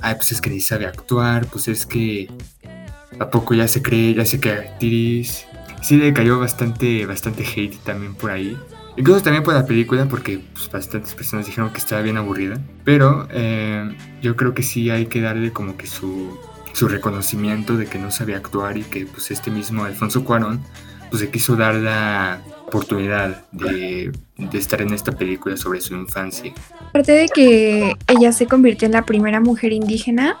ay, 0.00 0.14
pues 0.14 0.30
es 0.30 0.40
que 0.40 0.50
ni 0.50 0.60
sabe 0.60 0.86
actuar, 0.86 1.46
pues 1.46 1.66
es 1.66 1.86
que 1.86 2.28
¿A 3.18 3.30
poco 3.30 3.54
ya 3.54 3.66
se 3.66 3.82
cree, 3.82 4.14
ya 4.14 4.24
se 4.24 4.38
cree 4.38 4.54
actriz? 4.54 5.46
Sí 5.82 5.96
le 5.96 6.12
cayó 6.12 6.38
bastante, 6.38 7.06
bastante 7.06 7.44
hate 7.44 7.76
también 7.78 8.14
por 8.14 8.30
ahí. 8.30 8.56
Incluso 8.96 9.22
también 9.22 9.42
por 9.42 9.54
la 9.54 9.64
película, 9.64 10.06
porque 10.06 10.40
pues, 10.52 10.70
bastantes 10.70 11.14
personas 11.14 11.46
dijeron 11.46 11.72
que 11.72 11.78
estaba 11.78 12.02
bien 12.02 12.16
aburrida. 12.16 12.60
Pero 12.84 13.28
eh, 13.30 13.96
yo 14.22 14.36
creo 14.36 14.54
que 14.54 14.62
sí 14.62 14.90
hay 14.90 15.06
que 15.06 15.20
darle 15.20 15.52
como 15.52 15.76
que 15.76 15.86
su, 15.86 16.38
su 16.72 16.88
reconocimiento 16.88 17.76
de 17.76 17.86
que 17.86 17.98
no 17.98 18.10
sabía 18.10 18.36
actuar 18.36 18.76
y 18.76 18.82
que 18.82 19.06
pues 19.06 19.30
este 19.30 19.50
mismo 19.50 19.84
Alfonso 19.84 20.24
Cuarón 20.24 20.62
pues 21.10 21.22
le 21.22 21.30
quiso 21.30 21.56
dar 21.56 21.74
la 21.74 22.40
oportunidad 22.66 23.42
de, 23.52 24.12
de 24.36 24.58
estar 24.58 24.82
en 24.82 24.92
esta 24.92 25.12
película 25.12 25.56
sobre 25.56 25.80
su 25.80 25.94
infancia. 25.94 26.52
Aparte 26.88 27.12
de 27.12 27.28
que 27.28 27.96
ella 28.06 28.32
se 28.32 28.46
convirtió 28.46 28.86
en 28.86 28.92
la 28.92 29.04
primera 29.06 29.40
mujer 29.40 29.72
indígena 29.72 30.36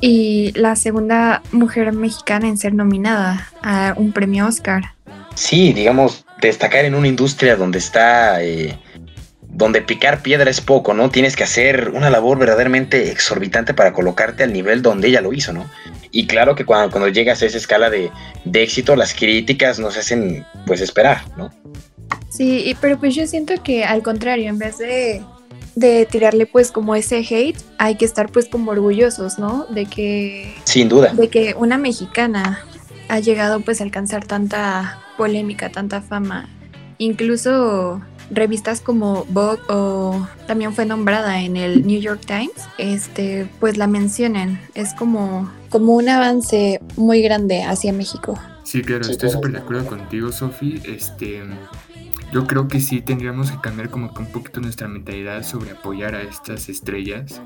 y 0.00 0.52
la 0.54 0.76
segunda 0.76 1.42
mujer 1.52 1.92
mexicana 1.92 2.48
en 2.48 2.58
ser 2.58 2.74
nominada 2.74 3.50
a 3.62 3.94
un 3.96 4.12
premio 4.12 4.46
Oscar. 4.46 4.94
Sí, 5.34 5.72
digamos, 5.72 6.24
destacar 6.40 6.84
en 6.84 6.94
una 6.94 7.08
industria 7.08 7.56
donde 7.56 7.78
está, 7.78 8.42
eh, 8.42 8.78
donde 9.42 9.82
picar 9.82 10.22
piedra 10.22 10.50
es 10.50 10.60
poco, 10.60 10.94
¿no? 10.94 11.10
Tienes 11.10 11.36
que 11.36 11.44
hacer 11.44 11.90
una 11.94 12.10
labor 12.10 12.38
verdaderamente 12.38 13.10
exorbitante 13.10 13.74
para 13.74 13.92
colocarte 13.92 14.42
al 14.42 14.52
nivel 14.52 14.82
donde 14.82 15.08
ella 15.08 15.20
lo 15.20 15.32
hizo, 15.32 15.52
¿no? 15.52 15.66
Y 16.18 16.26
claro 16.26 16.54
que 16.54 16.64
cuando, 16.64 16.90
cuando 16.90 17.08
llegas 17.08 17.42
a 17.42 17.46
esa 17.46 17.58
escala 17.58 17.90
de, 17.90 18.10
de 18.46 18.62
éxito, 18.62 18.96
las 18.96 19.12
críticas 19.12 19.78
nos 19.78 19.98
hacen, 19.98 20.46
pues, 20.66 20.80
esperar, 20.80 21.20
¿no? 21.36 21.50
Sí, 22.30 22.62
y- 22.66 22.74
pero 22.74 22.98
pues 22.98 23.14
yo 23.14 23.26
siento 23.26 23.52
que 23.62 23.84
al 23.84 24.02
contrario, 24.02 24.48
en 24.48 24.58
vez 24.58 24.78
de, 24.78 25.22
de 25.74 26.06
tirarle 26.06 26.46
pues 26.46 26.72
como 26.72 26.94
ese 26.94 27.18
hate, 27.18 27.58
hay 27.78 27.96
que 27.96 28.04
estar 28.06 28.30
pues 28.30 28.46
como 28.48 28.70
orgullosos, 28.70 29.38
¿no? 29.38 29.66
De 29.68 29.84
que, 29.84 30.54
Sin 30.64 30.88
duda. 30.88 31.12
de 31.12 31.28
que 31.28 31.54
una 31.58 31.76
mexicana 31.76 32.60
ha 33.08 33.18
llegado 33.20 33.60
pues 33.60 33.80
a 33.80 33.84
alcanzar 33.84 34.24
tanta 34.24 34.98
polémica, 35.18 35.70
tanta 35.70 36.00
fama. 36.00 36.48
Incluso 36.98 38.00
revistas 38.30 38.80
como 38.80 39.24
Vogue 39.28 39.60
o 39.68 40.26
también 40.46 40.72
fue 40.74 40.84
nombrada 40.86 41.40
en 41.40 41.56
el 41.56 41.86
New 41.86 42.00
York 42.00 42.22
Times, 42.26 42.52
este, 42.78 43.48
pues 43.60 43.76
la 43.76 43.86
mencionan. 43.86 44.60
Es 44.74 44.94
como, 44.94 45.50
como 45.70 45.94
un 45.94 46.08
avance 46.08 46.80
muy 46.96 47.22
grande 47.22 47.62
hacia 47.62 47.92
México. 47.92 48.38
Sí, 48.64 48.82
claro, 48.82 49.04
Sí, 49.04 49.12
estoy 49.12 49.30
súper 49.30 49.52
de 49.52 49.58
acuerdo 49.58 49.86
contigo, 49.86 50.32
Sofi. 50.32 50.80
Este, 50.84 51.42
yo 52.32 52.46
creo 52.46 52.66
que 52.66 52.80
sí 52.80 53.00
tendríamos 53.00 53.50
que 53.52 53.60
cambiar 53.60 53.90
como 53.90 54.12
que 54.12 54.20
un 54.22 54.32
poquito 54.32 54.60
nuestra 54.60 54.88
mentalidad 54.88 55.42
sobre 55.44 55.70
apoyar 55.70 56.14
a 56.16 56.22
estas 56.22 56.68
estrellas 56.68 57.40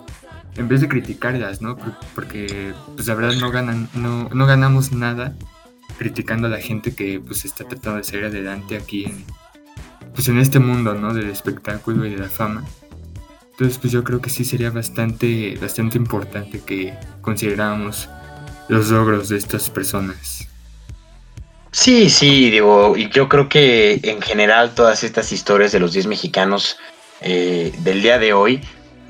en 0.56 0.66
vez 0.68 0.80
de 0.80 0.88
criticarlas, 0.88 1.60
¿no? 1.60 1.76
Por- 1.76 1.94
Porque, 2.14 2.72
pues 2.96 3.06
la 3.06 3.14
verdad 3.14 3.34
no 3.38 3.50
ganan, 3.50 3.88
no, 3.94 4.28
no 4.30 4.46
ganamos 4.46 4.92
nada 4.92 5.34
criticando 5.98 6.46
a 6.46 6.50
la 6.50 6.58
gente 6.60 6.94
que 6.94 7.20
pues 7.20 7.44
está 7.44 7.64
tratando 7.64 7.98
de 7.98 8.04
salir 8.04 8.24
adelante 8.24 8.76
aquí 8.78 9.04
en, 9.04 9.22
pues 10.14 10.28
en 10.28 10.38
este 10.38 10.58
mundo, 10.58 10.94
¿no? 10.94 11.14
Del 11.14 11.30
espectáculo 11.30 12.06
y 12.06 12.10
de 12.10 12.18
la 12.18 12.28
fama. 12.28 12.64
Entonces, 13.52 13.78
pues 13.78 13.92
yo 13.92 14.02
creo 14.02 14.20
que 14.20 14.30
sí 14.30 14.44
sería 14.44 14.70
bastante, 14.70 15.58
bastante 15.60 15.98
importante 15.98 16.60
que 16.60 16.94
consideráramos 17.20 18.08
los 18.68 18.88
logros 18.90 19.28
de 19.28 19.36
estas 19.36 19.68
personas. 19.68 20.48
Sí, 21.72 22.10
sí, 22.10 22.50
digo, 22.50 22.96
y 22.96 23.10
yo 23.10 23.28
creo 23.28 23.48
que 23.48 24.00
en 24.02 24.20
general 24.20 24.74
todas 24.74 25.04
estas 25.04 25.30
historias 25.30 25.72
de 25.72 25.80
los 25.80 25.92
10 25.92 26.06
mexicanos 26.06 26.78
eh, 27.20 27.72
del 27.80 28.02
día 28.02 28.18
de 28.18 28.32
hoy 28.32 28.60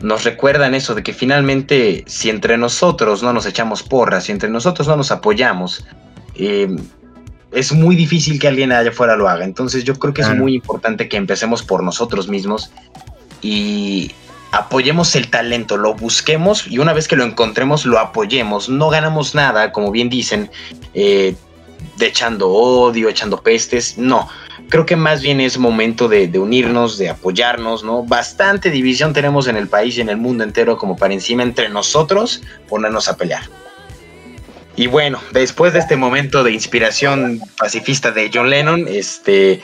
nos 0.01 0.25
recuerdan 0.25 0.75
eso 0.75 0.95
de 0.95 1.03
que 1.03 1.13
finalmente 1.13 2.05
si 2.07 2.29
entre 2.29 2.59
nosotros 2.59 3.23
no 3.23 3.33
nos 3.33 3.47
echamos 3.47 3.83
porras, 3.83 4.25
si 4.25 4.33
entre 4.33 4.51
nosotros 4.51 4.89
no 4.89 4.97
nos 4.97 5.11
apoyamos, 5.11 5.87
eh, 6.35 6.75
es 7.53 7.73
muy 7.73 7.97
difícil 7.97 8.39
que 8.39 8.49
alguien 8.49 8.73
allá 8.73 8.91
afuera 8.91 9.17
lo 9.17 9.29
haga. 9.29 9.45
Entonces 9.45 9.85
yo 9.85 9.99
creo 9.99 10.15
que 10.15 10.23
es 10.23 10.35
muy 10.35 10.55
importante 10.55 11.09
que 11.09 11.17
empecemos 11.17 11.63
por 11.63 11.83
nosotros 11.83 12.29
mismos 12.29 12.71
y 13.43 14.13
apoyemos 14.53 15.15
el 15.17 15.31
talento, 15.31 15.77
lo 15.77 15.95
busquemos 15.95 16.67
y 16.67 16.79
una 16.79 16.93
vez 16.93 17.09
que 17.09 17.17
lo 17.17 17.25
encontremos 17.25 17.87
lo 17.87 17.99
apoyemos. 17.99 18.69
No 18.69 18.91
ganamos 18.91 19.35
nada, 19.35 19.73
como 19.73 19.91
bien 19.91 20.09
dicen, 20.09 20.51
eh, 20.95 21.35
de 21.97 22.07
echando 22.07 22.51
odio, 22.51 23.09
echando 23.09 23.43
pestes, 23.43 23.99
no. 23.99 24.29
Creo 24.69 24.87
que 24.87 24.95
más 24.95 25.21
bien 25.21 25.41
es 25.41 25.59
momento 25.59 26.09
de, 26.09 26.29
de 26.29 26.39
unirnos, 26.39 26.97
de 26.97 27.09
apoyarnos, 27.09 27.83
¿no? 27.83 28.05
Bastante 28.05 28.71
división 28.71 29.13
tenemos 29.13 29.49
en 29.49 29.57
el 29.57 29.67
país 29.67 29.99
y 29.99 30.01
en 30.01 30.09
el 30.09 30.17
mundo 30.17 30.45
entero 30.45 30.79
como 30.79 30.97
para 30.97 31.13
encima 31.13 31.43
entre 31.43 31.69
nosotros 31.69 32.43
ponernos 32.69 33.09
a 33.09 33.17
pelear. 33.17 33.43
Y 34.81 34.87
bueno, 34.87 35.21
después 35.33 35.75
de 35.75 35.79
este 35.79 35.99
momento 35.99 36.43
de 36.43 36.53
inspiración 36.53 37.43
pacifista 37.59 38.13
de 38.13 38.31
John 38.33 38.49
Lennon, 38.49 38.87
este 38.89 39.61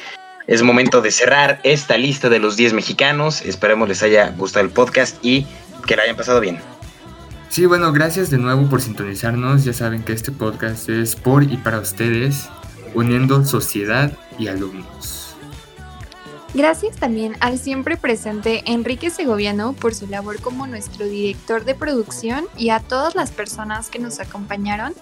es 0.46 0.62
momento 0.62 1.00
de 1.00 1.10
cerrar 1.10 1.58
esta 1.62 1.96
lista 1.96 2.28
de 2.28 2.38
los 2.38 2.58
10 2.58 2.74
mexicanos. 2.74 3.40
Esperemos 3.40 3.88
les 3.88 4.02
haya 4.02 4.28
gustado 4.36 4.66
el 4.66 4.70
podcast 4.70 5.16
y 5.24 5.46
que 5.86 5.96
la 5.96 6.02
hayan 6.02 6.16
pasado 6.16 6.38
bien. 6.38 6.58
Sí, 7.48 7.64
bueno, 7.64 7.94
gracias 7.94 8.28
de 8.28 8.36
nuevo 8.36 8.68
por 8.68 8.82
sintonizarnos. 8.82 9.64
Ya 9.64 9.72
saben 9.72 10.02
que 10.02 10.12
este 10.12 10.32
podcast 10.32 10.90
es 10.90 11.16
por 11.16 11.44
y 11.44 11.56
para 11.56 11.80
ustedes, 11.80 12.50
uniendo 12.92 13.42
sociedad 13.46 14.12
y 14.38 14.48
alumnos. 14.48 15.26
Gracias 16.57 16.96
también 16.96 17.36
al 17.40 17.59
siempre 17.59 17.98
presente 17.98 18.62
Enrique 18.64 19.11
Segoviano 19.11 19.74
por 19.74 19.94
su 19.94 20.07
labor 20.07 20.40
como 20.40 20.66
nuestro 20.66 21.04
director 21.04 21.66
de 21.66 21.74
producción 21.74 22.46
y 22.57 22.70
a 22.70 22.80
todas 22.80 23.14
las 23.14 23.30
personas 23.30 23.90
que 23.90 23.98
nos 23.98 24.20
acompañaron 24.20 24.94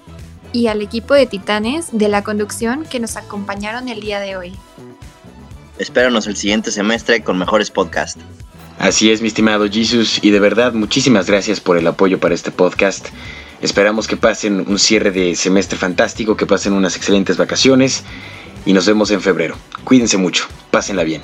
y 0.53 0.67
al 0.67 0.83
equipo 0.83 1.15
de 1.15 1.27
Titanes 1.27 1.91
de 1.93 2.09
la 2.09 2.25
conducción 2.25 2.85
que 2.85 2.99
nos 2.99 3.17
acompañaron 3.17 3.89
el 3.89 4.01
día 4.01 4.19
de 4.19 4.37
hoy. 4.37 4.53
Espéranos 5.79 6.27
el 6.27 6.35
siguiente 6.35 6.73
semestre 6.73 7.23
con 7.23 7.39
mejores 7.39 7.71
podcasts. 7.71 8.21
Así 8.81 9.13
es, 9.13 9.23
mi 9.23 9.29
estimado 9.29 9.71
Jesus, 9.71 10.19
y 10.23 10.31
de 10.31 10.41
verdad 10.41 10.73
muchísimas 10.73 11.29
gracias 11.29 11.61
por 11.61 11.79
el 11.79 11.87
apoyo 11.87 12.19
para 12.19 12.35
este 12.35 12.51
podcast. 12.51 13.11
Esperamos 13.63 14.09
que 14.09 14.17
pasen 14.17 14.65
un 14.67 14.81
cierre 14.81 15.13
de 15.13 15.37
semestre 15.37 15.79
fantástico, 15.79 16.37
que 16.37 16.47
pasen 16.47 16.73
unas 16.73 16.97
excelentes 16.97 17.37
vacaciones 17.37 18.03
y 18.67 18.73
nos 18.73 18.89
vemos 18.89 19.13
en 19.13 19.21
febrero. 19.21 19.55
Cuídense 19.85 20.17
mucho, 20.17 20.49
pásenla 20.73 21.05
bien. 21.05 21.23